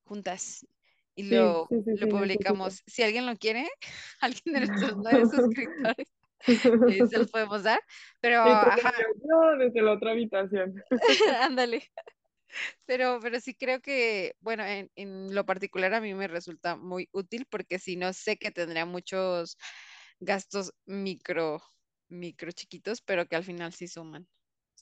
juntas 0.05 0.67
y 1.15 1.23
lo, 1.23 1.67
sí, 1.69 1.75
sí, 1.83 1.91
lo 1.91 2.07
sí, 2.07 2.11
publicamos. 2.11 2.83
Si 2.85 3.03
alguien 3.03 3.25
lo 3.25 3.35
quiere, 3.35 3.67
alguien 4.21 4.41
de 4.45 4.67
nuestros 4.67 4.97
nueve 4.97 5.25
suscriptores, 5.25 6.07
eh, 6.47 7.07
se 7.07 7.17
los 7.17 7.31
podemos 7.31 7.63
dar, 7.63 7.79
pero 8.19 8.41
ajá, 8.41 8.93
yo 8.99 9.57
desde 9.57 9.81
la 9.81 9.93
otra 9.93 10.11
habitación. 10.11 10.75
ándale. 11.41 11.83
Pero, 12.85 13.19
pero 13.21 13.39
sí 13.39 13.55
creo 13.55 13.81
que, 13.81 14.35
bueno, 14.39 14.63
en, 14.63 14.91
en 14.95 15.33
lo 15.33 15.45
particular 15.45 15.93
a 15.93 16.01
mí 16.01 16.13
me 16.13 16.27
resulta 16.27 16.75
muy 16.75 17.09
útil 17.11 17.47
porque 17.49 17.79
si 17.79 17.95
no 17.95 18.13
sé 18.13 18.37
que 18.37 18.51
tendría 18.51 18.85
muchos 18.85 19.57
gastos 20.19 20.73
micro, 20.85 21.61
micro 22.09 22.51
chiquitos, 22.51 23.01
pero 23.01 23.25
que 23.25 23.35
al 23.35 23.43
final 23.43 23.73
sí 23.73 23.87
suman. 23.87 24.27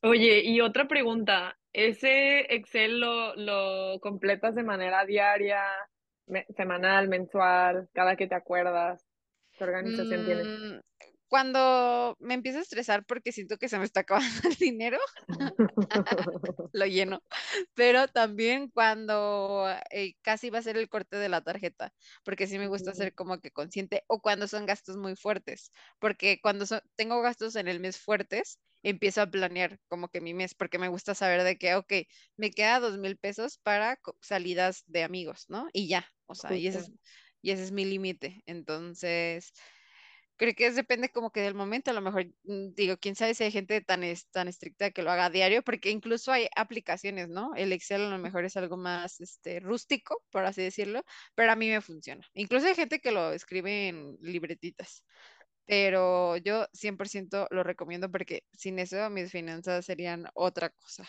Oye, 0.04 0.42
y 0.44 0.62
otra 0.62 0.88
pregunta, 0.88 1.58
¿ese 1.74 2.54
Excel 2.54 3.00
lo, 3.00 3.36
lo 3.36 4.00
completas 4.00 4.56
de 4.56 4.64
manera 4.64 5.06
diaria, 5.06 5.64
semanal, 6.56 7.08
mensual, 7.08 7.90
cada 7.94 8.16
que 8.16 8.28
te 8.28 8.36
acuerdas? 8.36 9.06
¿Qué 9.58 9.64
organización 9.64 10.26
tienes? 10.26 10.82
Cuando 11.32 12.18
me 12.20 12.34
empiezo 12.34 12.60
a 12.60 12.62
estresar 12.62 13.06
porque 13.06 13.32
siento 13.32 13.58
que 13.58 13.70
se 13.70 13.80
me 13.80 13.86
está 13.86 14.02
acabando 14.02 14.28
el 14.50 14.56
dinero, 14.58 14.98
lo 16.74 16.86
lleno, 16.86 17.22
pero 17.74 18.10
también 18.10 18.70
cuando 18.70 19.68
eh, 19.92 20.16
casi 20.22 20.50
va 20.50 20.60
a 20.60 20.62
ser 20.62 20.76
el 20.78 20.90
corte 20.90 21.16
de 21.16 21.30
la 21.30 21.42
tarjeta, 21.42 21.94
porque 22.26 22.48
sí 22.48 22.60
me 22.60 22.68
gusta 22.68 22.94
ser 22.94 23.14
como 23.16 23.40
que 23.40 23.52
consciente, 23.52 24.04
o 24.08 24.22
cuando 24.22 24.48
son 24.50 24.66
gastos 24.66 24.98
muy 24.98 25.16
fuertes, 25.16 25.72
porque 26.00 26.40
cuando 26.42 26.66
son- 26.66 26.82
tengo 26.98 27.22
gastos 27.22 27.56
en 27.56 27.70
el 27.70 27.80
mes 27.80 27.98
fuertes, 27.98 28.60
empiezo 28.84 29.22
a 29.22 29.28
planear 29.32 29.80
como 29.88 30.10
que 30.10 30.20
mi 30.22 30.34
mes, 30.34 30.54
porque 30.54 30.80
me 30.80 30.90
gusta 30.90 31.16
saber 31.16 31.44
de 31.44 31.58
que, 31.58 31.76
ok, 31.76 31.94
me 32.36 32.52
queda 32.52 32.82
dos 32.82 32.98
mil 32.98 33.18
pesos 33.18 33.58
para 33.58 33.98
salidas 34.22 34.84
de 34.88 35.04
amigos, 35.04 35.46
¿no? 35.48 35.70
Y 35.74 35.88
ya, 35.88 36.06
o 36.26 36.36
sea, 36.36 36.58
y 36.58 36.68
ese 36.68 36.80
es, 36.80 36.92
y 37.42 37.52
ese 37.52 37.64
es 37.64 37.72
mi 37.72 37.86
límite. 37.86 38.42
Entonces... 38.48 39.54
Creo 40.38 40.54
que 40.56 40.66
es, 40.66 40.76
depende 40.76 41.10
como 41.10 41.32
que 41.32 41.42
del 41.42 41.54
momento, 41.54 41.92
a 41.92 41.94
lo 41.94 42.02
mejor 42.02 42.26
mm, 42.44 42.74
digo, 42.74 42.98
quién 42.98 43.16
sabe 43.16 43.34
si 43.36 43.44
hay 43.44 43.52
gente 43.52 43.82
tan, 43.82 44.04
es- 44.04 44.28
tan 44.30 44.48
estricta 44.48 44.92
que 44.92 45.04
lo 45.04 45.12
haga 45.12 45.26
a 45.26 45.30
diario, 45.30 45.62
porque 45.64 45.92
incluso 45.92 46.32
hay 46.32 46.48
aplicaciones, 46.56 47.30
¿no? 47.30 47.52
El 47.56 47.72
Excel 47.74 48.02
a 48.02 48.10
lo 48.10 48.18
mejor 48.18 48.46
es 48.46 48.58
algo 48.58 48.78
más 48.78 49.22
este, 49.22 49.60
rústico, 49.60 50.24
por 50.32 50.46
así 50.46 50.64
decirlo, 50.64 51.04
pero 51.36 51.52
a 51.52 51.56
mí 51.56 51.70
me 51.70 51.82
funciona. 51.82 52.26
Incluso 52.34 52.68
hay 52.68 52.76
gente 52.76 53.00
que 53.00 53.12
lo 53.12 53.32
escribe 53.34 53.90
en 53.90 54.18
libretitas, 54.22 55.04
pero 55.66 56.38
yo 56.38 56.66
100% 56.74 57.48
lo 57.52 57.64
recomiendo 57.64 58.10
porque 58.10 58.44
sin 58.52 58.80
eso 58.80 59.10
mis 59.10 59.32
finanzas 59.32 59.86
serían 59.86 60.28
otra 60.34 60.70
cosa. 60.70 61.08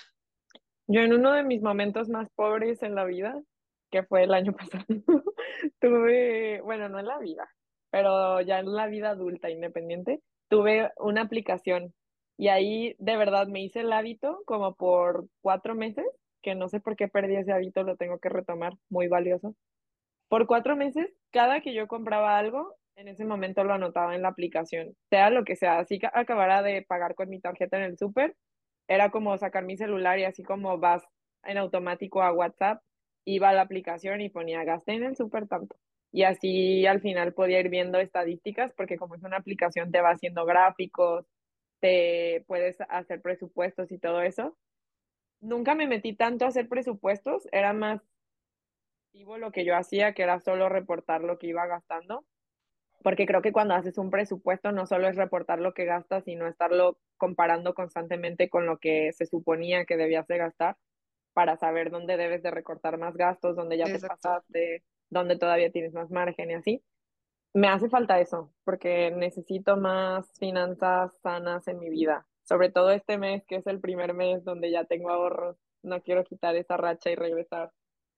Yo 0.86 1.00
en 1.00 1.12
uno 1.12 1.32
de 1.32 1.42
mis 1.42 1.62
momentos 1.62 2.08
más 2.08 2.28
pobres 2.34 2.82
en 2.82 2.94
la 2.94 3.04
vida, 3.04 3.40
que 3.90 4.02
fue 4.02 4.24
el 4.24 4.34
año 4.34 4.52
pasado, 4.56 4.84
tuve, 5.80 6.60
bueno, 6.60 6.88
no 6.88 6.98
en 6.98 7.06
la 7.06 7.18
vida, 7.18 7.48
pero 7.92 8.40
ya 8.40 8.58
en 8.60 8.72
la 8.72 8.88
vida 8.88 9.10
adulta 9.10 9.50
independiente, 9.50 10.22
tuve 10.48 10.90
una 10.98 11.22
aplicación 11.22 11.94
y 12.38 12.48
ahí 12.48 12.96
de 12.98 13.16
verdad 13.16 13.46
me 13.48 13.62
hice 13.62 13.80
el 13.80 13.92
hábito 13.92 14.42
como 14.46 14.74
por 14.74 15.26
cuatro 15.42 15.74
meses, 15.76 16.06
que 16.42 16.54
no 16.56 16.68
sé 16.68 16.80
por 16.80 16.96
qué 16.96 17.08
perdí 17.08 17.36
ese 17.36 17.52
hábito, 17.52 17.84
lo 17.84 17.96
tengo 17.96 18.18
que 18.18 18.30
retomar, 18.30 18.74
muy 18.90 19.08
valioso. 19.08 19.54
Por 20.28 20.46
cuatro 20.46 20.76
meses, 20.76 21.12
cada 21.32 21.60
que 21.60 21.74
yo 21.74 21.86
compraba 21.88 22.38
algo, 22.38 22.76
en 22.96 23.08
ese 23.08 23.26
momento 23.26 23.64
lo 23.64 23.74
anotaba 23.74 24.16
en 24.16 24.22
la 24.22 24.28
aplicación, 24.28 24.96
sea 25.10 25.30
lo 25.30 25.44
que 25.44 25.56
sea, 25.56 25.78
así 25.78 25.98
que 25.98 26.08
acabara 26.12 26.62
de 26.62 26.82
pagar 26.82 27.14
con 27.14 27.28
mi 27.28 27.40
tarjeta 27.40 27.76
en 27.76 27.84
el 27.84 27.98
súper 27.98 28.34
era 28.88 29.10
como 29.10 29.36
sacar 29.38 29.64
mi 29.64 29.76
celular 29.76 30.18
y 30.18 30.24
así 30.24 30.42
como 30.42 30.78
vas 30.78 31.04
en 31.44 31.58
automático 31.58 32.22
a 32.22 32.32
WhatsApp, 32.32 32.82
iba 33.24 33.50
a 33.50 33.52
la 33.52 33.62
aplicación 33.62 34.20
y 34.20 34.28
ponía 34.30 34.64
gasté 34.64 34.92
en 34.94 35.04
el 35.04 35.16
súper 35.16 35.46
tanto. 35.48 35.76
Y 36.12 36.24
así 36.24 36.86
al 36.86 37.00
final 37.00 37.32
podía 37.34 37.60
ir 37.60 37.70
viendo 37.70 37.98
estadísticas 37.98 38.72
porque 38.76 38.98
como 38.98 39.14
es 39.14 39.22
una 39.22 39.38
aplicación 39.38 39.90
te 39.90 40.00
va 40.00 40.10
haciendo 40.10 40.44
gráficos, 40.44 41.26
te 41.80 42.44
puedes 42.46 42.78
hacer 42.88 43.22
presupuestos 43.22 43.90
y 43.90 43.98
todo 43.98 44.22
eso. 44.22 44.56
Nunca 45.40 45.74
me 45.74 45.88
metí 45.88 46.14
tanto 46.14 46.44
a 46.44 46.48
hacer 46.48 46.68
presupuestos, 46.68 47.48
era 47.50 47.72
más 47.72 48.02
activo 49.06 49.38
lo 49.38 49.52
que 49.52 49.64
yo 49.64 49.76
hacía, 49.76 50.12
que 50.12 50.22
era 50.22 50.40
solo 50.40 50.68
reportar 50.68 51.22
lo 51.22 51.38
que 51.38 51.48
iba 51.48 51.66
gastando 51.66 52.24
porque 53.02 53.26
creo 53.26 53.42
que 53.42 53.52
cuando 53.52 53.74
haces 53.74 53.98
un 53.98 54.10
presupuesto 54.10 54.72
no 54.72 54.86
solo 54.86 55.08
es 55.08 55.16
reportar 55.16 55.60
lo 55.60 55.74
que 55.74 55.84
gastas, 55.84 56.24
sino 56.24 56.46
estarlo 56.46 56.98
comparando 57.16 57.74
constantemente 57.74 58.48
con 58.48 58.66
lo 58.66 58.78
que 58.78 59.12
se 59.12 59.26
suponía 59.26 59.84
que 59.84 59.96
debías 59.96 60.26
de 60.28 60.38
gastar 60.38 60.76
para 61.32 61.56
saber 61.56 61.90
dónde 61.90 62.16
debes 62.16 62.42
de 62.42 62.50
recortar 62.50 62.98
más 62.98 63.16
gastos, 63.16 63.56
dónde 63.56 63.78
ya 63.78 63.86
te 63.86 63.92
Exacto. 63.92 64.28
pasaste, 64.28 64.84
dónde 65.12 65.38
todavía 65.38 65.70
tienes 65.70 65.92
más 65.92 66.10
margen 66.10 66.50
y 66.50 66.54
así. 66.54 66.82
Me 67.54 67.68
hace 67.68 67.90
falta 67.90 68.18
eso, 68.18 68.50
porque 68.64 69.10
necesito 69.10 69.76
más 69.76 70.32
finanzas 70.38 71.12
sanas 71.22 71.68
en 71.68 71.78
mi 71.78 71.90
vida. 71.90 72.26
Sobre 72.44 72.70
todo 72.70 72.90
este 72.90 73.18
mes, 73.18 73.44
que 73.46 73.56
es 73.56 73.66
el 73.66 73.78
primer 73.78 74.14
mes 74.14 74.42
donde 74.42 74.70
ya 74.70 74.84
tengo 74.84 75.10
ahorros. 75.10 75.56
No 75.82 76.00
quiero 76.02 76.24
quitar 76.24 76.56
esa 76.56 76.76
racha 76.78 77.10
y 77.10 77.14
regresar 77.14 77.72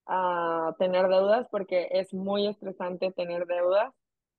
a 0.06 0.74
tener 0.78 1.08
deudas 1.08 1.48
porque 1.50 1.88
es 1.90 2.14
muy 2.14 2.46
estresante 2.46 3.10
tener 3.10 3.46
deudas. 3.46 3.92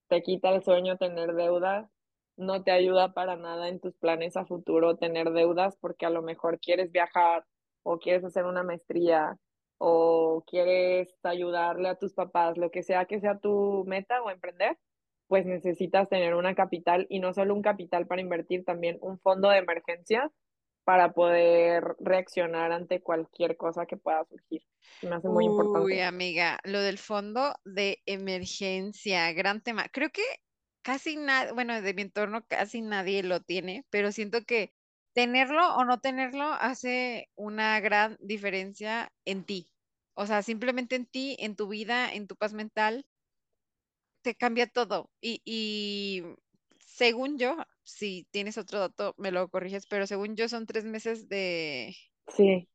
Te 0.08 0.24
quita 0.24 0.49
el 0.56 0.64
sueño 0.64 0.97
tener 0.97 1.34
deudas. 1.34 1.89
No 2.38 2.64
te 2.64 2.72
ayuda 2.72 3.14
para 3.14 3.36
nada 3.36 3.68
en 3.68 3.80
tus 3.82 3.95
planes 3.97 4.38
a 4.38 4.45
futuro 4.45 4.95
tener 4.95 5.32
deudas 5.32 5.76
porque 5.78 6.06
a 6.06 6.10
lo 6.10 6.22
mejor 6.22 6.60
quieres 6.60 6.91
viajar 6.91 7.45
o 7.84 7.99
quieres 7.99 8.24
hacer 8.24 8.45
una 8.45 8.64
maestría 8.64 9.38
o 9.78 10.43
quieres 10.47 11.15
ayudarle 11.23 11.89
a 11.89 11.95
tus 11.95 12.13
papás, 12.13 12.57
lo 12.57 12.71
que 12.71 12.84
sea 12.84 13.05
que 13.05 13.19
sea 13.19 13.39
tu 13.39 13.84
meta 13.88 14.21
o 14.21 14.30
emprender 14.30 14.78
pues 15.28 15.45
necesitas 15.45 16.09
tener 16.09 16.36
una 16.36 16.55
capital 16.55 17.07
y 17.09 17.19
no 17.19 17.34
solo 17.34 17.53
un 17.55 17.61
capital 17.61 18.07
para 18.07 18.21
invertir, 18.21 18.63
también 18.63 18.97
un 19.01 19.19
fondo 19.19 19.49
de 19.49 19.57
emergencia 19.57 20.32
para 20.84 21.13
poder 21.13 21.95
reaccionar 21.99 22.71
ante 22.71 23.01
cualquier 23.01 23.57
cosa 23.57 23.88
que 23.88 23.97
pueda 23.97 24.23
surgir. 24.26 24.61
Me 25.01 25.15
hace 25.15 25.30
muy 25.30 25.45
Uy, 25.45 25.47
importante. 25.47 26.03
amiga, 26.03 26.59
lo 26.63 26.80
del 26.80 26.99
fondo 26.99 27.55
de 27.65 28.01
emergencia, 28.05 29.32
gran 29.34 29.61
tema. 29.61 29.88
Creo 29.91 30.11
que 30.11 30.21
casi 30.84 31.15
nadie, 31.17 31.53
bueno, 31.53 31.82
de 31.82 31.93
mi 31.95 32.03
entorno 32.03 32.45
casi 32.47 32.82
nadie 32.82 33.23
lo 33.23 33.39
tiene, 33.41 33.84
pero 33.89 34.11
siento 34.11 34.43
que 34.45 34.73
tenerlo 35.16 35.76
o 35.78 35.86
no 35.86 35.99
tenerlo 35.99 36.45
hace 36.53 37.32
una 37.36 37.80
gran 37.82 38.18
diferencia 38.22 39.11
en 39.26 39.45
ti. 39.45 39.72
O 40.16 40.28
sea, 40.28 40.43
simplemente 40.43 40.95
en 40.95 41.07
ti, 41.07 41.38
en 41.39 41.55
tu 41.57 41.68
vida, 41.70 42.13
en 42.13 42.28
tu 42.28 42.38
paz 42.38 42.53
mental, 42.53 43.07
te 44.22 44.36
cambia 44.36 44.68
todo. 44.68 45.11
Y, 45.22 45.41
y 45.45 46.24
según 46.80 47.38
yo, 47.38 47.57
si 47.84 48.28
tienes 48.32 48.57
otro 48.57 48.80
dato, 48.80 49.13
me 49.18 49.32
lo 49.32 49.49
corriges, 49.49 49.86
pero 49.88 50.07
según 50.07 50.36
yo 50.36 50.49
son 50.49 50.66
tres 50.66 50.86
meses 50.86 51.28
de, 51.30 51.95
Sí, 52.28 52.68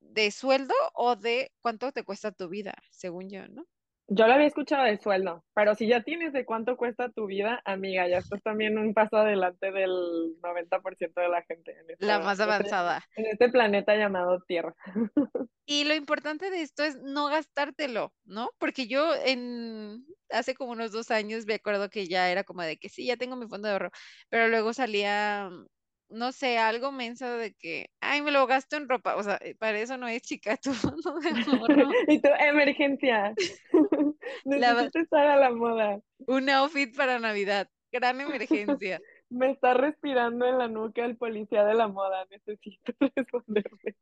de 0.00 0.30
sueldo 0.30 0.72
o 0.94 1.16
de 1.16 1.52
cuánto 1.60 1.90
te 1.90 2.04
cuesta 2.04 2.30
tu 2.30 2.48
vida, 2.48 2.74
según 2.92 3.28
yo, 3.28 3.48
¿no? 3.48 3.66
Yo 4.06 4.26
lo 4.26 4.34
había 4.34 4.46
escuchado 4.46 4.84
de 4.84 4.98
sueldo, 4.98 5.44
pero 5.54 5.74
si 5.74 5.86
ya 5.86 6.02
tienes 6.02 6.32
de 6.34 6.44
cuánto 6.44 6.76
cuesta 6.76 7.08
tu 7.10 7.26
vida, 7.26 7.62
amiga, 7.64 8.06
ya 8.06 8.18
estás 8.18 8.42
también 8.42 8.76
un 8.78 8.92
paso 8.92 9.16
adelante 9.16 9.72
del 9.72 9.90
90% 10.42 11.20
de 11.22 11.28
la 11.28 11.42
gente 11.42 11.72
en, 11.72 11.90
esta, 11.90 12.06
La 12.06 12.18
más 12.18 12.38
en 12.38 12.50
este- 12.50 12.54
avanzada. 12.54 13.04
en 13.16 13.26
este 13.26 13.48
planeta 13.48 13.96
llamado 13.96 14.40
Tierra. 14.46 14.74
Y 15.66 15.84
lo 15.84 15.94
importante 15.94 16.50
de 16.50 16.60
esto 16.60 16.84
es 16.84 17.00
no 17.00 17.28
gastártelo, 17.28 18.12
¿no? 18.24 18.50
Porque 18.58 18.86
yo 18.86 19.14
en 19.14 20.04
hace 20.28 20.54
como 20.54 20.72
unos 20.72 20.92
dos 20.92 21.10
años 21.10 21.46
me 21.46 21.54
acuerdo 21.54 21.88
que 21.88 22.06
ya 22.06 22.30
era 22.30 22.44
como 22.44 22.60
de 22.60 22.76
que 22.76 22.90
sí, 22.90 23.06
ya 23.06 23.16
tengo 23.16 23.34
mi 23.36 23.48
fondo 23.48 23.68
de 23.68 23.72
ahorro, 23.72 23.90
pero 24.28 24.48
luego 24.48 24.74
salía, 24.74 25.48
no 26.14 26.32
sé, 26.32 26.58
algo 26.58 26.92
menso 26.92 27.30
de 27.36 27.54
que, 27.54 27.90
ay, 28.00 28.22
me 28.22 28.30
lo 28.30 28.46
gasto 28.46 28.76
en 28.76 28.88
ropa. 28.88 29.16
O 29.16 29.22
sea, 29.22 29.38
eh, 29.42 29.54
para 29.54 29.78
eso 29.78 29.96
no 29.96 30.08
es 30.08 30.22
chica 30.22 30.56
tu 30.62 30.72
fondo 30.72 31.18
de 31.20 31.30
ahorro. 31.30 31.90
y 32.08 32.20
tu 32.20 32.28
emergencia. 32.40 33.34
Necesito 34.44 35.00
estar 35.00 35.26
a 35.26 35.36
la 35.36 35.50
moda. 35.50 36.00
Un 36.26 36.48
outfit 36.50 36.96
para 36.96 37.18
Navidad. 37.18 37.68
Gran 37.92 38.20
emergencia. 38.20 39.00
Me 39.30 39.50
está 39.50 39.74
respirando 39.74 40.46
en 40.46 40.58
la 40.58 40.68
nuca 40.68 41.04
el 41.04 41.16
policía 41.16 41.64
de 41.64 41.74
la 41.74 41.88
moda. 41.88 42.26
Necesito 42.30 42.92
responderle. 43.14 43.96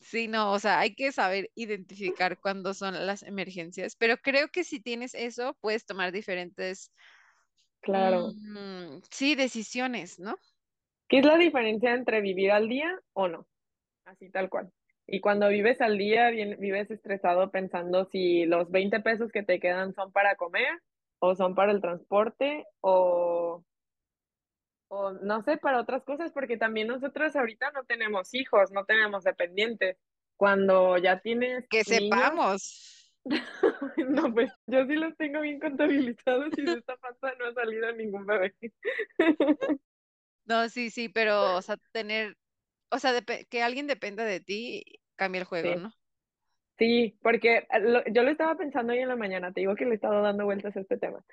Sí, 0.00 0.26
no, 0.26 0.52
o 0.52 0.58
sea, 0.58 0.80
hay 0.80 0.96
que 0.96 1.12
saber 1.12 1.50
identificar 1.54 2.38
cuándo 2.40 2.74
son 2.74 3.06
las 3.06 3.22
emergencias, 3.22 3.94
pero 3.94 4.16
creo 4.16 4.48
que 4.48 4.64
si 4.64 4.80
tienes 4.80 5.14
eso, 5.14 5.56
puedes 5.60 5.86
tomar 5.86 6.10
diferentes, 6.10 6.90
Claro. 7.82 8.32
mm, 8.34 9.02
sí, 9.10 9.36
decisiones, 9.36 10.18
¿no? 10.18 10.36
¿Qué 11.12 11.18
es 11.18 11.26
la 11.26 11.36
diferencia 11.36 11.92
entre 11.92 12.22
vivir 12.22 12.52
al 12.52 12.70
día 12.70 12.98
o 13.12 13.28
no? 13.28 13.46
Así 14.06 14.30
tal 14.30 14.48
cual. 14.48 14.72
Y 15.06 15.20
cuando 15.20 15.46
vives 15.50 15.82
al 15.82 15.98
día, 15.98 16.30
bien- 16.30 16.56
vives 16.58 16.90
estresado 16.90 17.50
pensando 17.50 18.06
si 18.06 18.46
los 18.46 18.70
20 18.70 18.98
pesos 19.00 19.30
que 19.30 19.42
te 19.42 19.60
quedan 19.60 19.92
son 19.92 20.10
para 20.10 20.36
comer 20.36 20.80
o 21.18 21.34
son 21.34 21.54
para 21.54 21.70
el 21.72 21.82
transporte 21.82 22.64
o, 22.80 23.62
o 24.88 25.12
no 25.12 25.42
sé, 25.42 25.58
para 25.58 25.80
otras 25.80 26.02
cosas, 26.02 26.32
porque 26.32 26.56
también 26.56 26.88
nosotros 26.88 27.36
ahorita 27.36 27.72
no 27.72 27.84
tenemos 27.84 28.32
hijos, 28.32 28.72
no 28.72 28.86
tenemos 28.86 29.22
dependientes. 29.22 29.98
Cuando 30.38 30.96
ya 30.96 31.20
tienes 31.20 31.68
Que 31.68 31.82
niños, 31.90 32.20
sepamos. 32.20 33.12
no, 34.08 34.32
pues 34.32 34.50
yo 34.66 34.86
sí 34.86 34.94
los 34.94 35.14
tengo 35.18 35.42
bien 35.42 35.60
contabilizados 35.60 36.56
y 36.56 36.62
de 36.62 36.78
esta 36.78 36.96
panza 36.96 37.34
no 37.38 37.48
ha 37.48 37.52
salido 37.52 37.92
ningún 37.92 38.24
bebé. 38.24 38.54
No, 40.44 40.68
sí, 40.68 40.90
sí, 40.90 41.08
pero, 41.08 41.56
o 41.56 41.62
sea, 41.62 41.76
tener, 41.92 42.36
o 42.90 42.98
sea, 42.98 43.12
que 43.50 43.62
alguien 43.62 43.86
dependa 43.86 44.24
de 44.24 44.40
ti 44.40 44.84
cambia 45.16 45.40
el 45.40 45.46
juego, 45.46 45.74
Sí. 45.74 45.76
¿no? 45.76 45.92
Sí, 46.78 47.18
porque 47.22 47.58
eh, 47.58 47.80
lo- 47.80 48.04
yo 48.06 48.22
lo 48.22 48.30
estaba 48.30 48.56
pensando 48.56 48.92
hoy 48.92 49.00
en 49.00 49.08
la 49.08 49.16
mañana, 49.16 49.52
te 49.52 49.60
digo 49.60 49.74
que 49.76 49.84
le 49.84 49.92
he 49.92 49.94
estado 49.94 50.22
dando 50.22 50.44
vueltas 50.44 50.76
a 50.76 50.80
este 50.80 50.98
tema. 50.98 51.24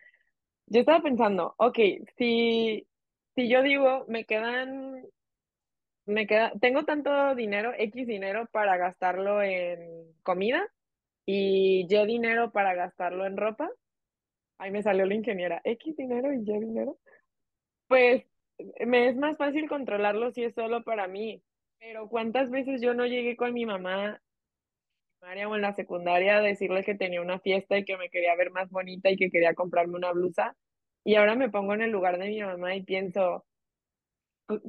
Yo 0.68 0.82
estaba 0.82 1.02
pensando, 1.04 1.56
ok, 1.58 1.78
si, 2.18 2.88
si 3.36 3.50
yo 3.50 3.64
digo, 3.64 4.06
me 4.10 4.26
quedan, 4.26 5.04
me 6.06 6.28
queda, 6.28 6.52
tengo 6.62 6.86
tanto 6.86 7.36
dinero, 7.36 7.74
X 7.78 8.08
dinero 8.08 8.48
para 8.52 8.78
gastarlo 8.78 9.42
en 9.44 10.14
comida 10.24 10.68
y 11.26 11.88
Y 11.90 12.08
dinero 12.08 12.52
para 12.52 12.74
gastarlo 12.76 13.26
en 13.28 13.38
ropa, 13.38 13.70
ahí 14.60 14.72
me 14.72 14.84
salió 14.84 15.06
la 15.06 15.16
ingeniera, 15.16 15.62
X 15.66 15.98
dinero 15.98 16.34
y 16.34 16.40
Y 16.40 16.60
dinero, 16.60 17.00
pues 17.88 18.26
me 18.86 19.10
es 19.10 19.16
más 19.18 19.38
fácil 19.38 19.68
controlarlo 19.70 20.32
si 20.32 20.44
es 20.44 20.54
solo 20.56 20.84
para 20.84 21.08
mí, 21.08 21.44
pero 21.80 22.10
¿cuántas 22.10 22.50
veces 22.52 22.82
yo 22.82 22.94
no 22.94 23.06
llegué 23.06 23.36
con 23.36 23.54
mi 23.54 23.66
mamá 23.66 24.22
o 25.48 25.56
en 25.56 25.62
la 25.62 25.74
secundaria 25.74 26.38
a 26.38 26.42
decirle 26.42 26.84
que 26.84 26.96
tenía 26.96 27.22
una 27.22 27.40
fiesta 27.40 27.78
y 27.78 27.86
que 27.86 27.98
me 27.98 28.10
quería 28.10 28.36
ver 28.36 28.52
más 28.52 28.70
bonita 28.70 29.10
y 29.10 29.18
que 29.18 29.30
quería 29.32 29.54
comprarme 29.54 29.96
una 29.96 30.12
blusa. 30.12 30.56
Y 31.06 31.16
ahora 31.16 31.36
me 31.36 31.50
pongo 31.50 31.74
en 31.74 31.82
el 31.82 31.92
lugar 31.92 32.18
de 32.18 32.28
mi 32.28 32.42
mamá 32.42 32.76
y 32.76 32.84
pienso, 32.84 33.46
co- 34.48 34.62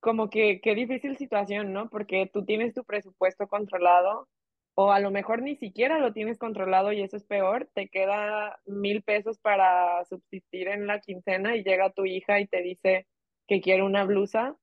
como 0.00 0.30
que 0.30 0.60
qué 0.60 0.74
difícil 0.74 1.16
situación, 1.16 1.72
¿no? 1.72 1.88
Porque 1.90 2.30
tú 2.32 2.44
tienes 2.44 2.74
tu 2.74 2.84
presupuesto 2.84 3.48
controlado 3.48 4.28
o 4.74 4.92
a 4.92 5.00
lo 5.00 5.10
mejor 5.10 5.42
ni 5.42 5.56
siquiera 5.56 5.98
lo 5.98 6.12
tienes 6.12 6.38
controlado 6.38 6.92
y 6.92 7.02
eso 7.02 7.16
es 7.16 7.24
peor, 7.24 7.68
te 7.74 7.88
queda 7.88 8.60
mil 8.66 9.02
pesos 9.02 9.38
para 9.40 10.04
subsistir 10.04 10.68
en 10.68 10.86
la 10.86 11.00
quincena 11.00 11.56
y 11.56 11.64
llega 11.64 11.90
tu 11.92 12.06
hija 12.06 12.38
y 12.40 12.46
te 12.46 12.62
dice 12.62 13.06
que 13.48 13.60
quiere 13.60 13.82
una 13.82 14.04
blusa 14.04 14.56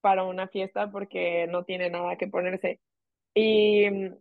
para 0.00 0.24
una 0.24 0.48
fiesta 0.48 0.90
porque 0.90 1.46
no 1.48 1.64
tiene 1.64 1.90
nada 1.90 2.16
que 2.16 2.26
ponerse. 2.26 2.80
Y 3.34 3.88
mm, 3.90 4.14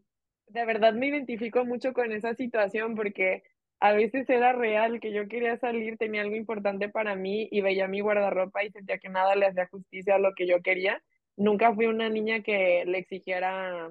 de 0.47 0.65
verdad 0.65 0.93
me 0.93 1.07
identifico 1.07 1.65
mucho 1.65 1.93
con 1.93 2.11
esa 2.11 2.36
situación 2.36 2.95
porque 2.95 3.43
a 3.80 3.93
veces 3.93 4.30
era 4.30 4.53
real 4.53 4.99
que 4.99 5.13
yo 5.13 5.28
quería 5.28 5.57
salir, 5.57 5.97
tenía 5.97 6.22
algo 6.22 6.36
importante 6.36 6.89
para 6.89 7.15
mí 7.15 7.47
y 7.51 7.61
veía 7.61 7.88
mi 7.88 8.01
guardarropa 8.01 8.63
y 8.63 8.72
sentía 8.72 8.97
que 8.99 9.09
nada 9.09 9.36
le 9.36 9.47
hacía 9.47 9.67
justicia 9.67 10.15
a 10.15 10.20
lo 10.20 10.34
que 10.36 10.47
yo 10.47 10.61
quería. 10.61 11.01
Nunca 11.38 11.74
fui 11.74 11.86
una 11.86 12.09
niña 12.09 12.41
que 12.43 12.84
le 12.86 12.97
exigiera 12.99 13.89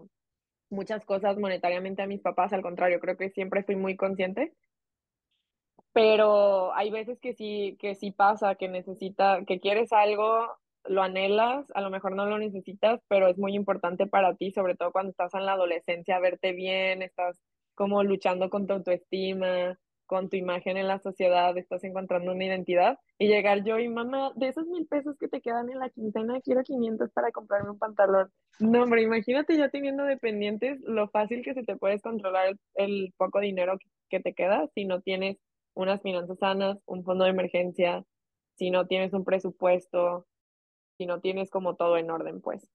muchas 0.70 1.04
cosas 1.06 1.38
monetariamente 1.38 2.02
a 2.02 2.06
mis 2.06 2.20
papás, 2.20 2.52
al 2.52 2.62
contrario, 2.62 3.00
creo 3.00 3.16
que 3.16 3.30
siempre 3.30 3.62
fui 3.62 3.76
muy 3.76 3.96
consciente, 3.96 4.52
pero 5.98 6.72
hay 6.74 6.90
veces 6.92 7.18
que 7.18 7.34
sí, 7.34 7.76
que 7.80 7.96
sí 7.96 8.12
pasa, 8.12 8.54
que 8.54 8.68
necesita, 8.68 9.44
que 9.44 9.58
quieres 9.58 9.92
algo, 9.92 10.46
lo 10.84 11.02
anhelas, 11.02 11.66
a 11.74 11.80
lo 11.80 11.90
mejor 11.90 12.14
no 12.14 12.24
lo 12.24 12.38
necesitas, 12.38 13.00
pero 13.08 13.26
es 13.26 13.36
muy 13.36 13.56
importante 13.56 14.06
para 14.06 14.36
ti, 14.36 14.52
sobre 14.52 14.76
todo 14.76 14.92
cuando 14.92 15.10
estás 15.10 15.34
en 15.34 15.44
la 15.44 15.54
adolescencia, 15.54 16.20
verte 16.20 16.52
bien, 16.52 17.02
estás 17.02 17.40
como 17.74 18.04
luchando 18.04 18.48
con 18.48 18.68
tu 18.68 18.74
autoestima, 18.74 19.76
con 20.06 20.28
tu 20.28 20.36
imagen 20.36 20.76
en 20.76 20.86
la 20.86 21.00
sociedad, 21.00 21.58
estás 21.58 21.82
encontrando 21.82 22.30
una 22.30 22.44
identidad 22.44 23.00
y 23.18 23.26
llegar 23.26 23.64
yo 23.64 23.80
y 23.80 23.88
mamá, 23.88 24.30
de 24.36 24.50
esos 24.50 24.68
mil 24.68 24.86
pesos 24.86 25.16
que 25.18 25.26
te 25.26 25.40
quedan 25.40 25.68
en 25.68 25.80
la 25.80 25.90
quincena, 25.90 26.40
quiero 26.42 26.62
500 26.62 27.10
para 27.10 27.32
comprarme 27.32 27.70
un 27.70 27.78
pantalón. 27.78 28.30
No, 28.60 28.84
hombre, 28.84 29.02
imagínate 29.02 29.56
ya 29.56 29.68
teniendo 29.68 30.04
dependientes, 30.04 30.80
lo 30.82 31.08
fácil 31.08 31.42
que 31.42 31.54
se 31.54 31.64
te 31.64 31.76
puedes 31.76 32.02
controlar 32.02 32.50
el, 32.50 32.60
el 32.74 33.14
poco 33.16 33.40
dinero 33.40 33.78
que, 33.78 33.88
que 34.08 34.20
te 34.20 34.32
queda 34.32 34.68
si 34.74 34.84
no 34.84 35.00
tienes 35.00 35.38
unas 35.78 36.02
finanzas 36.02 36.38
sanas, 36.40 36.78
un 36.86 37.04
fondo 37.04 37.24
de 37.24 37.30
emergencia, 37.30 38.04
si 38.56 38.70
no 38.70 38.86
tienes 38.88 39.12
un 39.14 39.24
presupuesto, 39.24 40.26
si 40.98 41.06
no 41.06 41.20
tienes 41.20 41.50
como 41.50 41.76
todo 41.76 41.98
en 41.98 42.10
orden, 42.10 42.40
pues. 42.42 42.68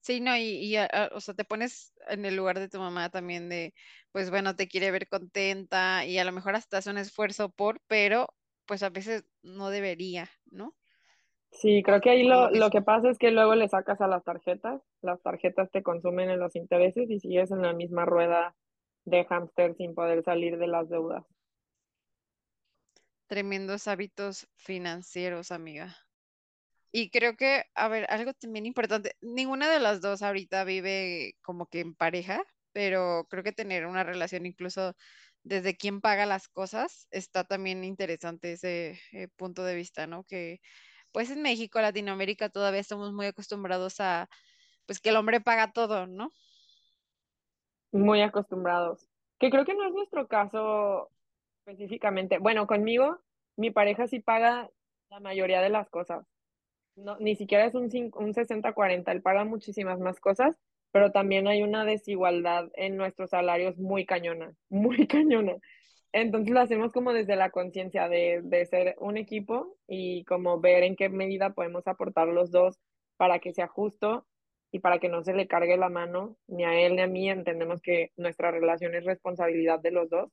Sí, 0.00 0.20
no, 0.20 0.36
y, 0.36 0.42
y, 0.42 0.76
a- 0.76 0.86
a- 0.86 1.10
o 1.14 1.20
sea, 1.20 1.34
te 1.34 1.44
pones 1.44 1.92
en 2.08 2.24
el 2.24 2.36
lugar 2.36 2.58
de 2.58 2.68
tu 2.68 2.78
mamá 2.78 3.10
también 3.10 3.48
de, 3.48 3.74
pues 4.12 4.30
bueno, 4.30 4.56
te 4.56 4.68
quiere 4.68 4.90
ver 4.90 5.08
contenta 5.08 6.06
y 6.06 6.18
a 6.18 6.24
lo 6.24 6.32
mejor 6.32 6.54
hasta 6.56 6.78
hace 6.78 6.90
un 6.90 6.98
esfuerzo 6.98 7.50
por, 7.50 7.80
pero 7.86 8.28
pues 8.66 8.82
a 8.82 8.90
veces 8.90 9.24
no 9.42 9.70
debería, 9.70 10.30
¿no? 10.50 10.74
Sí, 11.52 11.82
creo 11.84 12.00
que 12.00 12.10
ahí 12.10 12.24
lo 12.24 12.50
lo, 12.50 12.70
que 12.70 12.82
pasa 12.82 13.10
es 13.10 13.18
que 13.18 13.30
luego 13.30 13.54
le 13.54 13.68
sacas 13.68 14.00
a 14.00 14.08
las 14.08 14.24
tarjetas, 14.24 14.82
las 15.02 15.22
tarjetas 15.22 15.70
te 15.70 15.82
consumen 15.82 16.30
en 16.30 16.40
los 16.40 16.56
intereses 16.56 17.10
y 17.10 17.20
sigues 17.20 17.50
en 17.52 17.62
la 17.62 17.72
misma 17.72 18.04
rueda 18.04 18.56
de 19.04 19.24
hámster 19.26 19.74
sin 19.76 19.94
poder 19.94 20.22
salir 20.24 20.58
de 20.58 20.66
las 20.68 20.88
deudas. 20.88 21.24
Tremendos 23.30 23.86
hábitos 23.86 24.48
financieros, 24.56 25.52
amiga. 25.52 25.96
Y 26.90 27.10
creo 27.10 27.36
que, 27.36 27.62
a 27.76 27.86
ver, 27.86 28.04
algo 28.10 28.32
también 28.34 28.66
importante, 28.66 29.14
ninguna 29.20 29.70
de 29.70 29.78
las 29.78 30.00
dos 30.00 30.20
ahorita 30.20 30.64
vive 30.64 31.36
como 31.40 31.66
que 31.66 31.78
en 31.78 31.94
pareja, 31.94 32.42
pero 32.72 33.28
creo 33.30 33.44
que 33.44 33.52
tener 33.52 33.86
una 33.86 34.02
relación 34.02 34.46
incluso 34.46 34.96
desde 35.44 35.76
quién 35.76 36.00
paga 36.00 36.26
las 36.26 36.48
cosas 36.48 37.06
está 37.12 37.44
también 37.44 37.84
interesante 37.84 38.54
ese 38.54 38.98
eh, 39.12 39.28
punto 39.36 39.62
de 39.62 39.76
vista, 39.76 40.08
¿no? 40.08 40.24
Que 40.24 40.60
pues 41.12 41.30
en 41.30 41.40
México, 41.40 41.80
Latinoamérica 41.80 42.48
todavía 42.48 42.80
estamos 42.80 43.12
muy 43.12 43.26
acostumbrados 43.26 44.00
a 44.00 44.28
pues 44.86 44.98
que 44.98 45.10
el 45.10 45.16
hombre 45.16 45.40
paga 45.40 45.70
todo, 45.70 46.08
¿no? 46.08 46.32
Muy 47.92 48.22
acostumbrados. 48.22 49.08
Que 49.38 49.50
creo 49.50 49.64
que 49.64 49.74
no 49.74 49.86
es 49.86 49.94
nuestro 49.94 50.26
caso 50.26 51.12
específicamente. 51.70 52.38
Bueno, 52.38 52.66
conmigo, 52.66 53.18
mi 53.56 53.70
pareja 53.70 54.06
sí 54.06 54.20
paga 54.20 54.70
la 55.10 55.20
mayoría 55.20 55.60
de 55.60 55.70
las 55.70 55.88
cosas. 55.88 56.26
No, 56.96 57.16
ni 57.18 57.36
siquiera 57.36 57.64
es 57.64 57.74
un, 57.74 57.84
un 57.84 58.34
60-40, 58.34 59.10
él 59.12 59.22
paga 59.22 59.44
muchísimas 59.44 59.98
más 60.00 60.20
cosas, 60.20 60.56
pero 60.92 61.12
también 61.12 61.46
hay 61.48 61.62
una 61.62 61.84
desigualdad 61.84 62.68
en 62.74 62.96
nuestros 62.96 63.30
salarios 63.30 63.78
muy 63.78 64.04
cañona, 64.04 64.54
muy 64.68 65.06
cañona. 65.06 65.56
Entonces 66.12 66.52
lo 66.52 66.60
hacemos 66.60 66.92
como 66.92 67.12
desde 67.12 67.36
la 67.36 67.50
conciencia 67.50 68.08
de, 68.08 68.40
de 68.42 68.66
ser 68.66 68.96
un 68.98 69.16
equipo 69.16 69.76
y 69.86 70.24
como 70.24 70.60
ver 70.60 70.82
en 70.82 70.96
qué 70.96 71.08
medida 71.08 71.54
podemos 71.54 71.86
aportar 71.86 72.26
los 72.28 72.50
dos 72.50 72.80
para 73.16 73.38
que 73.38 73.52
sea 73.52 73.68
justo 73.68 74.26
y 74.72 74.80
para 74.80 74.98
que 74.98 75.08
no 75.08 75.22
se 75.22 75.34
le 75.34 75.46
cargue 75.46 75.76
la 75.76 75.88
mano 75.88 76.36
ni 76.48 76.64
a 76.64 76.74
él 76.80 76.96
ni 76.96 77.02
a 77.02 77.06
mí. 77.06 77.30
Entendemos 77.30 77.80
que 77.80 78.10
nuestra 78.16 78.50
relación 78.50 78.94
es 78.96 79.04
responsabilidad 79.04 79.78
de 79.80 79.92
los 79.92 80.10
dos 80.10 80.32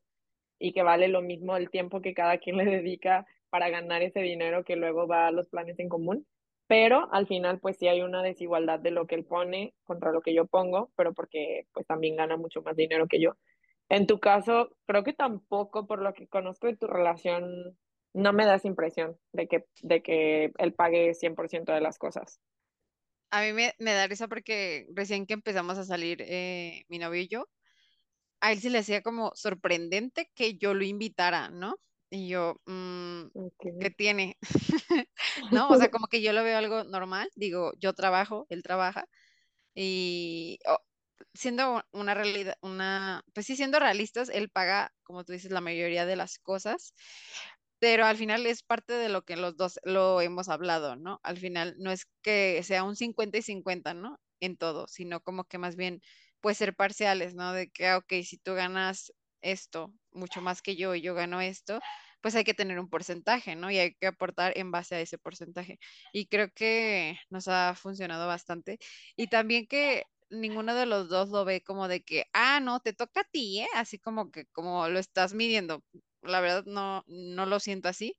y 0.60 0.74
que 0.74 0.84
vale 0.84 1.08
lo 1.08 1.22
mismo 1.22 1.56
el 1.58 1.70
tiempo 1.70 2.02
que 2.02 2.14
cada 2.14 2.38
quien 2.40 2.58
le 2.58 2.66
dedica 2.66 3.26
para 3.50 3.70
ganar 3.70 4.02
ese 4.04 4.22
dinero 4.22 4.64
que 4.64 4.76
luego 4.76 5.08
va 5.08 5.28
a 5.28 5.32
los 5.32 5.50
planes 5.50 5.80
en 5.80 5.90
común. 5.90 6.28
pero 6.68 7.08
al 7.14 7.28
final 7.28 7.60
pues 7.60 7.78
sí 7.78 7.88
hay 7.88 8.02
una 8.02 8.22
desigualdad 8.24 8.80
de 8.80 8.92
lo 8.92 9.08
que 9.08 9.16
él 9.16 9.26
pone 9.26 9.74
contra 9.84 10.12
lo 10.12 10.22
que 10.22 10.34
yo 10.34 10.48
pongo, 10.48 10.92
pero 10.96 11.14
porque 11.14 11.68
pues 11.74 11.86
también 11.88 12.16
gana 12.18 12.38
mucho 12.38 12.62
más 12.62 12.76
dinero 12.76 13.08
que 13.08 13.22
yo. 13.22 13.38
En 13.90 14.06
tu 14.08 14.20
caso, 14.20 14.70
creo 14.86 15.04
que 15.04 15.14
tampoco, 15.14 15.88
por 15.88 16.02
lo 16.02 16.14
que 16.14 16.28
conozco 16.28 16.68
de 16.68 16.78
tu 16.78 16.88
relación, 16.88 17.78
no 18.14 18.34
me 18.34 18.46
das 18.46 18.66
impresión 18.66 19.18
de 19.34 19.48
que, 19.48 19.66
de 19.82 20.02
que 20.02 20.52
él 20.58 20.74
pague 20.74 21.14
100% 21.14 21.74
de 21.74 21.82
las 21.82 21.98
cosas. 21.98 22.42
A 23.30 23.42
mí 23.42 23.54
me, 23.54 23.74
me 23.80 23.94
da 23.94 24.08
risa 24.08 24.28
porque 24.28 24.88
recién 24.94 25.26
que 25.26 25.34
empezamos 25.34 25.78
a 25.78 25.84
salir 25.84 26.22
eh, 26.22 26.86
mi 26.88 26.98
novio 27.00 27.22
y 27.22 27.28
yo, 27.28 27.50
a 28.42 28.52
él 28.52 28.60
se 28.60 28.70
le 28.70 28.80
hacía 28.80 29.02
como 29.02 29.32
sorprendente 29.36 30.32
que 30.36 30.58
yo 30.58 30.74
lo 30.74 30.84
invitara, 30.84 31.50
¿no? 31.50 31.76
Y 32.10 32.30
yo, 32.30 32.62
mm, 32.66 33.24
¿qué 33.82 33.90
tiene? 33.92 34.38
¿No? 35.52 35.70
O 35.70 35.78
sea, 35.78 35.90
como 35.92 36.08
que 36.08 36.22
yo 36.22 36.34
lo 36.34 36.44
veo 36.44 36.58
algo 36.58 36.84
normal, 36.86 37.30
digo, 37.36 37.74
yo 37.80 37.94
trabajo, 37.94 38.46
él 38.50 38.64
trabaja, 38.64 39.08
y 39.76 40.60
oh, 40.68 40.80
siendo 41.34 41.84
una 41.92 42.14
realidad, 42.14 42.56
una, 42.62 43.24
pues 43.34 43.46
sí, 43.46 43.56
siendo 43.56 43.80
realistas, 43.80 44.30
él 44.30 44.50
paga, 44.50 44.94
como 45.04 45.24
tú 45.24 45.34
dices, 45.34 45.52
la 45.52 45.62
mayoría 45.62 46.06
de 46.06 46.16
las 46.16 46.40
cosas, 46.40 46.94
pero 47.80 48.06
al 48.06 48.18
final 48.18 48.46
es 48.48 48.64
parte 48.64 48.94
de 48.94 49.10
lo 49.10 49.24
que 49.24 49.38
los 49.38 49.56
dos 49.58 49.80
lo 49.84 50.22
hemos 50.22 50.50
hablado, 50.50 50.96
¿no? 50.96 51.20
Al 51.24 51.38
final 51.38 51.76
no 51.78 51.92
es 51.92 52.08
que 52.22 52.62
sea 52.64 52.84
un 52.84 52.96
50 52.96 53.38
y 53.38 53.42
50, 53.44 53.94
¿no? 53.94 54.20
En 54.40 54.58
todo, 54.58 54.88
sino 54.88 55.22
como 55.22 55.44
que 55.46 55.58
más 55.60 55.76
bien 55.76 56.02
puede 56.42 56.56
ser 56.56 56.76
parciales, 56.76 57.36
¿no? 57.36 57.54
De 57.54 57.70
que, 57.70 57.88
ah, 57.88 57.98
ok, 57.98 58.14
si 58.24 58.38
tú 58.38 58.54
ganas 58.54 59.14
esto 59.42 59.94
mucho 60.12 60.42
más 60.42 60.62
que 60.62 60.76
yo 60.76 60.96
y 60.96 61.02
yo 61.02 61.14
gano 61.16 61.42
esto, 61.42 61.80
pues 62.22 62.36
hay 62.36 62.44
que 62.44 62.54
tener 62.54 62.80
un 62.80 62.90
porcentaje, 62.90 63.56
¿no? 63.56 63.72
Y 63.72 63.78
hay 63.78 63.96
que 63.96 64.08
aportar 64.08 64.54
en 64.58 64.72
base 64.72 64.96
a 64.96 65.02
ese 65.02 65.18
porcentaje. 65.18 65.80
Y 66.14 66.28
creo 66.28 66.50
que 66.54 67.18
nos 67.30 67.48
ha 67.48 67.76
funcionado 67.76 68.28
bastante. 68.28 68.80
Y 69.16 69.28
también 69.28 69.68
que 69.68 70.04
ninguno 70.30 70.76
de 70.76 70.86
los 70.86 71.10
dos 71.10 71.30
lo 71.30 71.46
ve 71.46 71.62
como 71.64 71.88
de 71.88 72.04
que, 72.04 72.26
ah, 72.34 72.60
no, 72.60 72.80
te 72.80 72.94
toca 72.94 73.22
a 73.22 73.24
ti, 73.26 73.62
¿eh? 73.62 73.68
Así 73.76 74.00
como 74.00 74.32
que 74.32 74.46
como 74.48 74.88
lo 74.90 75.00
estás 75.00 75.34
midiendo. 75.34 75.84
La 76.22 76.42
verdad 76.42 76.64
no, 76.66 77.04
no 77.08 77.46
lo 77.46 77.60
siento 77.60 77.90
así. 77.90 78.18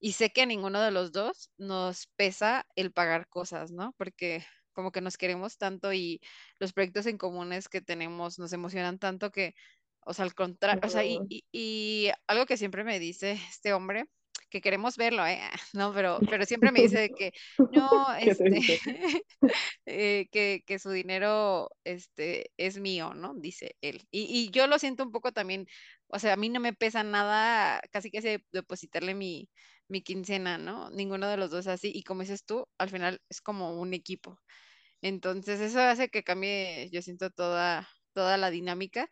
Y 0.00 0.12
sé 0.12 0.30
que 0.30 0.42
a 0.42 0.46
ninguno 0.46 0.80
de 0.82 0.90
los 0.90 1.12
dos 1.12 1.50
nos 1.58 2.08
pesa 2.16 2.66
el 2.76 2.92
pagar 2.92 3.28
cosas, 3.28 3.72
¿no? 3.72 3.94
Porque 3.98 4.44
como 4.76 4.92
que 4.92 5.00
nos 5.00 5.16
queremos 5.16 5.56
tanto 5.56 5.92
y 5.94 6.20
los 6.60 6.74
proyectos 6.74 7.06
en 7.06 7.16
comunes 7.16 7.68
que 7.68 7.80
tenemos 7.80 8.38
nos 8.38 8.52
emocionan 8.52 8.98
tanto 8.98 9.32
que, 9.32 9.54
o 10.04 10.12
sea, 10.12 10.26
al 10.26 10.34
contrario, 10.34 10.82
o 10.84 10.90
sea, 10.90 11.02
y, 11.04 11.18
y, 11.50 12.10
algo 12.26 12.44
que 12.44 12.58
siempre 12.58 12.84
me 12.84 13.00
dice 13.00 13.32
este 13.48 13.72
hombre, 13.72 14.04
que 14.50 14.60
queremos 14.60 14.98
verlo, 14.98 15.26
¿eh? 15.26 15.40
No, 15.74 15.94
pero, 15.94 16.18
pero 16.28 16.44
siempre 16.44 16.72
me 16.72 16.82
dice 16.82 17.10
que 17.16 17.32
no, 17.72 18.06
este, 18.20 18.60
eh, 19.86 20.28
que, 20.30 20.62
que, 20.66 20.78
su 20.78 20.90
dinero 20.90 21.70
este, 21.84 22.52
es 22.58 22.78
mío, 22.78 23.14
¿no? 23.14 23.32
Dice 23.34 23.76
él. 23.80 24.06
Y, 24.10 24.24
y, 24.24 24.50
yo 24.50 24.66
lo 24.66 24.78
siento 24.78 25.04
un 25.04 25.10
poco 25.10 25.32
también, 25.32 25.66
o 26.08 26.18
sea, 26.18 26.34
a 26.34 26.36
mí 26.36 26.50
no 26.50 26.60
me 26.60 26.74
pesa 26.74 27.02
nada, 27.02 27.80
casi 27.90 28.10
que 28.10 28.44
depositarle 28.52 29.14
mi, 29.14 29.48
mi 29.88 30.02
quincena, 30.02 30.58
¿no? 30.58 30.90
Ninguno 30.90 31.28
de 31.28 31.36
los 31.36 31.50
dos 31.50 31.66
así. 31.66 31.90
Y 31.94 32.02
como 32.02 32.22
dices 32.22 32.44
tú, 32.44 32.68
al 32.78 32.90
final 32.90 33.20
es 33.28 33.40
como 33.40 33.80
un 33.80 33.94
equipo. 33.94 34.40
Entonces 35.06 35.60
eso 35.60 35.80
hace 35.80 36.08
que 36.08 36.24
cambie, 36.24 36.90
yo 36.90 37.00
siento, 37.00 37.30
toda, 37.30 37.88
toda 38.12 38.36
la 38.36 38.50
dinámica. 38.50 39.08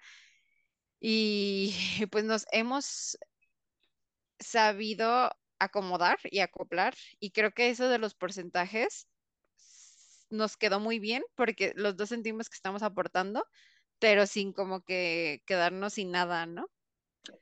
Y 0.98 1.72
pues 2.10 2.24
nos 2.24 2.46
hemos 2.50 3.16
sabido 4.40 5.30
acomodar 5.60 6.18
y 6.24 6.40
acoplar. 6.40 6.94
Y 7.20 7.30
creo 7.30 7.52
que 7.52 7.70
eso 7.70 7.88
de 7.88 7.98
los 7.98 8.16
porcentajes 8.16 9.06
nos 10.30 10.56
quedó 10.56 10.80
muy 10.80 10.98
bien 10.98 11.22
porque 11.36 11.72
los 11.76 11.96
dos 11.96 12.08
sentimos 12.08 12.50
que 12.50 12.56
estamos 12.56 12.82
aportando, 12.82 13.46
pero 14.00 14.26
sin 14.26 14.52
como 14.52 14.82
que 14.82 15.42
quedarnos 15.46 15.92
sin 15.92 16.10
nada, 16.10 16.44
¿no? 16.46 16.66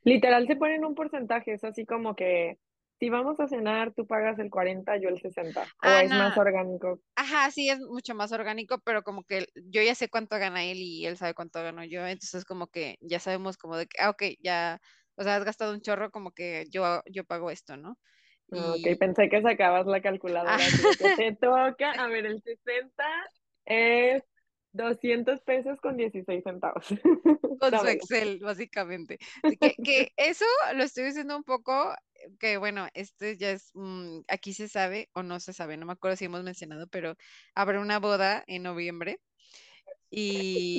Literal 0.05 0.46
se 0.46 0.57
ponen 0.57 0.84
un 0.84 0.94
porcentaje, 0.94 1.55
es 1.55 1.64
así 1.64 1.86
como 1.86 2.14
que 2.14 2.59
si 3.03 3.11
vamos 3.11 3.40
a 3.40 3.48
cenar, 3.48 3.92
tú 3.94 4.07
pagas 4.07 4.38
el 4.38 4.48
40, 4.48 4.96
yo 4.98 5.09
el 5.09 5.20
60. 5.20 5.61
¿O 5.61 5.88
es 5.88 6.09
más 6.09 6.38
orgánico? 6.38 7.00
Ajá, 7.16 7.50
sí, 7.50 7.68
es 7.68 7.80
mucho 7.80 8.14
más 8.14 8.30
orgánico, 8.30 8.78
pero 8.84 9.03
como 9.03 9.24
que 9.24 9.48
yo 9.57 9.82
ya 9.82 9.96
sé 9.96 10.09
cuánto 10.09 10.38
gana 10.38 10.62
él 10.62 10.78
y 10.78 11.05
él 11.05 11.16
sabe 11.16 11.34
cuánto 11.34 11.61
gano 11.61 11.82
yo. 11.82 12.07
Entonces, 12.07 12.44
como 12.44 12.68
que 12.68 12.98
ya 13.00 13.18
sabemos 13.18 13.57
como 13.57 13.76
de 13.76 13.88
que, 13.88 14.00
ah, 14.00 14.11
ok, 14.11 14.22
ya, 14.38 14.78
o 15.16 15.24
sea, 15.24 15.34
has 15.34 15.44
gastado 15.44 15.72
un 15.74 15.80
chorro, 15.80 16.12
como 16.12 16.30
que 16.30 16.66
yo, 16.70 17.03
yo 17.11 17.24
pago 17.24 17.50
esto, 17.50 17.76
¿no? 17.76 17.98
Ah, 18.53 18.74
ok, 18.78 18.96
pensé 19.00 19.28
que 19.28 19.42
sacabas 19.42 19.84
la 19.86 20.00
calculadora. 20.00 20.59
que 20.96 21.16
te 21.16 21.36
toca, 21.40 21.90
a 21.90 22.07
ver, 22.07 22.24
el 22.26 22.40
60 22.40 23.05
es 23.64 24.22
200 24.74 25.40
pesos 25.40 25.80
con 25.80 25.96
16 25.96 26.44
centavos. 26.44 26.86
Con 27.61 27.78
su 27.78 27.86
Excel, 27.86 28.40
básicamente. 28.40 29.18
Que, 29.61 29.74
que, 29.84 30.12
eso 30.16 30.44
lo 30.74 30.82
estoy 30.82 31.05
diciendo 31.05 31.36
un 31.36 31.44
poco 31.44 31.94
que 32.39 32.57
bueno, 32.57 32.89
este 32.95 33.37
ya 33.37 33.51
es, 33.53 33.70
mm, 33.75 34.20
aquí 34.29 34.55
se 34.55 34.68
sabe 34.68 35.09
o 35.14 35.23
no 35.23 35.41
se 35.41 35.53
sabe, 35.53 35.77
no 35.77 35.87
me 35.87 35.93
acuerdo 35.93 36.16
si 36.16 36.27
hemos 36.27 36.43
mencionado, 36.43 36.87
pero 36.89 37.16
habrá 37.55 37.81
una 37.81 37.99
boda 37.99 38.45
en 38.47 38.62
noviembre. 38.62 39.20
Y, 40.11 40.79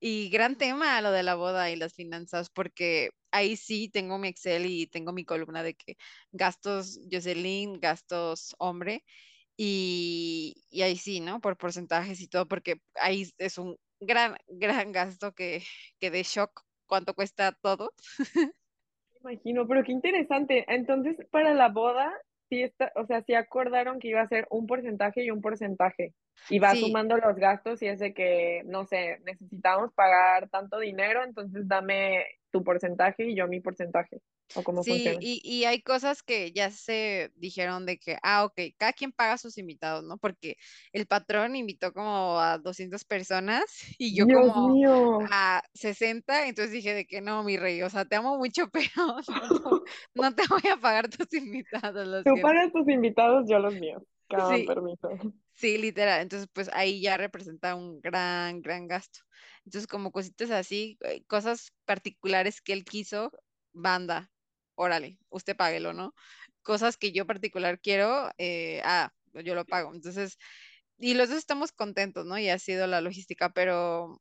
y 0.00 0.30
gran 0.30 0.56
tema 0.56 1.00
lo 1.02 1.12
de 1.12 1.22
la 1.22 1.34
boda 1.34 1.70
y 1.70 1.76
las 1.76 1.92
finanzas, 1.94 2.48
porque 2.48 3.10
ahí 3.30 3.56
sí 3.56 3.90
tengo 3.90 4.18
mi 4.18 4.28
Excel 4.28 4.66
y 4.66 4.86
tengo 4.86 5.12
mi 5.12 5.24
columna 5.24 5.62
de 5.62 5.74
que 5.74 5.96
gastos 6.32 6.98
Jocelyn, 7.10 7.80
gastos 7.80 8.54
hombre, 8.58 9.04
y, 9.56 10.54
y 10.70 10.82
ahí 10.82 10.96
sí, 10.96 11.20
¿no? 11.20 11.40
Por 11.40 11.58
porcentajes 11.58 12.20
y 12.22 12.28
todo, 12.28 12.48
porque 12.48 12.80
ahí 12.94 13.30
es 13.36 13.58
un 13.58 13.76
gran, 14.00 14.36
gran 14.48 14.90
gasto 14.92 15.34
que, 15.34 15.62
que 15.98 16.10
de 16.10 16.22
shock 16.22 16.62
cuánto 16.86 17.14
cuesta 17.14 17.52
todo. 17.52 17.92
imagino, 19.22 19.66
pero 19.66 19.82
qué 19.84 19.92
interesante. 19.92 20.64
Entonces, 20.68 21.16
para 21.30 21.54
la 21.54 21.68
boda, 21.68 22.12
sí 22.48 22.62
está, 22.62 22.92
o 22.96 23.06
sea, 23.06 23.22
sí 23.22 23.34
acordaron 23.34 23.98
que 23.98 24.08
iba 24.08 24.20
a 24.20 24.28
ser 24.28 24.46
un 24.50 24.66
porcentaje 24.66 25.24
y 25.24 25.30
un 25.30 25.40
porcentaje. 25.40 26.14
Y 26.48 26.58
va 26.58 26.74
sumando 26.74 27.16
los 27.16 27.36
gastos 27.36 27.82
y 27.82 27.86
es 27.86 27.98
de 27.98 28.14
que, 28.14 28.62
no 28.64 28.84
sé, 28.86 29.18
necesitamos 29.24 29.92
pagar 29.94 30.48
tanto 30.48 30.78
dinero, 30.78 31.22
entonces 31.22 31.68
dame 31.68 32.24
tu 32.50 32.64
porcentaje 32.64 33.24
y 33.24 33.36
yo 33.36 33.46
mi 33.46 33.60
porcentaje. 33.60 34.20
¿O 34.54 34.62
cómo 34.62 34.82
sí, 34.82 35.04
y, 35.20 35.40
y, 35.44 35.64
hay 35.64 35.80
cosas 35.80 36.22
que 36.22 36.52
ya 36.52 36.70
se 36.70 37.32
dijeron 37.36 37.86
de 37.86 37.98
que, 37.98 38.18
ah, 38.22 38.44
ok, 38.44 38.60
cada 38.76 38.92
quien 38.92 39.12
paga 39.12 39.38
sus 39.38 39.58
invitados, 39.58 40.04
¿no? 40.04 40.18
Porque 40.18 40.56
el 40.92 41.06
patrón 41.06 41.54
invitó 41.54 41.92
como 41.92 42.40
a 42.40 42.58
200 42.58 43.04
personas 43.04 43.62
y 43.98 44.14
yo 44.16 44.26
como 44.26 45.20
a 45.30 45.62
60, 45.74 46.48
entonces 46.48 46.72
dije 46.72 46.94
de 46.94 47.06
que 47.06 47.20
no, 47.20 47.44
mi 47.44 47.56
rey, 47.56 47.82
o 47.82 47.90
sea, 47.90 48.04
te 48.04 48.16
amo 48.16 48.38
mucho, 48.38 48.68
pero 48.72 49.16
no, 50.14 50.34
te 50.34 50.42
voy 50.48 50.70
a 50.72 50.76
pagar 50.76 51.08
tus 51.08 51.32
invitados. 51.32 52.24
Tú 52.24 52.34
pagas 52.42 52.72
tus 52.72 52.88
invitados, 52.88 53.46
yo 53.48 53.58
los 53.58 53.74
míos. 53.74 54.02
Cada 54.28 54.56
sí, 54.56 54.64
permiso. 54.64 55.08
Sí, 55.54 55.76
literal. 55.76 56.22
Entonces, 56.22 56.48
pues 56.54 56.70
ahí 56.72 57.02
ya 57.02 57.18
representa 57.18 57.74
un 57.74 58.00
gran, 58.00 58.62
gran 58.62 58.88
gasto. 58.88 59.20
Entonces, 59.66 59.86
como 59.86 60.10
cositas 60.10 60.50
así, 60.50 60.96
eh, 61.04 61.22
cosas 61.26 61.74
particulares 61.84 62.62
que 62.62 62.72
él 62.72 62.82
quiso, 62.82 63.30
banda, 63.72 64.30
órale, 64.74 65.18
usted 65.30 65.56
páguelo, 65.56 65.92
¿no? 65.92 66.14
Cosas 66.62 66.96
que 66.96 67.12
yo 67.12 67.26
particular 67.26 67.80
quiero, 67.80 68.30
eh, 68.38 68.82
ah, 68.84 69.12
yo 69.34 69.54
lo 69.54 69.64
pago. 69.64 69.94
Entonces, 69.94 70.38
y 70.98 71.14
los 71.14 71.28
dos 71.30 71.38
estamos 71.38 71.72
contentos, 71.72 72.26
¿no? 72.26 72.38
Y 72.38 72.48
ha 72.50 72.58
sido 72.58 72.86
la 72.86 73.00
logística, 73.00 73.50
pero 73.52 74.20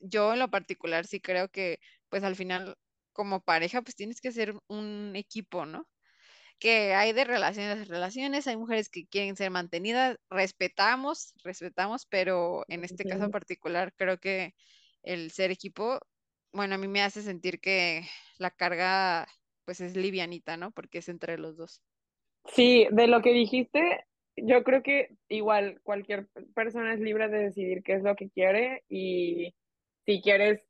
yo 0.00 0.32
en 0.34 0.40
lo 0.40 0.50
particular 0.50 1.06
sí 1.06 1.20
creo 1.20 1.48
que, 1.50 1.80
pues 2.08 2.24
al 2.24 2.36
final, 2.36 2.76
como 3.12 3.42
pareja, 3.42 3.82
pues 3.82 3.96
tienes 3.96 4.20
que 4.20 4.32
ser 4.32 4.54
un 4.68 5.12
equipo, 5.16 5.66
¿no? 5.66 5.86
que 6.62 6.94
hay 6.94 7.12
de 7.12 7.24
relaciones 7.24 7.80
a 7.80 7.84
relaciones, 7.86 8.46
hay 8.46 8.56
mujeres 8.56 8.88
que 8.88 9.04
quieren 9.08 9.34
ser 9.34 9.50
mantenidas, 9.50 10.16
respetamos, 10.30 11.34
respetamos, 11.42 12.06
pero 12.06 12.64
en 12.68 12.84
este 12.84 13.04
caso 13.04 13.32
particular 13.32 13.92
creo 13.96 14.18
que 14.18 14.54
el 15.02 15.32
ser 15.32 15.50
equipo, 15.50 15.98
bueno, 16.52 16.76
a 16.76 16.78
mí 16.78 16.86
me 16.86 17.02
hace 17.02 17.20
sentir 17.22 17.58
que 17.58 18.08
la 18.38 18.52
carga 18.52 19.26
pues 19.64 19.80
es 19.80 19.96
livianita, 19.96 20.56
¿no? 20.56 20.70
Porque 20.70 20.98
es 20.98 21.08
entre 21.08 21.38
los 21.38 21.56
dos. 21.56 21.82
Sí, 22.46 22.86
de 22.90 23.06
lo 23.06 23.22
que 23.22 23.32
dijiste, 23.32 24.04
yo 24.36 24.64
creo 24.64 24.82
que 24.82 25.16
igual 25.28 25.80
cualquier 25.82 26.28
persona 26.54 26.94
es 26.94 27.00
libre 27.00 27.28
de 27.28 27.38
decidir 27.44 27.82
qué 27.82 27.94
es 27.94 28.02
lo 28.02 28.16
que 28.16 28.30
quiere 28.30 28.84
y 28.88 29.54
si 30.04 30.20
quieres 30.22 30.64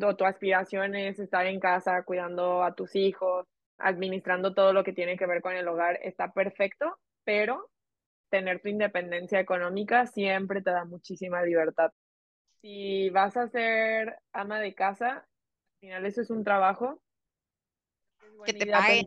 o 0.00 0.16
tu 0.16 0.24
aspiración 0.24 0.94
es 0.94 1.18
estar 1.18 1.46
en 1.46 1.60
casa 1.60 2.04
cuidando 2.04 2.62
a 2.62 2.74
tus 2.74 2.94
hijos, 2.94 3.46
administrando 3.78 4.54
todo 4.54 4.72
lo 4.72 4.84
que 4.84 4.92
tiene 4.92 5.16
que 5.16 5.26
ver 5.26 5.40
con 5.40 5.54
el 5.54 5.66
hogar, 5.66 5.98
está 6.02 6.32
perfecto, 6.32 6.98
pero 7.24 7.70
tener 8.30 8.60
tu 8.60 8.68
independencia 8.68 9.40
económica 9.40 10.06
siempre 10.06 10.62
te 10.62 10.70
da 10.70 10.84
muchísima 10.84 11.42
libertad. 11.42 11.90
Si 12.60 13.10
vas 13.10 13.36
a 13.36 13.48
ser 13.48 14.18
ama 14.32 14.60
de 14.60 14.74
casa, 14.74 15.18
al 15.18 15.80
final 15.80 16.06
eso 16.06 16.20
es 16.20 16.30
un 16.30 16.44
trabajo 16.44 17.00
que 18.44 18.52
te 18.52 18.66
paguen. 18.66 19.06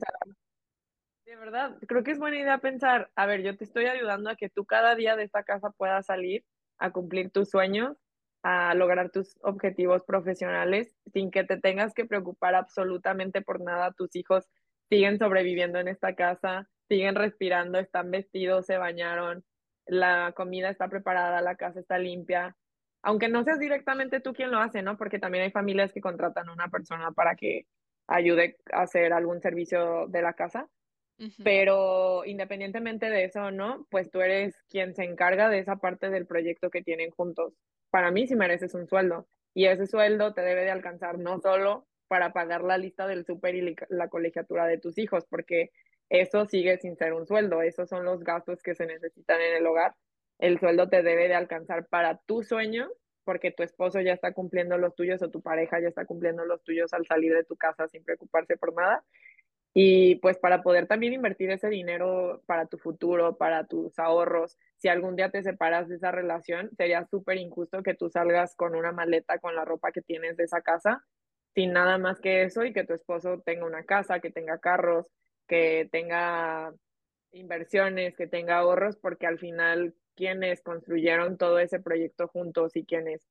De 1.25 1.36
verdad, 1.36 1.77
creo 1.88 2.03
que 2.03 2.11
es 2.11 2.19
buena 2.19 2.38
idea 2.38 2.57
pensar, 2.57 3.09
a 3.15 3.25
ver, 3.25 3.41
yo 3.41 3.55
te 3.55 3.63
estoy 3.63 3.86
ayudando 3.86 4.29
a 4.29 4.36
que 4.36 4.49
tú 4.49 4.65
cada 4.65 4.95
día 4.95 5.15
de 5.15 5.23
esta 5.23 5.43
casa 5.43 5.69
puedas 5.69 6.07
salir 6.07 6.43
a 6.77 6.91
cumplir 6.91 7.32
tus 7.32 7.49
sueños, 7.49 7.95
a 8.43 8.73
lograr 8.73 9.11
tus 9.11 9.38
objetivos 9.41 10.03
profesionales 10.03 10.95
sin 11.13 11.32
que 11.32 11.43
te 11.43 11.57
tengas 11.57 11.93
que 11.93 12.05
preocupar 12.05 12.55
absolutamente 12.55 13.41
por 13.41 13.61
nada. 13.61 13.93
Tus 13.93 14.15
hijos 14.15 14.49
siguen 14.89 15.19
sobreviviendo 15.19 15.79
en 15.79 15.88
esta 15.88 16.15
casa, 16.15 16.67
siguen 16.89 17.15
respirando, 17.15 17.79
están 17.79 18.11
vestidos, 18.11 18.65
se 18.65 18.77
bañaron, 18.77 19.45
la 19.86 20.34
comida 20.36 20.69
está 20.69 20.89
preparada, 20.89 21.41
la 21.41 21.55
casa 21.55 21.79
está 21.79 21.97
limpia. 21.97 22.57
Aunque 23.03 23.29
no 23.29 23.43
seas 23.43 23.59
directamente 23.59 24.19
tú 24.19 24.34
quien 24.34 24.51
lo 24.51 24.59
hace, 24.59 24.82
¿no? 24.82 24.97
Porque 24.97 25.19
también 25.19 25.45
hay 25.45 25.51
familias 25.51 25.93
que 25.93 26.01
contratan 26.01 26.49
a 26.49 26.53
una 26.53 26.67
persona 26.69 27.11
para 27.11 27.36
que 27.36 27.67
ayude 28.12 28.57
a 28.72 28.84
hacer 28.84 29.14
algún 29.14 29.41
servicio 29.41 30.07
de 30.07 30.22
la 30.22 30.34
casa. 30.34 30.68
Pero 31.43 32.26
independientemente 32.26 33.12
de 33.12 33.26
eso, 33.26 33.51
¿no? 33.51 33.86
Pues 33.91 34.09
tú 34.09 34.22
eres 34.22 34.64
quien 34.68 34.95
se 34.95 35.03
encarga 35.03 35.49
de 35.49 35.59
esa 35.59 35.76
parte 35.76 36.09
del 36.09 36.26
proyecto 36.26 36.72
que 36.72 36.82
tienen 36.82 37.12
juntos. 37.12 37.53
Para 37.91 38.09
mí 38.09 38.26
sí 38.26 38.36
mereces 38.36 38.74
un 38.74 38.88
sueldo 38.88 39.28
y 39.53 39.66
ese 39.68 39.86
sueldo 39.86 40.34
te 40.34 40.41
debe 40.41 40.64
de 40.64 40.72
alcanzar 40.72 41.20
no 41.20 41.39
solo 41.39 41.86
para 42.07 42.34
pagar 42.34 42.64
la 42.64 42.80
lista 42.80 43.05
del 43.05 43.24
súper 43.24 43.53
y 43.53 43.76
la 43.89 44.09
colegiatura 44.09 44.66
de 44.66 44.80
tus 44.80 44.97
hijos, 44.97 45.26
porque 45.30 45.70
eso 46.09 46.45
sigue 46.45 46.78
sin 46.78 46.97
ser 46.97 47.14
un 47.14 47.28
sueldo, 47.28 47.62
esos 47.62 47.88
son 47.88 48.03
los 48.03 48.24
gastos 48.24 48.64
que 48.64 48.74
se 48.74 48.88
necesitan 48.88 49.39
en 49.39 49.57
el 49.57 49.66
hogar. 49.68 49.93
El 50.39 50.59
sueldo 50.59 50.89
te 50.89 51.03
debe 51.03 51.28
de 51.28 51.36
alcanzar 51.36 51.88
para 51.88 52.18
tu 52.26 52.41
sueño, 52.43 52.89
porque 53.24 53.51
tu 53.51 53.63
esposo 53.63 54.01
ya 54.01 54.13
está 54.13 54.34
cumpliendo 54.34 54.78
los 54.78 54.95
tuyos 54.95 55.22
o 55.22 55.30
tu 55.30 55.41
pareja 55.41 55.80
ya 55.80 55.88
está 55.88 56.05
cumpliendo 56.05 56.45
los 56.45 56.63
tuyos 56.63 56.93
al 56.93 57.05
salir 57.05 57.34
de 57.34 57.43
tu 57.43 57.55
casa 57.55 57.88
sin 57.88 58.03
preocuparse 58.03 58.57
por 58.57 58.74
nada. 58.74 59.03
Y 59.74 60.15
pues 60.15 60.38
para 60.38 60.63
poder 60.63 60.88
también 60.88 61.13
invertir 61.13 61.49
ese 61.49 61.69
dinero 61.69 62.41
para 62.45 62.65
tu 62.65 62.78
futuro, 62.78 63.38
para 63.38 63.65
tus 63.67 63.97
ahorros, 63.99 64.57
si 64.78 64.89
algún 64.89 65.15
día 65.15 65.30
te 65.30 65.43
separas 65.43 65.88
de 65.88 65.95
esa 65.95 66.11
relación, 66.11 66.72
sería 66.76 67.05
súper 67.05 67.38
injusto 67.38 67.82
que 67.82 67.93
tú 67.93 68.09
salgas 68.09 68.55
con 68.55 68.76
una 68.76 68.91
maleta 68.91 69.39
con 69.39 69.55
la 69.55 69.63
ropa 69.63 69.93
que 69.93 70.01
tienes 70.01 70.36
de 70.36 70.43
esa 70.43 70.61
casa, 70.61 71.05
sin 71.55 71.72
nada 71.72 71.97
más 71.97 72.19
que 72.19 72.43
eso 72.43 72.65
y 72.65 72.74
que 72.74 72.84
tu 72.84 72.93
esposo 72.93 73.41
tenga 73.45 73.65
una 73.65 73.84
casa, 73.84 74.19
que 74.19 74.30
tenga 74.30 74.59
carros, 74.59 75.07
que 75.47 75.88
tenga 75.91 76.74
inversiones, 77.32 78.15
que 78.15 78.27
tenga 78.27 78.57
ahorros, 78.57 78.97
porque 78.97 79.27
al 79.27 79.39
final 79.39 79.95
quienes 80.15 80.61
construyeron 80.61 81.38
todo 81.38 81.59
ese 81.59 81.79
proyecto 81.79 82.27
juntos 82.27 82.75
y 82.75 82.86
quienes 82.86 83.27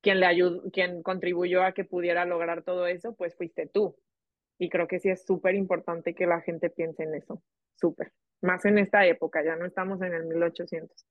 quien 0.00 0.20
le 0.20 0.26
ayudó, 0.26 0.62
quien 0.70 1.02
contribuyó 1.02 1.62
a 1.62 1.72
que 1.72 1.84
pudiera 1.84 2.24
lograr 2.24 2.62
todo 2.62 2.86
eso, 2.86 3.14
pues 3.14 3.36
fuiste 3.36 3.66
tú. 3.66 3.96
Y 4.58 4.68
creo 4.68 4.86
que 4.86 5.00
sí 5.00 5.08
es 5.08 5.24
súper 5.24 5.54
importante 5.54 6.14
que 6.14 6.26
la 6.26 6.40
gente 6.40 6.70
piense 6.70 7.02
en 7.02 7.14
eso, 7.14 7.42
súper. 7.76 8.12
Más 8.42 8.64
en 8.64 8.78
esta 8.78 9.06
época, 9.06 9.44
ya 9.44 9.56
no 9.56 9.66
estamos 9.66 10.00
en 10.02 10.14
el 10.14 10.24
1800. 10.24 11.06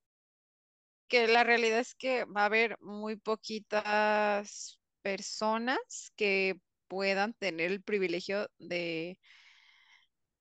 Que 1.08 1.26
la 1.28 1.44
realidad 1.44 1.80
es 1.80 1.94
que 1.94 2.24
va 2.24 2.42
a 2.42 2.46
haber 2.46 2.76
muy 2.80 3.16
poquitas 3.16 4.80
personas 5.02 6.12
que 6.16 6.56
puedan 6.88 7.34
tener 7.34 7.70
el 7.70 7.82
privilegio 7.82 8.48
de 8.58 9.18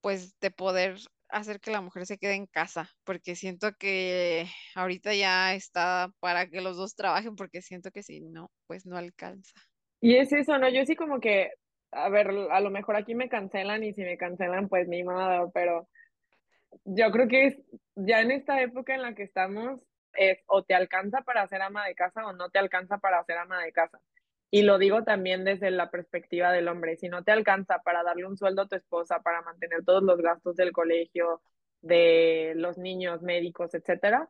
pues 0.02 0.40
de 0.40 0.52
poder 0.52 0.98
hacer 1.30 1.60
que 1.60 1.72
la 1.72 1.82
mujer 1.82 2.06
se 2.06 2.18
quede 2.18 2.34
en 2.34 2.48
casa, 2.48 2.90
porque 3.04 3.36
siento 3.36 3.74
que 3.74 4.48
ahorita 4.76 5.14
ya 5.14 5.54
está 5.54 6.12
para 6.20 6.48
que 6.48 6.62
los 6.62 6.78
dos 6.78 6.96
trabajen, 6.96 7.36
porque 7.36 7.62
siento 7.62 7.92
que 7.92 8.04
si 8.04 8.22
no, 8.22 8.52
pues 8.68 8.86
no 8.86 8.98
alcanza. 8.98 9.54
Y 10.02 10.16
es 10.16 10.32
eso, 10.32 10.58
¿no? 10.58 10.70
Yo 10.70 10.86
sí 10.86 10.96
como 10.96 11.20
que, 11.20 11.52
a 11.92 12.10
ver, 12.10 12.30
a 12.52 12.60
lo 12.60 12.70
mejor 12.70 12.96
aquí 12.96 13.16
me 13.16 13.30
cancelan 13.30 13.84
y 13.84 13.94
si 13.94 14.02
me 14.02 14.18
cancelan, 14.18 14.70
pues 14.70 14.88
ni 14.88 15.04
modo, 15.04 15.52
pero 15.52 15.88
yo 16.86 17.12
creo 17.12 17.28
que 17.28 17.48
es 17.48 17.58
ya 17.96 18.22
en 18.22 18.32
esta 18.32 18.62
época 18.62 18.96
en 18.96 19.02
la 19.02 19.14
que 19.14 19.24
estamos, 19.24 19.82
es 20.14 20.40
o 20.48 20.64
te 20.64 20.74
alcanza 20.74 21.22
para 21.22 21.48
ser 21.48 21.62
ama 21.62 21.86
de 21.86 21.96
casa 21.96 22.26
o 22.26 22.34
no 22.34 22.50
te 22.50 22.60
alcanza 22.60 22.98
para 22.98 23.24
ser 23.26 23.38
ama 23.38 23.64
de 23.64 23.72
casa. 23.72 24.00
Y 24.52 24.64
lo 24.64 24.78
digo 24.78 25.04
también 25.04 25.44
desde 25.44 25.70
la 25.72 25.92
perspectiva 25.92 26.52
del 26.52 26.68
hombre, 26.68 26.98
si 26.98 27.08
no 27.08 27.24
te 27.24 27.32
alcanza 27.32 27.80
para 27.80 28.04
darle 28.04 28.26
un 28.26 28.38
sueldo 28.38 28.64
a 28.64 28.68
tu 28.68 28.76
esposa, 28.76 29.20
para 29.22 29.42
mantener 29.42 29.86
todos 29.86 30.02
los 30.02 30.20
gastos 30.22 30.56
del 30.56 30.72
colegio, 30.72 31.42
de 31.82 32.54
los 32.56 32.78
niños, 32.78 33.22
médicos, 33.22 33.74
etcétera, 33.74 34.30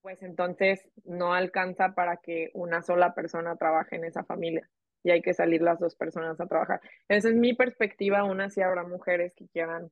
pues 0.00 0.22
entonces 0.22 0.88
no 1.04 1.34
alcanza 1.34 1.94
para 1.94 2.18
que 2.18 2.50
una 2.54 2.82
sola 2.82 3.14
persona 3.14 3.56
trabaje 3.56 3.96
en 3.96 4.04
esa 4.04 4.24
familia 4.24 4.68
y 5.02 5.10
hay 5.10 5.22
que 5.22 5.34
salir 5.34 5.62
las 5.62 5.78
dos 5.78 5.96
personas 5.96 6.40
a 6.40 6.46
trabajar. 6.46 6.80
Esa 7.08 7.28
es 7.28 7.34
mi 7.34 7.54
perspectiva, 7.54 8.18
aún 8.18 8.40
así 8.40 8.60
habrá 8.60 8.84
mujeres 8.84 9.32
que 9.34 9.48
quieran 9.48 9.90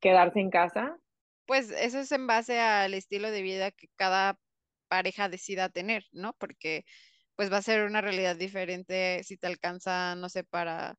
quedarse 0.00 0.40
en 0.40 0.50
casa. 0.50 0.96
Pues 1.46 1.70
eso 1.70 1.98
es 1.98 2.12
en 2.12 2.26
base 2.26 2.60
al 2.60 2.94
estilo 2.94 3.30
de 3.30 3.42
vida 3.42 3.70
que 3.70 3.88
cada 3.96 4.38
pareja 4.88 5.28
decida 5.28 5.68
tener, 5.68 6.04
¿no? 6.12 6.34
Porque 6.34 6.84
pues 7.38 7.52
va 7.52 7.58
a 7.58 7.62
ser 7.62 7.84
una 7.84 8.00
realidad 8.00 8.36
diferente 8.36 9.22
si 9.22 9.36
te 9.38 9.46
alcanza, 9.46 10.16
no 10.16 10.28
sé, 10.28 10.42
para 10.42 10.96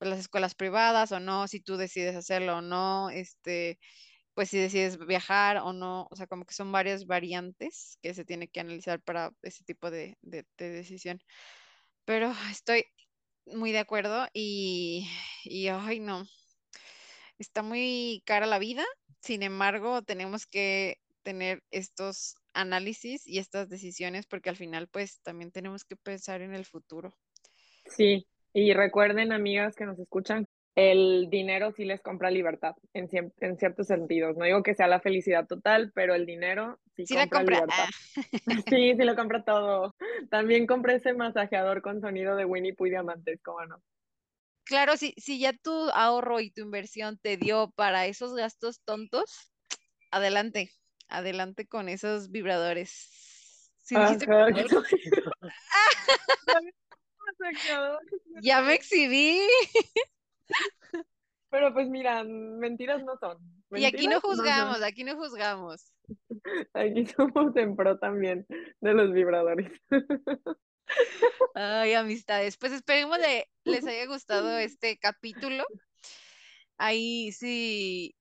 las 0.00 0.20
escuelas 0.20 0.54
privadas 0.54 1.12
o 1.12 1.18
no, 1.20 1.48
si 1.48 1.60
tú 1.60 1.76
decides 1.76 2.14
hacerlo 2.16 2.58
o 2.58 2.62
no, 2.62 3.10
este, 3.10 3.80
pues 4.34 4.50
si 4.50 4.58
decides 4.58 4.98
viajar 4.98 5.58
o 5.58 5.72
no, 5.72 6.06
o 6.10 6.16
sea, 6.16 6.28
como 6.28 6.44
que 6.46 6.54
son 6.54 6.72
varias 6.72 7.06
variantes 7.06 7.98
que 8.02 8.14
se 8.14 8.24
tiene 8.24 8.48
que 8.48 8.60
analizar 8.60 9.02
para 9.02 9.32
ese 9.42 9.64
tipo 9.64 9.90
de, 9.90 10.16
de, 10.22 10.46
decisión. 10.58 11.20
Pero 12.04 12.32
estoy 12.52 12.84
muy 13.46 13.72
de 13.72 13.80
acuerdo 13.80 14.28
y, 14.32 15.08
y, 15.44 15.68
ay, 15.68 16.00
no, 16.00 16.24
está 17.38 17.62
muy 17.62 18.22
cara 18.26 18.46
la 18.46 18.60
vida, 18.60 18.84
sin 19.20 19.42
embargo, 19.42 20.02
tenemos 20.02 20.46
que 20.46 20.98
tener 21.24 21.64
estos 21.72 22.36
análisis 22.54 23.26
y 23.26 23.38
estas 23.38 23.68
decisiones 23.68 24.26
porque 24.26 24.50
al 24.50 24.56
final 24.56 24.88
pues 24.88 25.20
también 25.22 25.50
tenemos 25.50 25.84
que 25.84 25.96
pensar 25.96 26.40
en 26.40 26.54
el 26.54 26.64
futuro. 26.64 27.14
Sí, 27.86 28.26
y 28.52 28.72
recuerden 28.72 29.32
amigas 29.32 29.76
que 29.76 29.84
nos 29.84 29.98
escuchan, 29.98 30.46
el 30.76 31.28
dinero 31.30 31.72
sí 31.72 31.84
les 31.84 32.00
compra 32.00 32.30
libertad 32.30 32.74
en, 32.94 33.08
en 33.40 33.58
ciertos 33.58 33.86
sentidos. 33.86 34.36
No 34.36 34.44
digo 34.44 34.62
que 34.62 34.74
sea 34.74 34.88
la 34.88 35.00
felicidad 35.00 35.46
total, 35.46 35.92
pero 35.94 36.14
el 36.14 36.26
dinero 36.26 36.80
sí, 36.96 37.04
compra, 37.14 37.42
libertad. 37.42 37.88
Sí, 38.68 38.94
sí 38.96 39.04
lo 39.04 39.14
compra 39.14 39.44
todo. 39.44 39.94
También 40.30 40.66
compré 40.66 40.96
ese 40.96 41.12
masajeador 41.12 41.82
con 41.82 42.00
sonido 42.00 42.34
de 42.36 42.44
Winnie 42.44 42.74
Pooh 42.74 42.86
Diamantes, 42.86 43.40
¿cómo 43.42 43.64
no? 43.66 43.82
Claro, 44.64 44.96
si, 44.96 45.14
si 45.18 45.38
ya 45.38 45.52
tu 45.52 45.90
ahorro 45.90 46.40
y 46.40 46.50
tu 46.50 46.62
inversión 46.62 47.18
te 47.18 47.36
dio 47.36 47.70
para 47.76 48.06
esos 48.06 48.34
gastos 48.34 48.80
tontos, 48.84 49.52
adelante 50.10 50.70
adelante 51.08 51.66
con 51.66 51.88
esos 51.88 52.30
vibradores. 52.30 53.70
ya 58.42 58.62
me 58.62 58.74
exhibí. 58.74 59.40
Pero 61.50 61.72
pues 61.72 61.88
mira, 61.88 62.24
mentiras 62.24 63.04
no 63.04 63.16
son. 63.18 63.38
y 63.70 63.84
aquí 63.84 64.08
no 64.08 64.20
juzgamos, 64.20 64.82
aquí 64.82 65.04
no 65.04 65.16
juzgamos. 65.16 65.92
Aquí 66.74 67.06
somos 67.06 67.56
en 67.56 67.76
pro 67.76 67.98
también 67.98 68.46
de 68.80 68.94
los 68.94 69.12
vibradores. 69.12 69.70
Ay, 71.54 71.94
amistades. 71.94 72.56
Pues 72.56 72.72
esperemos 72.72 73.18
que 73.18 73.48
les 73.64 73.86
haya 73.86 74.06
gustado 74.06 74.58
este 74.58 74.98
capítulo. 74.98 75.64
Ahí 76.76 77.30
sí 77.32 78.16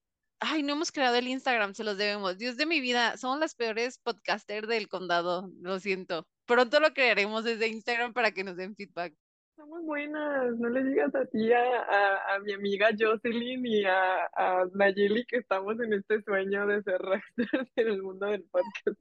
Ay, 0.46 0.62
no 0.62 0.74
hemos 0.74 0.92
creado 0.92 1.16
el 1.16 1.30
Instagram, 1.30 1.74
se 1.74 1.86
los 1.86 1.98
debemos. 1.98 2.38
Dios 2.38 2.58
de 2.58 2.66
mi 2.66 2.82
vida, 2.82 3.16
somos 3.16 3.40
las 3.40 3.56
peores 3.56 3.98
podcasters 4.00 4.68
del 4.68 4.90
condado, 4.90 5.50
lo 5.62 5.80
siento. 5.80 6.28
Pronto 6.46 6.82
lo 6.82 6.94
crearemos 6.94 7.46
desde 7.46 7.70
Instagram 7.70 8.12
para 8.12 8.32
que 8.32 8.44
nos 8.44 8.58
den 8.58 8.76
feedback. 8.76 9.16
Somos 9.56 9.86
buenas, 9.86 10.58
no 10.58 10.68
le 10.68 10.84
digas 10.84 11.16
a 11.16 11.26
ti, 11.28 11.50
a, 11.54 12.40
mi 12.44 12.52
amiga 12.52 12.90
Jocelyn 13.00 13.66
y 13.66 13.86
a, 13.86 14.26
a, 14.36 14.66
Nayeli 14.74 15.26
que 15.28 15.38
estamos 15.38 15.80
en 15.80 15.94
este 15.94 16.22
sueño 16.24 16.68
de 16.68 16.84
ser 16.84 17.02
rasters 17.02 17.72
en 17.78 17.88
el 17.88 18.04
mundo 18.04 18.26
del 18.26 18.44
podcast. 18.44 19.00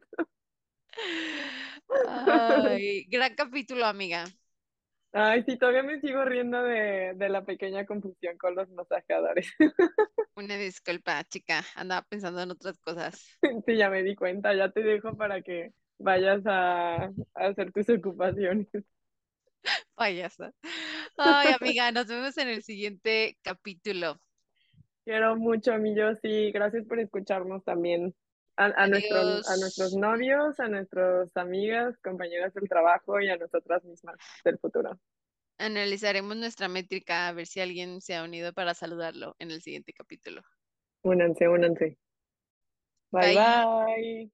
Ay, 2.07 3.05
gran 3.09 3.35
capítulo, 3.35 3.87
amiga. 3.87 4.27
Ay, 5.15 5.43
sí, 5.47 5.59
todavía 5.59 5.83
me 5.83 6.01
sigo 6.01 6.25
riendo 6.25 6.63
de, 6.63 7.13
de 7.15 7.29
la 7.29 7.45
pequeña 7.45 7.85
confusión 7.87 8.39
con 8.39 8.55
los 8.55 8.69
masajeadores. 8.71 9.47
Una 10.37 10.57
disculpa, 10.59 11.25
chica, 11.25 11.65
andaba 11.75 12.03
pensando 12.07 12.43
en 12.43 12.51
otras 12.51 12.79
cosas. 12.81 13.39
Sí, 13.67 13.77
ya 13.77 13.91
me 13.91 14.03
di 14.03 14.15
cuenta, 14.15 14.55
ya 14.55 14.71
te 14.71 14.83
dejo 14.83 15.17
para 15.17 15.43
que 15.43 15.73
vayas 15.99 16.43
a, 16.47 17.05
a 17.07 17.13
hacer 17.35 17.73
tus 17.73 17.89
ocupaciones. 17.91 18.69
Payasa. 19.95 20.53
Ay, 21.17 21.51
amiga, 21.53 21.93
nos 21.93 22.07
vemos 22.09 22.37
en 22.39 22.49
el 22.49 22.63
siguiente 22.63 23.39
capítulo. 23.43 24.21
Quiero 25.05 25.37
mucho, 25.37 25.79
mi 25.79 25.95
sí. 26.23 26.51
Gracias 26.53 26.85
por 26.87 26.99
escucharnos 26.99 27.63
también. 27.65 28.15
A, 28.57 28.67
a, 28.67 28.87
nuestros, 28.87 29.49
a 29.49 29.57
nuestros 29.57 29.93
novios, 29.95 30.61
a 30.61 30.69
nuestras 30.69 31.37
amigas, 31.37 31.97
compañeras 31.99 32.53
del 32.55 32.69
trabajo 32.69 33.21
y 33.21 33.29
a 33.31 33.37
nosotras 33.37 33.83
mismas 33.85 34.17
del 34.45 34.59
futuro. 34.59 34.99
Analizaremos 35.59 36.37
nuestra 36.37 36.69
métrica 36.69 37.29
a 37.29 37.33
ver 37.33 37.47
si 37.47 37.61
alguien 37.61 38.01
se 38.01 38.15
ha 38.15 38.25
unido 38.25 38.53
para 38.53 38.75
saludarlo 38.75 39.37
en 39.39 39.51
el 39.51 39.63
siguiente 39.63 39.93
capítulo. 39.93 40.43
Únanse, 41.03 41.49
únanse. 41.49 41.99
Bye 43.11 43.35
Bye. 43.35 43.35
bye. 43.35 44.31